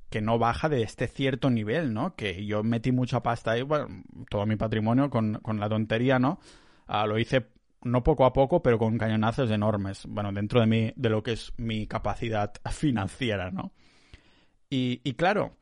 que 0.10 0.22
no 0.22 0.40
baja 0.40 0.70
de 0.70 0.84
este 0.84 1.08
cierto 1.08 1.50
nivel, 1.50 1.94
¿no? 1.94 2.16
Que 2.16 2.46
yo 2.46 2.64
metí 2.64 2.92
mucha 2.92 3.22
pasta 3.22 3.52
ahí, 3.52 3.62
bueno, 3.62 3.88
todo 4.30 4.46
mi 4.46 4.56
patrimonio 4.56 5.10
con, 5.10 5.42
la 5.44 5.70
tontería, 5.70 6.20
¿no? 6.20 6.40
Ah, 6.88 7.06
lo 7.06 7.20
hice 7.20 7.48
no 7.84 8.04
poco 8.04 8.26
a 8.26 8.34
poco, 8.34 8.62
pero 8.62 8.78
con 8.78 8.98
cañonazos 8.98 9.52
enormes, 9.52 10.06
bueno, 10.08 10.32
dentro 10.32 10.60
de, 10.60 10.68
mi, 10.68 10.94
de 10.96 11.10
lo 11.10 11.24
que 11.24 11.34
es 11.34 11.54
mi 11.58 11.88
capacidad 11.88 12.54
financiera, 12.72 13.52
¿no? 13.52 13.72
Y, 14.70 15.02
y 15.04 15.14
claro, 15.14 15.58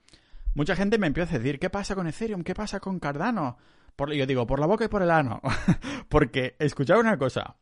mucha 0.55 0.76
gente 0.76 0.97
me 0.97 1.07
empieza 1.07 1.36
a 1.36 1.39
decir, 1.39 1.59
¿qué 1.59 1.70
pasa 1.70 1.95
con 1.95 2.07
Ethereum? 2.07 2.43
¿Qué 2.43 2.55
pasa 2.55 2.80
con 2.80 2.99
Cardano? 2.99 3.57
Por, 3.95 4.13
yo 4.13 4.26
digo, 4.26 4.47
por 4.47 4.59
la 4.59 4.66
boca 4.66 4.86
y 4.86 4.89
por 4.89 5.01
el 5.01 5.11
ano. 5.11 5.41
Porque, 6.09 6.55
escuchad 6.59 6.99
una 6.99 7.18
cosa. 7.18 7.55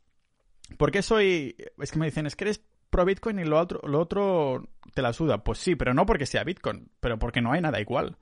¿Por 0.77 0.91
qué 0.91 1.01
soy...? 1.01 1.55
Es 1.77 1.91
que 1.91 1.99
me 1.99 2.05
dicen, 2.05 2.25
es 2.25 2.35
que 2.35 2.45
eres 2.45 2.61
pro 2.89 3.05
Bitcoin 3.05 3.39
y 3.39 3.43
lo 3.43 3.59
otro, 3.59 3.81
lo 3.87 3.99
otro 3.99 4.69
te 4.93 5.01
la 5.01 5.13
suda. 5.13 5.43
Pues 5.43 5.59
sí, 5.59 5.75
pero 5.75 5.93
no 5.93 6.05
porque 6.05 6.25
sea 6.25 6.43
Bitcoin, 6.43 6.89
pero 6.99 7.19
porque 7.19 7.41
no 7.41 7.51
hay 7.51 7.61
nada 7.61 7.81
igual. 7.81 8.17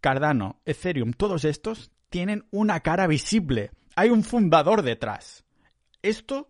Cardano, 0.00 0.60
Ethereum, 0.64 1.12
todos 1.12 1.44
estos 1.44 1.90
tienen 2.08 2.46
una 2.50 2.80
cara 2.80 3.06
visible. 3.06 3.70
Hay 3.96 4.10
un 4.10 4.24
fundador 4.24 4.82
detrás. 4.82 5.43
Esto 6.04 6.48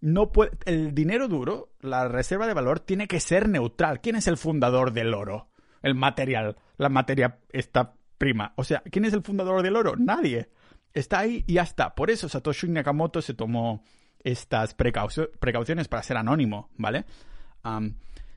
no 0.00 0.30
puede. 0.30 0.52
El 0.64 0.94
dinero 0.94 1.26
duro, 1.26 1.72
la 1.80 2.06
reserva 2.06 2.46
de 2.46 2.54
valor, 2.54 2.80
tiene 2.80 3.08
que 3.08 3.18
ser 3.18 3.48
neutral. 3.48 4.00
¿Quién 4.00 4.14
es 4.14 4.28
el 4.28 4.36
fundador 4.36 4.92
del 4.92 5.12
oro? 5.12 5.48
El 5.82 5.96
material, 5.96 6.56
la 6.78 6.88
materia 6.88 7.40
esta 7.50 7.94
prima. 8.16 8.54
O 8.56 8.62
sea, 8.62 8.82
¿quién 8.90 9.04
es 9.04 9.12
el 9.12 9.22
fundador 9.22 9.62
del 9.62 9.74
oro? 9.74 9.96
Nadie. 9.96 10.48
Está 10.94 11.18
ahí 11.18 11.44
y 11.48 11.54
ya 11.54 11.62
está. 11.62 11.94
Por 11.96 12.10
eso 12.10 12.28
Satoshi 12.28 12.68
Nakamoto 12.68 13.20
se 13.20 13.34
tomó 13.34 13.82
estas 14.20 14.74
precauciones 14.74 15.88
para 15.88 16.02
ser 16.02 16.16
anónimo, 16.16 16.70
¿vale? 16.76 17.04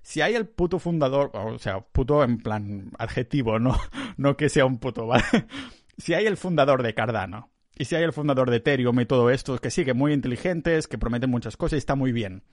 si 0.01 0.21
hay 0.21 0.33
el 0.33 0.47
puto 0.47 0.79
fundador, 0.79 1.29
o 1.35 1.59
sea, 1.59 1.81
puto 1.81 2.23
en 2.23 2.39
plan 2.39 2.91
adjetivo, 2.97 3.59
no, 3.59 3.77
no 4.17 4.35
que 4.35 4.49
sea 4.49 4.65
un 4.65 4.79
puto, 4.79 5.05
¿vale? 5.05 5.23
si 5.99 6.15
hay 6.15 6.25
el 6.25 6.35
fundador 6.35 6.81
de 6.81 6.95
Cardano 6.95 7.51
y 7.79 7.85
si 7.85 7.95
hay 7.95 8.03
el 8.03 8.13
fundador 8.13 8.51
de 8.51 8.57
Ethereum 8.57 8.99
y 8.99 9.05
todo 9.05 9.29
esto, 9.29 9.57
que 9.57 9.71
sí, 9.71 9.85
que 9.85 9.93
muy 9.93 10.11
inteligentes, 10.13 10.87
que 10.87 10.97
prometen 10.97 11.29
muchas 11.29 11.55
cosas 11.55 11.77
y 11.77 11.79
está 11.79 11.95
muy 11.95 12.11
bien. 12.11 12.43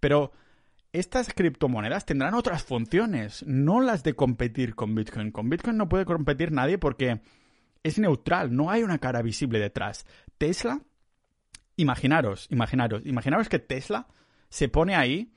Pero 0.00 0.32
estas 0.92 1.32
criptomonedas 1.34 2.06
tendrán 2.06 2.32
otras 2.32 2.64
funciones, 2.64 3.44
no 3.46 3.82
las 3.82 4.02
de 4.02 4.14
competir 4.14 4.74
con 4.74 4.94
Bitcoin. 4.94 5.32
Con 5.32 5.50
Bitcoin 5.50 5.76
no 5.76 5.90
puede 5.90 6.06
competir 6.06 6.50
nadie 6.50 6.78
porque 6.78 7.20
es 7.82 7.98
neutral, 7.98 8.56
no 8.56 8.70
hay 8.70 8.82
una 8.82 8.98
cara 8.98 9.20
visible 9.20 9.58
detrás. 9.58 10.06
Tesla 10.38 10.80
imaginaros, 11.76 12.46
imaginaros, 12.50 13.04
imaginaros 13.04 13.48
que 13.50 13.58
Tesla 13.58 14.06
se 14.48 14.68
pone 14.68 14.94
ahí, 14.94 15.30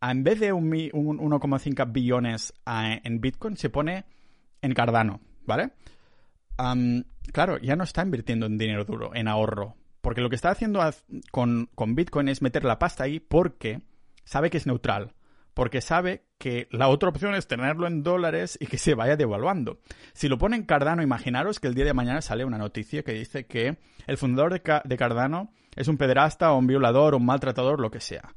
en 0.00 0.22
vez 0.22 0.38
de 0.38 0.52
un, 0.52 0.70
1,5 0.70 1.92
billones 1.92 2.54
en 2.64 3.20
Bitcoin, 3.20 3.56
se 3.56 3.68
pone 3.68 4.04
en 4.62 4.74
Cardano, 4.74 5.20
¿vale? 5.44 5.72
Claro, 7.32 7.58
ya 7.58 7.76
no 7.76 7.84
está 7.84 8.02
invirtiendo 8.02 8.46
en 8.46 8.58
dinero 8.58 8.84
duro, 8.84 9.14
en 9.14 9.28
ahorro. 9.28 9.76
Porque 10.00 10.22
lo 10.22 10.30
que 10.30 10.36
está 10.36 10.50
haciendo 10.50 10.80
con, 11.30 11.68
con 11.74 11.94
Bitcoin 11.94 12.28
es 12.28 12.40
meter 12.40 12.64
la 12.64 12.78
pasta 12.78 13.04
ahí 13.04 13.20
porque 13.20 13.82
sabe 14.24 14.48
que 14.48 14.56
es 14.56 14.66
neutral 14.66 15.14
porque 15.54 15.80
sabe 15.80 16.24
que 16.38 16.68
la 16.70 16.88
otra 16.88 17.08
opción 17.08 17.34
es 17.34 17.46
tenerlo 17.46 17.86
en 17.86 18.02
dólares 18.02 18.56
y 18.60 18.66
que 18.66 18.78
se 18.78 18.94
vaya 18.94 19.16
devaluando. 19.16 19.80
Si 20.12 20.28
lo 20.28 20.38
pone 20.38 20.56
en 20.56 20.64
Cardano, 20.64 21.02
imaginaros 21.02 21.60
que 21.60 21.68
el 21.68 21.74
día 21.74 21.84
de 21.84 21.94
mañana 21.94 22.22
sale 22.22 22.44
una 22.44 22.58
noticia 22.58 23.02
que 23.02 23.12
dice 23.12 23.46
que 23.46 23.76
el 24.06 24.16
fundador 24.16 24.52
de, 24.52 24.96
Cardano 24.96 25.52
es 25.76 25.88
un 25.88 25.96
pederasta 25.96 26.52
o 26.52 26.58
un 26.58 26.66
violador 26.66 27.14
o 27.14 27.18
un 27.18 27.26
maltratador, 27.26 27.80
lo 27.80 27.90
que 27.90 28.00
sea. 28.00 28.32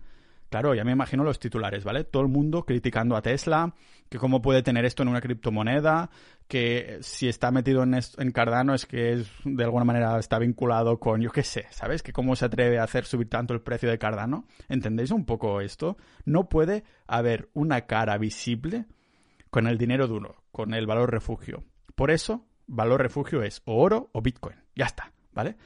Claro, 0.50 0.76
ya 0.76 0.84
me 0.84 0.92
imagino 0.92 1.24
los 1.24 1.40
titulares, 1.40 1.84
¿vale? 1.84 2.04
Todo 2.04 2.24
el 2.24 2.30
mundo 2.30 2.64
criticando 2.64 3.16
a 3.16 3.22
Tesla, 3.22 3.74
que 4.14 4.20
cómo 4.20 4.44
puede 4.44 4.62
tener 4.62 4.86
esto 4.86 5.02
en 5.02 5.10
una 5.10 5.22
criptomoneda, 5.22 6.12
que 6.48 7.00
si 7.02 7.28
está 7.28 7.50
metido 7.50 7.82
en, 7.82 7.96
en 7.96 8.32
Cardano 8.32 8.76
es 8.76 8.86
que 8.86 9.14
es, 9.14 9.28
de 9.44 9.64
alguna 9.64 9.86
manera 9.86 10.20
está 10.20 10.38
vinculado 10.38 11.00
con, 11.00 11.20
yo 11.20 11.32
qué 11.32 11.42
sé, 11.42 11.66
¿sabes? 11.72 12.04
Que 12.04 12.14
cómo 12.14 12.36
se 12.36 12.46
atreve 12.46 12.78
a 12.78 12.84
hacer 12.84 13.06
subir 13.06 13.28
tanto 13.28 13.56
el 13.56 13.62
precio 13.62 13.90
de 13.90 13.98
Cardano. 13.98 14.46
¿Entendéis 14.70 15.10
un 15.10 15.26
poco 15.26 15.62
esto? 15.62 15.98
No 16.26 16.48
puede 16.48 16.84
haber 17.08 17.50
una 17.54 17.88
cara 17.88 18.20
visible 18.20 18.86
con 19.50 19.66
el 19.66 19.80
dinero 19.80 20.08
duro, 20.08 20.44
con 20.52 20.76
el 20.76 20.86
valor 20.86 21.10
refugio. 21.10 21.64
Por 21.96 22.12
eso, 22.12 22.46
valor 22.68 23.02
refugio 23.02 23.42
es 23.42 23.64
o 23.66 23.82
oro 23.82 24.12
o 24.14 24.22
Bitcoin. 24.22 24.58
Ya 24.76 24.86
está, 24.86 25.12
¿vale? 25.32 25.58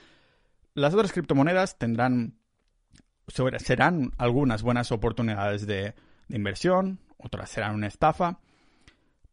Las 0.74 0.94
otras 0.94 1.12
criptomonedas 1.12 1.78
tendrán 1.78 2.38
serán 3.58 4.14
algunas 4.18 4.64
buenas 4.64 4.94
oportunidades 4.94 5.68
de, 5.68 5.96
inversión, 6.30 7.00
otras 7.18 7.50
serán 7.50 7.76
una 7.76 7.88
estafa, 7.88 8.40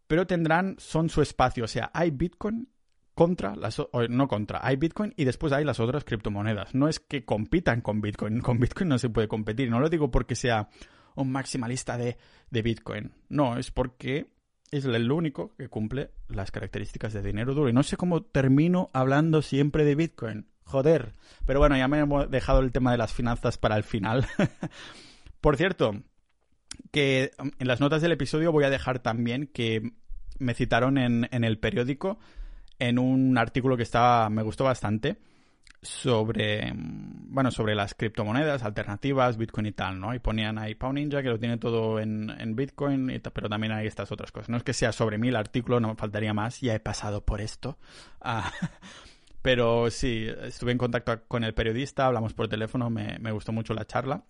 pero 0.07 0.27
tendrán, 0.27 0.77
son 0.79 1.09
su 1.09 1.23
espacio. 1.23 1.65
O 1.65 1.69
sea, 1.69 1.91
hay 1.95 2.11
Bitcoin 2.11 2.69
contra 3.15 3.55
las, 3.55 3.81
no 4.09 4.29
contra, 4.29 4.61
hay 4.67 4.77
Bitcoin 4.77 5.15
y 5.17 5.25
después 5.25 5.53
hay 5.53 5.65
las 5.65 5.81
otras 5.81 6.05
criptomonedas. 6.05 6.75
No 6.75 6.89
es 6.89 7.01
que 7.01 7.25
compitan 7.25 7.81
con 7.81 8.01
Bitcoin, 8.01 8.41
con 8.43 8.59
Bitcoin 8.59 8.89
no 8.89 8.99
se 8.99 9.11
puede 9.11 9.29
competir. 9.29 9.71
No 9.71 9.81
lo 9.81 9.89
digo 9.89 10.11
porque 10.11 10.35
sea 10.35 10.69
un 11.15 11.31
maximalista 11.31 11.97
de, 11.97 12.17
de 12.51 12.63
Bitcoin. 12.63 13.13
No, 13.29 13.57
es 13.57 13.71
porque 13.71 14.35
es 14.71 14.85
el 14.85 15.13
único 15.13 15.55
que 15.57 15.69
cumple 15.69 16.11
las 16.29 16.51
características 16.51 17.13
de 17.13 17.23
dinero 17.23 17.55
duro. 17.55 17.69
Y 17.69 17.73
no 17.73 17.83
sé 17.83 17.97
cómo 17.97 18.23
termino 18.23 18.91
hablando 18.93 19.43
siempre 19.43 19.85
de 19.85 19.95
Bitcoin. 19.95 20.49
Joder. 20.65 21.13
Pero 21.47 21.61
bueno, 21.61 21.77
ya 21.77 21.87
me 21.87 22.01
hemos 22.01 22.31
dejado 22.31 22.61
el 22.61 22.73
tema 22.73 22.91
de 22.91 22.99
las 22.99 23.13
finanzas 23.13 23.59
para 23.59 23.77
el 23.77 23.85
final. 23.85 24.27
Por 25.41 25.57
cierto, 25.57 26.03
que 26.91 27.33
en 27.39 27.67
las 27.67 27.81
notas 27.81 28.03
del 28.03 28.13
episodio 28.13 28.53
voy 28.53 28.65
a 28.65 28.71
dejar 28.71 28.99
también 29.01 29.47
que 29.47 29.93
me 30.39 30.55
citaron 30.55 30.99
en, 30.99 31.29
el 31.33 31.59
periódico 31.59 32.19
en 32.79 32.99
un 32.99 33.39
artículo 33.39 33.77
que 33.77 33.83
estaba, 33.83 34.29
me 34.31 34.43
gustó 34.43 34.65
bastante 34.65 35.19
sobre, 35.83 36.73
bueno, 36.75 37.51
sobre 37.51 37.75
las 37.75 37.95
criptomonedas 37.95 38.63
alternativas, 38.63 39.37
Bitcoin 39.37 39.67
y 39.67 39.73
tal, 39.73 40.01
¿no? 40.01 40.15
Y 40.15 40.19
ponían 40.19 40.59
ahí 40.59 40.75
Pau 40.75 40.93
Ninja 40.93 41.23
que 41.23 41.29
lo 41.29 41.39
tiene 41.39 41.59
todo 41.59 42.01
en, 42.01 42.57
Bitcoin, 42.57 43.21
pero 43.33 43.49
también 43.49 43.73
hay 43.73 43.87
estas 43.87 44.11
otras 44.11 44.33
cosas. 44.33 44.49
No 44.49 44.57
es 44.57 44.63
que 44.63 44.73
sea 44.73 44.93
sobre 44.93 45.19
mí 45.19 45.29
el 45.29 45.37
artículo, 45.37 45.81
no 45.81 45.89
me 45.89 45.95
faltaría 45.95 46.33
más, 46.33 46.61
ya 46.61 46.75
he 46.75 46.81
pasado 46.81 47.25
por 47.25 47.41
esto. 47.41 47.79
Ah, 48.27 48.51
pero 49.43 49.91
sí, 49.91 50.27
estuve 50.45 50.73
en 50.73 50.79
contacto 50.79 51.25
con 51.29 51.45
el 51.45 51.53
periodista, 51.53 52.07
hablamos 52.07 52.33
por 52.33 52.49
teléfono, 52.49 52.89
me, 52.89 53.31
gustó 53.33 53.53
mucho 53.53 53.75
la 53.75 53.85
charla. 53.85 54.25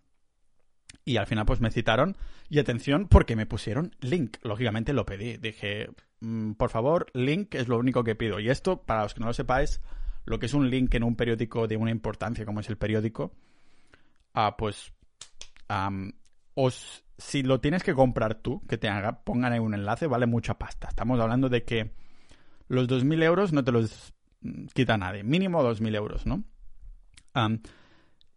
Y 1.04 1.16
al 1.18 1.26
final 1.26 1.44
pues 1.44 1.60
me 1.60 1.70
citaron 1.70 2.16
y 2.48 2.58
atención 2.58 3.08
porque 3.08 3.36
me 3.36 3.46
pusieron 3.46 3.94
link. 4.00 4.38
Lógicamente 4.42 4.92
lo 4.92 5.04
pedí. 5.04 5.36
Dije, 5.36 5.90
mm, 6.20 6.52
por 6.52 6.70
favor, 6.70 7.06
link 7.12 7.54
es 7.54 7.68
lo 7.68 7.78
único 7.78 8.04
que 8.04 8.14
pido. 8.14 8.40
Y 8.40 8.48
esto, 8.48 8.82
para 8.82 9.02
los 9.02 9.14
que 9.14 9.20
no 9.20 9.26
lo 9.26 9.34
sepáis, 9.34 9.80
lo 10.24 10.38
que 10.38 10.46
es 10.46 10.54
un 10.54 10.70
link 10.70 10.94
en 10.94 11.04
un 11.04 11.16
periódico 11.16 11.66
de 11.66 11.76
una 11.76 11.90
importancia 11.90 12.46
como 12.46 12.60
es 12.60 12.68
el 12.68 12.78
periódico, 12.78 13.32
ah, 14.32 14.56
pues 14.56 14.92
os, 16.54 17.04
si 17.18 17.42
lo 17.42 17.60
tienes 17.60 17.82
que 17.82 17.94
comprar 17.94 18.36
tú, 18.36 18.62
que 18.66 18.78
te 18.78 18.88
haga, 18.88 19.22
pongan 19.24 19.52
ahí 19.52 19.58
un 19.58 19.74
enlace, 19.74 20.06
vale 20.06 20.26
mucha 20.26 20.58
pasta. 20.58 20.88
Estamos 20.88 21.20
hablando 21.20 21.48
de 21.48 21.64
que 21.64 21.92
los 22.68 22.88
2.000 22.88 23.22
euros 23.22 23.52
no 23.52 23.64
te 23.64 23.72
los 23.72 24.14
quita 24.72 24.96
nadie. 24.96 25.22
Mínimo 25.22 25.62
2.000 25.62 25.96
euros, 25.96 26.26
¿no? 26.26 26.44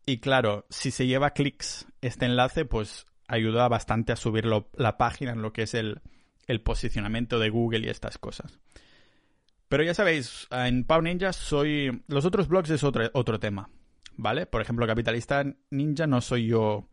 Y 0.08 0.20
claro, 0.20 0.66
si 0.70 0.90
se 0.90 1.06
lleva 1.06 1.32
clics 1.32 1.86
este 2.00 2.26
enlace, 2.26 2.64
pues 2.64 3.06
ayuda 3.28 3.68
bastante 3.68 4.14
a 4.14 4.16
subir 4.16 4.46
la 4.46 4.98
página 4.98 5.34
en 5.34 5.42
lo 5.42 5.52
que 5.52 5.64
es 5.64 5.74
el, 5.74 6.02
posicionamiento 6.64 7.40
de 7.40 7.50
Google 7.50 7.80
y 7.80 7.90
estas 7.90 8.18
cosas. 8.18 8.58
Pero 9.68 9.84
ya 9.84 9.94
sabéis, 9.94 10.48
en 10.50 10.86
Pau 10.86 11.02
Ninja 11.02 11.34
soy... 11.34 12.04
Los 12.08 12.24
otros 12.24 12.48
blogs 12.48 12.70
es 12.70 12.86
otro, 12.86 13.10
otro 13.14 13.38
tema, 13.38 13.70
¿vale? 14.16 14.46
Por 14.46 14.62
ejemplo, 14.62 14.88
Capitalista 14.88 15.44
Ninja 15.72 16.08
no 16.08 16.22
soy 16.22 16.48
yo 16.48 16.88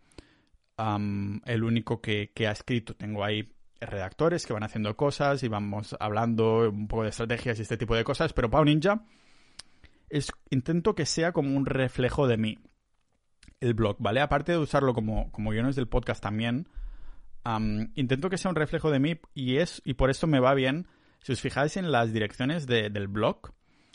el 0.76 1.62
único 1.62 2.00
que, 2.00 2.32
que, 2.34 2.48
ha 2.48 2.50
escrito. 2.50 2.96
Tengo 2.96 3.22
ahí 3.22 3.54
redactores 3.80 4.44
que 4.44 4.54
van 4.54 4.64
haciendo 4.64 4.96
cosas 4.96 5.40
y 5.44 5.46
vamos 5.48 5.94
hablando 6.00 6.68
un 6.68 6.88
poco 6.88 7.04
de 7.04 7.10
estrategias 7.10 7.60
y 7.60 7.62
este 7.62 7.76
tipo 7.76 7.94
de 7.94 8.02
cosas, 8.02 8.32
pero 8.32 8.50
Pau 8.50 8.64
Ninja 8.64 9.04
es, 10.08 10.32
intento 10.50 10.96
que 10.96 11.06
sea 11.06 11.30
como 11.30 11.56
un 11.56 11.64
reflejo 11.64 12.26
de 12.26 12.38
mí, 12.38 12.58
el 13.60 13.74
blog, 13.74 13.96
¿vale? 13.98 14.20
Aparte 14.20 14.52
de 14.52 14.58
usarlo 14.58 14.94
como, 14.94 15.30
como 15.32 15.50
guiones 15.50 15.76
del 15.76 15.88
podcast 15.88 16.22
también, 16.22 16.68
intento 17.94 18.30
que 18.30 18.38
sea 18.38 18.50
un 18.50 18.56
reflejo 18.56 18.90
de 18.90 19.00
mí 19.00 19.20
y 19.34 19.56
es 19.56 19.82
y 19.84 19.94
por 19.94 20.10
eso 20.10 20.26
me 20.26 20.40
va 20.40 20.54
bien. 20.54 20.86
Si 21.20 21.32
os 21.32 21.40
fijáis 21.40 21.76
en 21.76 21.90
las 21.90 22.12
direcciones 22.12 22.66
del 22.66 23.08
blog, 23.08 23.52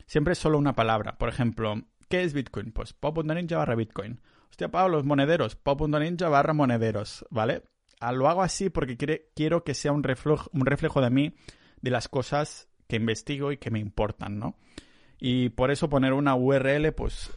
siempre 0.08 0.34
es 0.34 0.40
solo 0.40 0.58
una 0.58 0.76
palabra. 0.76 1.18
Por 1.18 1.30
ejemplo, 1.30 1.76
¿qué 2.08 2.24
es 2.24 2.34
Bitcoin? 2.34 2.72
Pues 2.72 2.94
pop.ninja 2.94 3.58
barra 3.58 3.76
Bitcoin. 3.76 4.20
Hostia, 4.50 4.70
Pau, 4.70 4.90
los 4.90 5.06
monederos, 5.06 5.56
pop.ninja 5.56 6.28
barra 6.30 6.54
monederos, 6.54 7.26
¿vale? 7.30 7.64
lo 8.14 8.30
hago 8.30 8.42
así 8.42 8.70
porque 8.70 8.98
quiero 9.36 9.64
que 9.64 9.74
sea 9.74 9.92
un 9.92 10.04
reflejo 10.04 11.02
de 11.02 11.10
mí, 11.10 11.36
de 11.82 11.92
las 11.92 12.08
cosas 12.08 12.70
que 12.88 12.96
investigo 12.96 13.52
y 13.52 13.58
que 13.58 13.72
me 13.72 13.80
importan, 13.80 14.40
¿no? 14.40 14.56
Y 15.20 15.50
por 15.50 15.70
eso 15.70 15.90
poner 15.90 16.14
una 16.14 16.36
URL, 16.36 16.94
pues, 16.94 17.32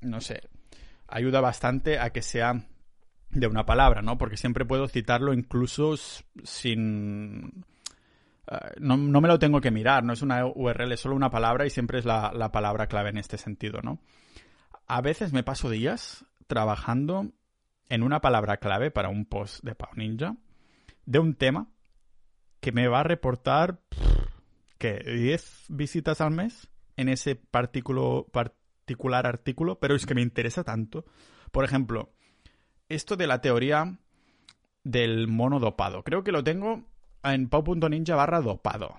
no 0.00 0.20
sé, 0.20 0.40
ayuda 1.12 1.40
bastante 1.40 1.98
a 1.98 2.10
que 2.10 2.22
sea 2.22 2.64
de 3.30 3.46
una 3.46 3.64
palabra, 3.64 4.02
¿no? 4.02 4.18
Porque 4.18 4.36
siempre 4.36 4.64
puedo 4.64 4.88
citarlo 4.88 5.32
incluso 5.32 5.96
sin... 5.96 7.64
Eh, 8.50 8.56
no, 8.80 8.96
me 8.96 9.28
lo 9.28 9.38
tengo 9.38 9.60
que 9.60 9.70
mirar, 9.70 10.04
no 10.04 10.14
es 10.14 10.22
una 10.22 10.44
URL, 10.46 10.92
es 10.92 11.00
solo 11.00 11.14
una 11.14 11.30
palabra 11.30 11.66
y 11.66 11.70
siempre 11.70 11.98
es 11.98 12.04
la, 12.04 12.32
la 12.34 12.50
palabra 12.50 12.86
clave 12.86 13.10
en 13.10 13.18
este 13.18 13.38
sentido, 13.38 13.80
¿no? 13.82 14.00
A 14.86 15.00
veces 15.00 15.32
me 15.32 15.42
paso 15.42 15.70
días 15.70 16.24
trabajando 16.46 17.30
en 17.88 18.02
una 18.02 18.20
palabra 18.20 18.56
clave 18.56 18.90
para 18.90 19.08
un 19.08 19.26
post 19.26 19.62
de 19.62 19.74
Pau 19.74 19.90
Ninja 19.94 20.36
de 21.04 21.18
un 21.18 21.34
tema 21.34 21.68
que 22.60 22.72
me 22.72 22.88
va 22.88 23.00
a 23.00 23.04
reportar 23.04 23.80
que 24.78 24.98
10 24.98 25.66
visitas 25.68 26.20
al 26.20 26.32
mes 26.32 26.68
en 26.96 27.08
ese 27.08 27.36
particular 28.82 29.26
artículo, 29.26 29.78
pero 29.78 29.94
es 29.94 30.06
que 30.06 30.14
me 30.14 30.22
interesa 30.22 30.64
tanto. 30.64 31.04
Por 31.52 31.64
ejemplo, 31.64 32.10
esto 32.88 33.16
de 33.16 33.26
la 33.26 33.40
teoría 33.40 33.98
del 34.82 35.28
mono 35.28 35.60
dopado. 35.60 36.02
Creo 36.02 36.24
que 36.24 36.32
lo 36.32 36.42
tengo 36.42 36.84
en 37.22 37.48
pau.ninja 37.48 38.16
barra 38.16 38.40
dopado. 38.40 38.96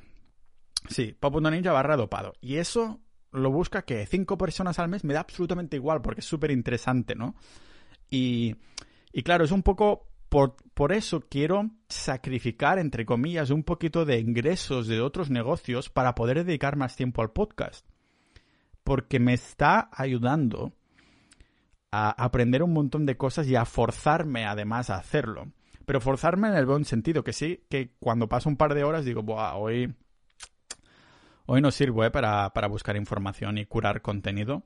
Sí, 0.87 1.15
pau.ninja 1.19 1.73
barra 1.73 1.97
dopado. 1.97 2.33
Y 2.39 2.57
eso 2.57 3.01
lo 3.31 3.51
busca 3.51 3.83
que 3.83 4.05
cinco 4.05 4.37
personas 4.37 4.79
al 4.79 4.87
mes 4.87 5.03
me 5.03 5.13
da 5.13 5.21
absolutamente 5.21 5.75
igual 5.75 6.01
porque 6.01 6.21
es 6.21 6.27
súper 6.27 6.51
interesante, 6.51 7.15
¿no? 7.15 7.35
Y, 8.09 8.55
y 9.11 9.23
claro, 9.23 9.43
es 9.43 9.51
un 9.51 9.63
poco 9.63 10.07
por, 10.29 10.55
por, 10.73 10.93
eso 10.93 11.21
quiero 11.29 11.71
sacrificar, 11.89 12.79
entre 12.79 13.05
comillas, 13.05 13.49
un 13.49 13.63
poquito 13.63 14.05
de 14.05 14.19
ingresos 14.19 14.87
de 14.87 15.01
otros 15.01 15.29
negocios 15.29 15.89
para 15.89 16.15
poder 16.15 16.45
dedicar 16.45 16.77
más 16.77 16.95
tiempo 16.95 17.21
al 17.21 17.31
podcast. 17.31 17.92
Porque 18.83 19.19
me 19.19 19.33
está 19.33 19.89
ayudando 19.91 20.73
a 21.91 22.09
aprender 22.23 22.63
un 22.63 22.73
montón 22.73 23.05
de 23.05 23.17
cosas 23.17 23.47
y 23.47 23.55
a 23.55 23.65
forzarme 23.65 24.45
además 24.45 24.89
a 24.89 24.95
hacerlo. 24.95 25.51
Pero 25.85 26.01
forzarme 26.01 26.47
en 26.47 26.55
el 26.55 26.65
buen 26.65 26.85
sentido, 26.85 27.23
que 27.23 27.33
sí, 27.33 27.65
que 27.69 27.93
cuando 27.99 28.27
paso 28.27 28.49
un 28.49 28.57
par 28.57 28.73
de 28.73 28.83
horas 28.83 29.05
digo, 29.05 29.21
Buah, 29.21 29.55
hoy, 29.55 29.93
hoy 31.45 31.61
no 31.61 31.71
sirvo 31.71 32.03
¿eh? 32.03 32.11
para, 32.11 32.49
buscar 32.67 32.95
información 32.95 33.57
y 33.57 33.65
curar 33.65 34.01
contenido. 34.01 34.63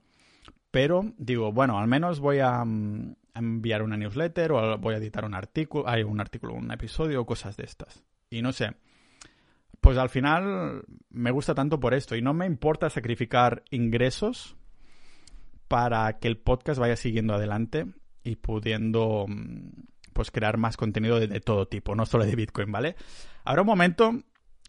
Pero 0.72 1.14
digo, 1.18 1.52
bueno, 1.52 1.80
al 1.80 1.88
menos 1.88 2.20
voy 2.20 2.40
a, 2.40 2.64
mm, 2.64 3.16
enviar 3.36 3.84
una 3.84 3.98
newsletter 3.98 4.52
o 4.52 4.78
voy 4.78 4.96
a 4.96 4.98
editar 4.98 5.26
un 5.26 5.34
artículo, 5.34 5.88
hay 5.88 6.04
un 6.04 6.20
artículo, 6.20 6.54
un 6.54 6.72
episodio 6.72 7.26
cosas 7.26 7.58
de 7.58 7.64
estas. 7.64 8.04
Y 8.30 8.42
no 8.42 8.52
sé. 8.52 8.76
Pues 9.88 9.98
al 9.98 10.10
final 10.10 10.84
me 11.12 11.32
gusta 11.32 11.56
tanto 11.56 11.80
por 11.80 11.94
esto 11.94 12.18
y 12.18 12.22
no 12.22 12.34
me 12.34 12.46
importa 12.46 12.90
sacrificar 12.90 13.64
ingresos 13.72 14.58
para 15.70 16.20
que 16.20 16.28
el 16.28 16.36
podcast 16.36 16.78
vaya 16.78 16.98
siguiendo 16.98 17.34
adelante 17.34 17.86
y 18.22 18.36
pudiendo 18.36 19.24
mm, 19.30 19.70
pues 20.12 20.30
crear 20.30 20.58
más 20.58 20.76
contenido 20.76 21.22
de, 21.22 21.40
todo 21.40 21.70
tipo, 21.70 21.96
no 21.96 22.06
solo 22.06 22.26
de 22.26 22.36
Bitcoin, 22.36 22.70
¿vale? 22.70 22.98
Habrá 23.46 23.62
un 23.62 23.68
momento, 23.68 24.12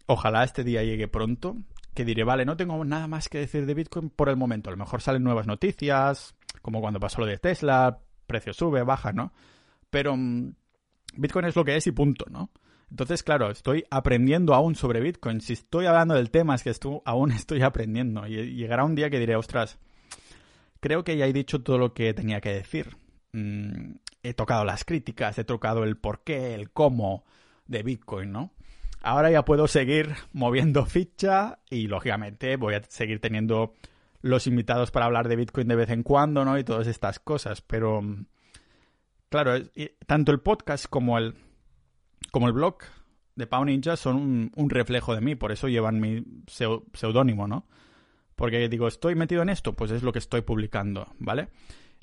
ojalá 0.05 0.45
este 0.45 0.63
día 0.63 0.83
llegue 0.83 1.09
pronto, 1.09 1.57
que 1.93 2.05
diré, 2.05 2.23
vale, 2.23 2.45
no 2.45 2.55
tengo 2.55 2.81
nada 2.85 3.09
más 3.09 3.27
que 3.27 3.39
decir 3.39 3.65
de 3.65 3.73
Bitcoin 3.73 4.11
por 4.11 4.29
el 4.29 4.37
momento. 4.37 4.69
A 4.69 4.71
lo 4.71 4.77
mejor 4.77 5.01
salen 5.01 5.23
nuevas 5.25 5.47
noticias, 5.47 6.33
como 6.61 6.79
cuando 6.79 7.01
pasó 7.01 7.19
lo 7.19 7.27
de 7.27 7.39
Tesla, 7.39 7.99
precio 8.25 8.53
sube, 8.53 8.83
baja, 8.83 9.11
¿no? 9.11 9.33
Pero 9.89 10.15
mm, 10.15 10.53
Bitcoin 11.17 11.43
es 11.43 11.57
lo 11.57 11.65
que 11.65 11.75
es 11.75 11.87
y 11.87 11.91
punto, 11.91 12.23
¿no? 12.29 12.51
Entonces, 12.89 13.23
claro, 13.23 13.51
estoy 13.51 13.85
aprendiendo 13.89 14.53
aún 14.53 14.75
sobre 14.75 14.99
Bitcoin. 14.99 15.41
Si 15.41 15.53
estoy 15.53 15.85
hablando 15.85 16.15
del 16.15 16.31
tema 16.31 16.55
es 16.55 16.63
que 16.63 16.73
aún 17.05 17.31
estoy 17.31 17.61
aprendiendo. 17.61 18.27
Y 18.27 18.55
llegará 18.55 18.83
un 18.83 18.95
día 18.95 19.09
que 19.09 19.19
diré, 19.19 19.35
ostras, 19.35 19.77
creo 20.79 21.03
que 21.03 21.17
ya 21.17 21.27
he 21.27 21.33
dicho 21.33 21.61
todo 21.61 21.77
lo 21.77 21.93
que 21.93 22.13
tenía 22.13 22.41
que 22.41 22.53
decir. 22.53 22.97
Mm, 23.31 23.95
he 24.23 24.33
tocado 24.33 24.65
las 24.65 24.83
críticas, 24.83 25.37
he 25.37 25.43
tocado 25.43 25.83
el 25.83 25.97
por 25.97 26.23
qué, 26.23 26.55
el 26.55 26.71
cómo 26.71 27.23
de 27.67 27.83
Bitcoin, 27.83 28.31
¿no? 28.31 28.51
Ahora 29.01 29.31
ya 29.31 29.45
puedo 29.45 29.67
seguir 29.67 30.15
moviendo 30.33 30.85
ficha 30.85 31.59
y 31.69 31.87
lógicamente 31.87 32.57
voy 32.57 32.75
a 32.75 32.83
seguir 32.89 33.21
teniendo 33.21 33.73
los 34.21 34.47
invitados 34.47 34.91
para 34.91 35.05
hablar 35.05 35.29
de 35.29 35.37
Bitcoin 35.37 35.67
de 35.69 35.75
vez 35.75 35.89
en 35.89 36.03
cuando, 36.03 36.43
¿no? 36.43 36.57
Y 36.57 36.65
todas 36.65 36.87
estas 36.87 37.19
cosas, 37.19 37.61
pero 37.61 38.01
mm, 38.01 38.25
claro, 39.29 39.53
tanto 40.05 40.31
el 40.31 40.41
podcast 40.41 40.87
como 40.87 41.17
el 41.17 41.35
como 42.31 42.47
el 42.47 42.53
blog 42.53 42.77
de 43.35 43.47
Pau 43.47 43.63
Ninja 43.63 43.95
son 43.95 44.51
un, 44.55 44.69
reflejo 44.69 45.15
de 45.15 45.21
mí, 45.21 45.35
por 45.35 45.51
eso 45.51 45.67
llevan 45.67 45.99
mi 45.99 46.23
seudónimo, 46.47 47.47
¿no? 47.47 47.65
Porque 48.35 48.67
digo, 48.69 48.87
estoy 48.87 49.15
metido 49.15 49.41
en 49.41 49.49
esto, 49.49 49.73
pues 49.73 49.91
es 49.91 50.03
lo 50.03 50.11
que 50.11 50.19
estoy 50.19 50.41
publicando, 50.41 51.07
¿vale? 51.19 51.49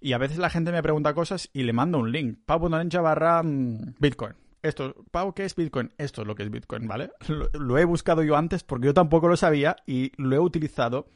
Y 0.01 0.13
a 0.13 0.19
veces 0.19 0.39
la 0.39 0.51
gente 0.51 0.73
me 0.73 0.83
pregunta 0.83 1.15
cosas 1.15 1.51
y 1.53 1.63
le 1.63 1.73
mando 1.73 1.99
un 1.99 2.13
link. 2.13 2.39
Pau.ninja 2.45 3.01
barra 3.01 3.43
mm, 3.43 3.95
Bitcoin. 3.99 4.35
Esto, 4.63 4.95
Pau, 5.11 5.33
¿qué 5.33 5.45
es 5.45 5.55
Bitcoin? 5.55 5.93
Esto 5.97 6.23
es 6.23 6.27
lo 6.27 6.35
que 6.35 6.43
es 6.43 6.51
Bitcoin, 6.51 6.89
¿vale? 6.89 7.11
Lo, 7.53 7.79
he 7.79 7.85
buscado 7.85 8.23
yo 8.23 8.37
antes 8.37 8.65
porque 8.65 8.87
yo 8.87 8.95
tampoco 8.95 9.29
lo 9.29 9.37
sabía 9.37 9.77
y 9.87 10.13
lo 10.17 10.35
he 10.35 10.39
utilizado 10.39 11.09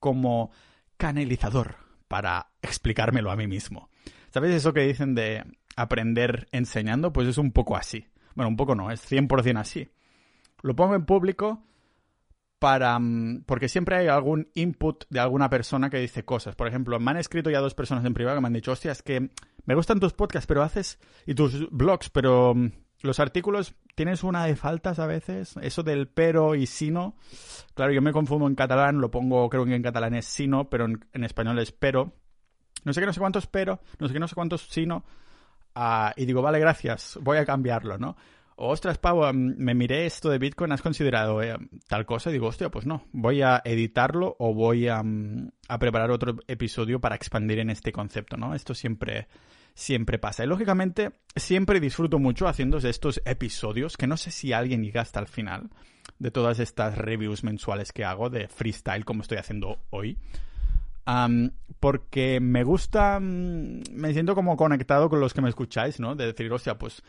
como 0.00 0.50
canalizador 0.96 1.76
para 2.08 2.48
explicármelo 2.62 3.30
a 3.30 3.36
mí 3.36 3.46
mismo. 3.46 3.90
¿Sabes 4.30 4.54
eso 4.54 4.72
que 4.72 4.80
dicen 4.80 5.14
de 5.14 5.44
aprender 5.76 6.48
enseñando? 6.52 7.12
Pues 7.12 7.28
es 7.28 7.38
un 7.38 7.52
poco 7.52 7.76
así. 7.76 8.06
Bueno, 8.36 8.50
un 8.50 8.56
poco 8.56 8.76
no, 8.76 8.92
es 8.92 9.10
100% 9.10 9.58
así. 9.58 9.88
Lo 10.62 10.76
pongo 10.76 10.94
en 10.94 11.04
público 11.04 11.62
para... 12.60 12.98
Mm, 12.98 13.42
porque 13.46 13.68
siempre 13.68 13.96
hay 13.96 14.06
algún 14.06 14.48
input 14.54 15.04
de 15.10 15.18
alguna 15.18 15.50
persona 15.50 15.90
que 15.90 15.98
dice 15.98 16.24
cosas. 16.24 16.54
Por 16.54 16.68
ejemplo, 16.68 17.00
me 17.00 17.10
han 17.10 17.16
escrito 17.16 17.50
ya 17.50 17.60
dos 17.60 17.74
personas 17.74 18.04
en 18.04 18.14
privado 18.14 18.36
que 18.36 18.42
me 18.42 18.46
han 18.46 18.52
dicho, 18.52 18.70
hostia, 18.70 18.92
es 18.92 19.02
que 19.02 19.30
me 19.64 19.74
gustan 19.74 19.98
tus 19.98 20.12
podcasts, 20.12 20.46
pero 20.46 20.62
haces... 20.62 21.00
y 21.26 21.34
tus 21.34 21.68
blogs, 21.70 22.10
pero 22.10 22.54
mm, 22.54 22.70
los 23.02 23.20
artículos 23.20 23.74
tienes 23.94 24.22
una 24.22 24.44
de 24.44 24.54
faltas 24.54 24.98
a 24.98 25.06
veces. 25.06 25.56
Eso 25.60 25.82
del 25.82 26.08
pero 26.08 26.54
y 26.54 26.66
sino. 26.66 27.16
Claro, 27.74 27.92
yo 27.92 28.02
me 28.02 28.12
confundo 28.12 28.46
en 28.46 28.54
catalán, 28.54 29.00
lo 29.00 29.10
pongo, 29.10 29.48
creo 29.48 29.64
que 29.64 29.74
en 29.74 29.82
catalán 29.82 30.14
es 30.14 30.26
sino, 30.26 30.68
pero 30.70 30.86
en, 30.86 31.24
español 31.24 31.58
es 31.58 31.72
pero. 31.72 32.12
No 32.84 32.92
sé 32.92 33.00
qué, 33.00 33.06
no 33.06 33.12
sé 33.12 33.20
cuántos 33.20 33.46
pero, 33.46 33.80
no 33.98 34.06
sé 34.06 34.12
qué, 34.12 34.20
no 34.20 34.28
sé 34.28 34.34
cuántos 34.34 34.68
sino. 34.68 35.04
Y 36.16 36.24
digo, 36.24 36.42
vale, 36.42 36.58
gracias, 36.58 37.18
voy 37.22 37.38
a 37.38 37.44
cambiarlo, 37.44 37.98
¿no? 37.98 38.16
ostras, 38.56 38.98
Pau, 38.98 39.32
me 39.32 39.74
miré 39.74 40.06
esto 40.06 40.30
de 40.30 40.38
Bitcoin, 40.38 40.72
¿has 40.72 40.82
considerado 40.82 41.42
eh, 41.42 41.56
tal 41.88 42.06
cosa? 42.06 42.30
Y 42.30 42.34
digo, 42.34 42.46
hostia, 42.48 42.70
pues 42.70 42.86
no, 42.86 43.04
voy 43.12 43.42
a 43.42 43.60
editarlo 43.64 44.34
o 44.38 44.54
voy 44.54 44.88
a, 44.88 45.02
preparar 45.78 46.10
otro 46.10 46.36
episodio 46.48 47.00
para 47.00 47.16
expandir 47.16 47.58
en 47.58 47.70
este 47.70 47.92
concepto, 47.92 48.36
¿no? 48.36 48.54
Esto 48.54 48.74
siempre, 48.74 49.28
siempre 49.74 50.18
pasa. 50.18 50.44
Y 50.44 50.46
lógicamente, 50.46 51.12
siempre 51.34 51.80
disfruto 51.80 52.18
mucho 52.18 52.48
haciendo 52.48 52.78
estos 52.78 53.20
episodios, 53.24 53.96
que 53.96 54.06
no 54.06 54.16
sé 54.16 54.30
si 54.30 54.52
alguien 54.52 54.82
llega 54.82 55.02
hasta 55.02 55.20
el 55.20 55.26
final 55.26 55.68
de 56.18 56.30
todas 56.30 56.58
estas 56.58 56.96
reviews 56.96 57.44
mensuales 57.44 57.92
que 57.92 58.04
hago 58.04 58.30
de 58.30 58.48
freestyle, 58.48 59.04
como 59.04 59.20
estoy 59.20 59.36
haciendo 59.38 59.78
hoy. 59.90 60.18
Porque 61.80 62.40
me 62.40 62.64
gusta, 62.64 63.20
me 63.20 64.12
siento 64.12 64.34
como 64.34 64.56
conectado 64.56 65.08
con 65.08 65.20
los 65.20 65.32
que 65.32 65.42
me 65.42 65.48
escucháis, 65.48 66.00
¿no? 66.00 66.14
De 66.16 66.26
decir, 66.26 66.52
hostia, 66.52 66.78
pues 66.78 67.02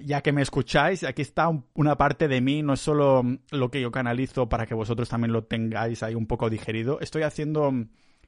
ya 0.00 0.22
que 0.22 0.32
me 0.32 0.42
escucháis, 0.42 1.02
aquí 1.04 1.22
está 1.22 1.50
una 1.74 1.96
parte 1.96 2.28
de 2.28 2.40
mí, 2.40 2.62
no 2.62 2.74
es 2.74 2.80
solo 2.80 3.24
lo 3.50 3.70
que 3.70 3.80
yo 3.80 3.90
canalizo 3.90 4.48
para 4.48 4.66
que 4.66 4.74
vosotros 4.74 5.08
también 5.08 5.32
lo 5.32 5.44
tengáis 5.44 6.02
ahí 6.02 6.14
un 6.14 6.26
poco 6.26 6.50
digerido. 6.50 7.00
Estoy 7.00 7.22
haciendo 7.22 7.72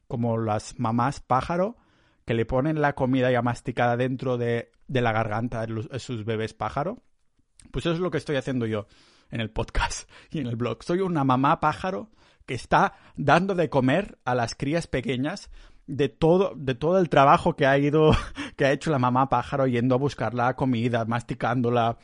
como 0.07 0.37
las 0.37 0.79
mamás 0.79 1.19
pájaro 1.21 1.77
que 2.25 2.33
le 2.33 2.45
ponen 2.45 2.81
la 2.81 2.93
comida 2.93 3.31
ya 3.31 3.41
masticada 3.41 3.97
dentro 3.97 4.37
de, 4.37 4.71
la 4.87 5.11
garganta 5.11 5.65
de, 5.65 5.99
sus 5.99 6.25
bebés 6.25 6.53
pájaro. 6.53 7.03
Pues 7.71 7.85
eso 7.85 7.95
es 7.95 7.99
lo 7.99 8.11
que 8.11 8.17
estoy 8.17 8.35
haciendo 8.35 8.65
yo 8.65 8.87
en 9.31 9.41
el 9.41 9.49
podcast 9.49 10.09
y 10.31 10.39
en 10.39 10.47
el 10.47 10.55
blog. 10.55 10.83
Soy 10.83 10.99
una 10.99 11.23
mamá 11.23 11.59
pájaro 11.59 12.09
que 12.45 12.53
está 12.53 12.93
dando 13.15 13.55
de 13.55 13.69
comer 13.69 14.17
a 14.25 14.35
las 14.35 14.55
crías 14.55 14.87
pequeñas 14.87 15.49
de 15.87 16.09
todo, 16.09 16.53
de 16.55 16.75
todo 16.75 16.97
el 16.99 17.09
trabajo 17.09 17.55
que 17.55 17.65
ha 17.65 17.77
ido, 17.77 18.11
que 18.57 18.65
ha 18.65 18.71
hecho 18.71 18.91
la 18.91 18.99
mamá 18.99 19.29
pájaro 19.29 19.67
yendo 19.67 19.95
a 19.95 19.97
buscar 19.97 20.33
la 20.33 20.55
comida, 20.55 21.05
masticándola, 21.05 21.97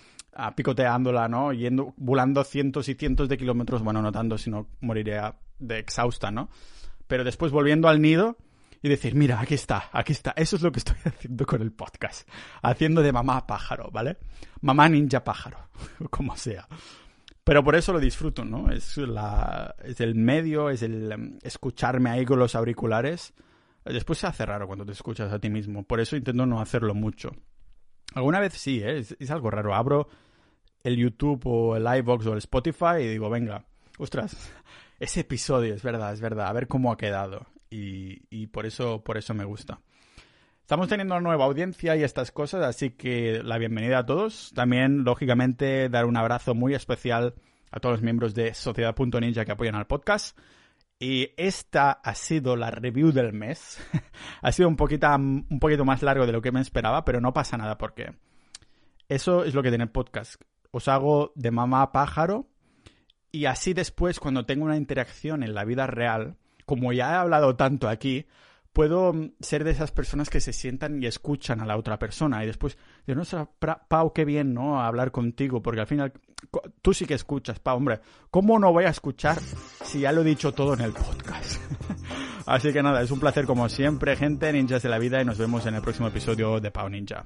picoteándola, 0.56 1.28
¿no? 1.28 1.54
Yendo, 1.54 1.94
volando 1.98 2.44
cientos 2.44 2.90
y 2.90 2.96
cientos 2.96 3.30
de 3.30 3.38
kilómetros, 3.38 3.84
bueno, 3.84 4.02
no 4.02 4.12
tanto, 4.12 4.38
sino 4.38 4.68
moriría 4.82 5.36
de 5.60 5.80
exhausta, 5.80 6.32
¿no? 6.32 6.50
Pero 7.08 7.24
después 7.24 7.52
volviendo 7.52 7.88
al 7.88 8.02
nido 8.02 8.38
y 8.82 8.90
decir, 8.90 9.16
mira, 9.16 9.40
aquí 9.40 9.56
está, 9.56 9.90
aquí 9.92 10.14
está. 10.14 10.32
Eso 10.32 10.56
es 10.56 10.62
lo 10.62 10.72
que 10.72 10.80
estoy 10.80 10.96
haciendo 11.06 11.46
con 11.46 11.62
el 11.62 11.72
podcast. 11.72 12.28
Haciendo 12.62 13.02
de 13.02 13.12
mamá 13.12 13.46
pájaro, 13.46 13.90
¿vale? 13.92 14.18
Mamá 14.62 14.88
ninja 14.90 15.24
pájaro, 15.24 15.70
como 16.10 16.36
sea. 16.38 16.68
Pero 17.50 17.64
por 17.64 17.76
eso 17.76 17.92
lo 17.92 18.00
disfruto, 18.00 18.46
¿no? 18.46 18.72
Es, 18.72 18.96
la, 18.98 19.76
es 19.84 20.00
el 20.02 20.14
medio, 20.14 20.70
es 20.70 20.84
el 20.84 21.12
em, 21.12 21.40
escucharme 21.42 22.12
ahí 22.12 22.24
con 22.24 22.38
los 22.38 22.54
auriculares 22.54 23.34
Después 23.86 24.20
se 24.20 24.28
hace 24.28 24.46
raro 24.46 24.68
cuando 24.68 24.86
te 24.86 24.92
escuchas 24.92 25.32
a 25.32 25.40
ti 25.40 25.50
mismo, 25.50 25.84
por 25.84 26.00
eso 26.00 26.16
intento 26.16 26.46
no 26.46 26.62
hacerlo 26.62 26.94
mucho. 26.94 27.32
Alguna 28.14 28.40
vez 28.40 28.54
sí, 28.54 28.82
¿eh? 28.84 29.00
es, 29.00 29.32
algo 29.32 29.50
raro. 29.50 29.74
Abro 29.74 30.08
el 30.84 30.98
YouTube 30.98 31.42
o 31.46 31.76
el 31.76 31.88
iVox 32.00 32.26
o 32.28 32.34
el 32.34 32.40
Spotify 32.40 33.02
y 33.02 33.08
digo, 33.08 33.30
venga, 33.30 33.66
ostras, 33.98 34.52
ese 35.00 35.22
episodio, 35.22 35.74
es 35.74 35.84
verdad, 35.84 36.14
es 36.14 36.22
verdad, 36.22 36.48
a 36.48 36.54
ver 36.54 36.68
cómo 36.68 36.92
ha 36.92 36.98
quedado. 36.98 37.48
Y, 37.72 38.24
y 38.30 38.48
por 38.48 38.66
eso, 38.66 39.04
por 39.04 39.18
eso 39.18 39.34
me 39.34 39.44
gusta. 39.44 39.80
Estamos 40.70 40.88
teniendo 40.88 41.16
una 41.16 41.24
nueva 41.24 41.46
audiencia 41.46 41.96
y 41.96 42.04
estas 42.04 42.32
cosas, 42.32 42.62
así 42.62 42.92
que 42.92 43.42
la 43.44 43.58
bienvenida 43.58 43.98
a 43.98 44.06
todos. 44.06 44.52
También, 44.54 45.04
lógicamente, 45.04 45.90
dar 45.90 46.06
un 46.06 46.16
abrazo 46.16 46.54
muy 46.54 46.76
especial 46.76 47.34
a 47.72 47.80
todos 47.80 47.94
los 47.94 48.04
miembros 48.04 48.36
de 48.36 48.54
Sociedad.ninja 48.54 49.46
que 49.46 49.52
apoyan 49.52 49.74
al 49.74 49.88
podcast. 49.88 50.38
Y 51.00 51.32
esta 51.38 51.90
ha 51.90 52.14
sido 52.14 52.56
la 52.56 52.70
review 52.70 53.12
del 53.12 53.34
mes. 53.34 53.82
ha 54.44 54.52
sido 54.52 54.70
un 54.70 54.76
poquito, 54.76 55.08
un 55.16 55.60
poquito 55.60 55.86
más 55.86 56.04
largo 56.04 56.28
de 56.28 56.34
lo 56.34 56.42
que 56.44 56.52
me 56.52 56.62
esperaba, 56.62 57.04
pero 57.04 57.20
no 57.20 57.34
pasa 57.34 57.58
nada 57.58 57.80
porque 57.80 58.14
eso 59.08 59.46
es 59.46 59.56
lo 59.56 59.64
que 59.64 59.70
tiene 59.70 59.86
el 59.86 59.90
podcast. 59.90 60.40
Os 60.70 60.88
hago 60.88 61.32
de 61.34 61.50
mamá 61.50 61.92
pájaro 61.92 62.48
y 63.32 63.46
así 63.46 63.74
después, 63.74 64.20
cuando 64.20 64.46
tengo 64.46 64.66
una 64.66 64.78
interacción 64.78 65.42
en 65.42 65.56
la 65.56 65.66
vida 65.66 65.88
real, 65.88 66.36
como 66.68 66.94
ya 66.94 67.10
he 67.14 67.16
hablado 67.16 67.56
tanto 67.56 67.90
aquí, 67.90 68.28
puedo 68.74 69.14
ser 69.40 69.64
de 69.64 69.72
esas 69.72 69.92
personas 69.92 70.30
que 70.30 70.42
se 70.42 70.54
sientan 70.54 71.02
y 71.02 71.06
escuchan 71.06 71.60
a 71.62 71.66
la 71.66 71.78
otra 71.78 72.00
persona 72.00 72.44
y 72.44 72.48
después, 72.48 72.78
de 73.06 73.16
no 73.16 73.24
Pau, 73.88 74.14
qué 74.14 74.26
bien, 74.26 74.54
¿no? 74.54 74.82
Hablar 74.82 75.12
contigo, 75.12 75.62
porque 75.62 75.82
al 75.82 75.88
final 75.88 76.14
tú 76.82 76.94
sí 76.94 77.06
que 77.06 77.16
escuchas, 77.16 77.60
Pau, 77.60 77.78
hombre, 77.78 78.00
¿cómo 78.30 78.60
no 78.60 78.72
voy 78.72 78.86
a 78.86 78.90
escuchar 78.90 79.40
si 79.84 80.02
ya 80.02 80.12
lo 80.12 80.22
he 80.22 80.26
dicho 80.26 80.54
todo 80.54 80.74
en 80.74 80.82
el 80.82 80.94
podcast? 80.94 81.62
Así 82.46 82.74
que 82.74 82.82
nada, 82.82 83.02
es 83.02 83.12
un 83.12 83.20
placer 83.20 83.46
como 83.46 83.70
siempre, 83.70 84.16
gente, 84.16 84.52
ninjas 84.52 84.82
de 84.82 84.90
la 84.90 84.98
vida, 84.98 85.22
y 85.22 85.26
nos 85.26 85.38
vemos 85.38 85.66
en 85.66 85.76
el 85.76 85.82
próximo 85.82 86.08
episodio 86.08 86.60
de 86.60 86.72
Pau 86.72 86.90
Ninja. 86.90 87.26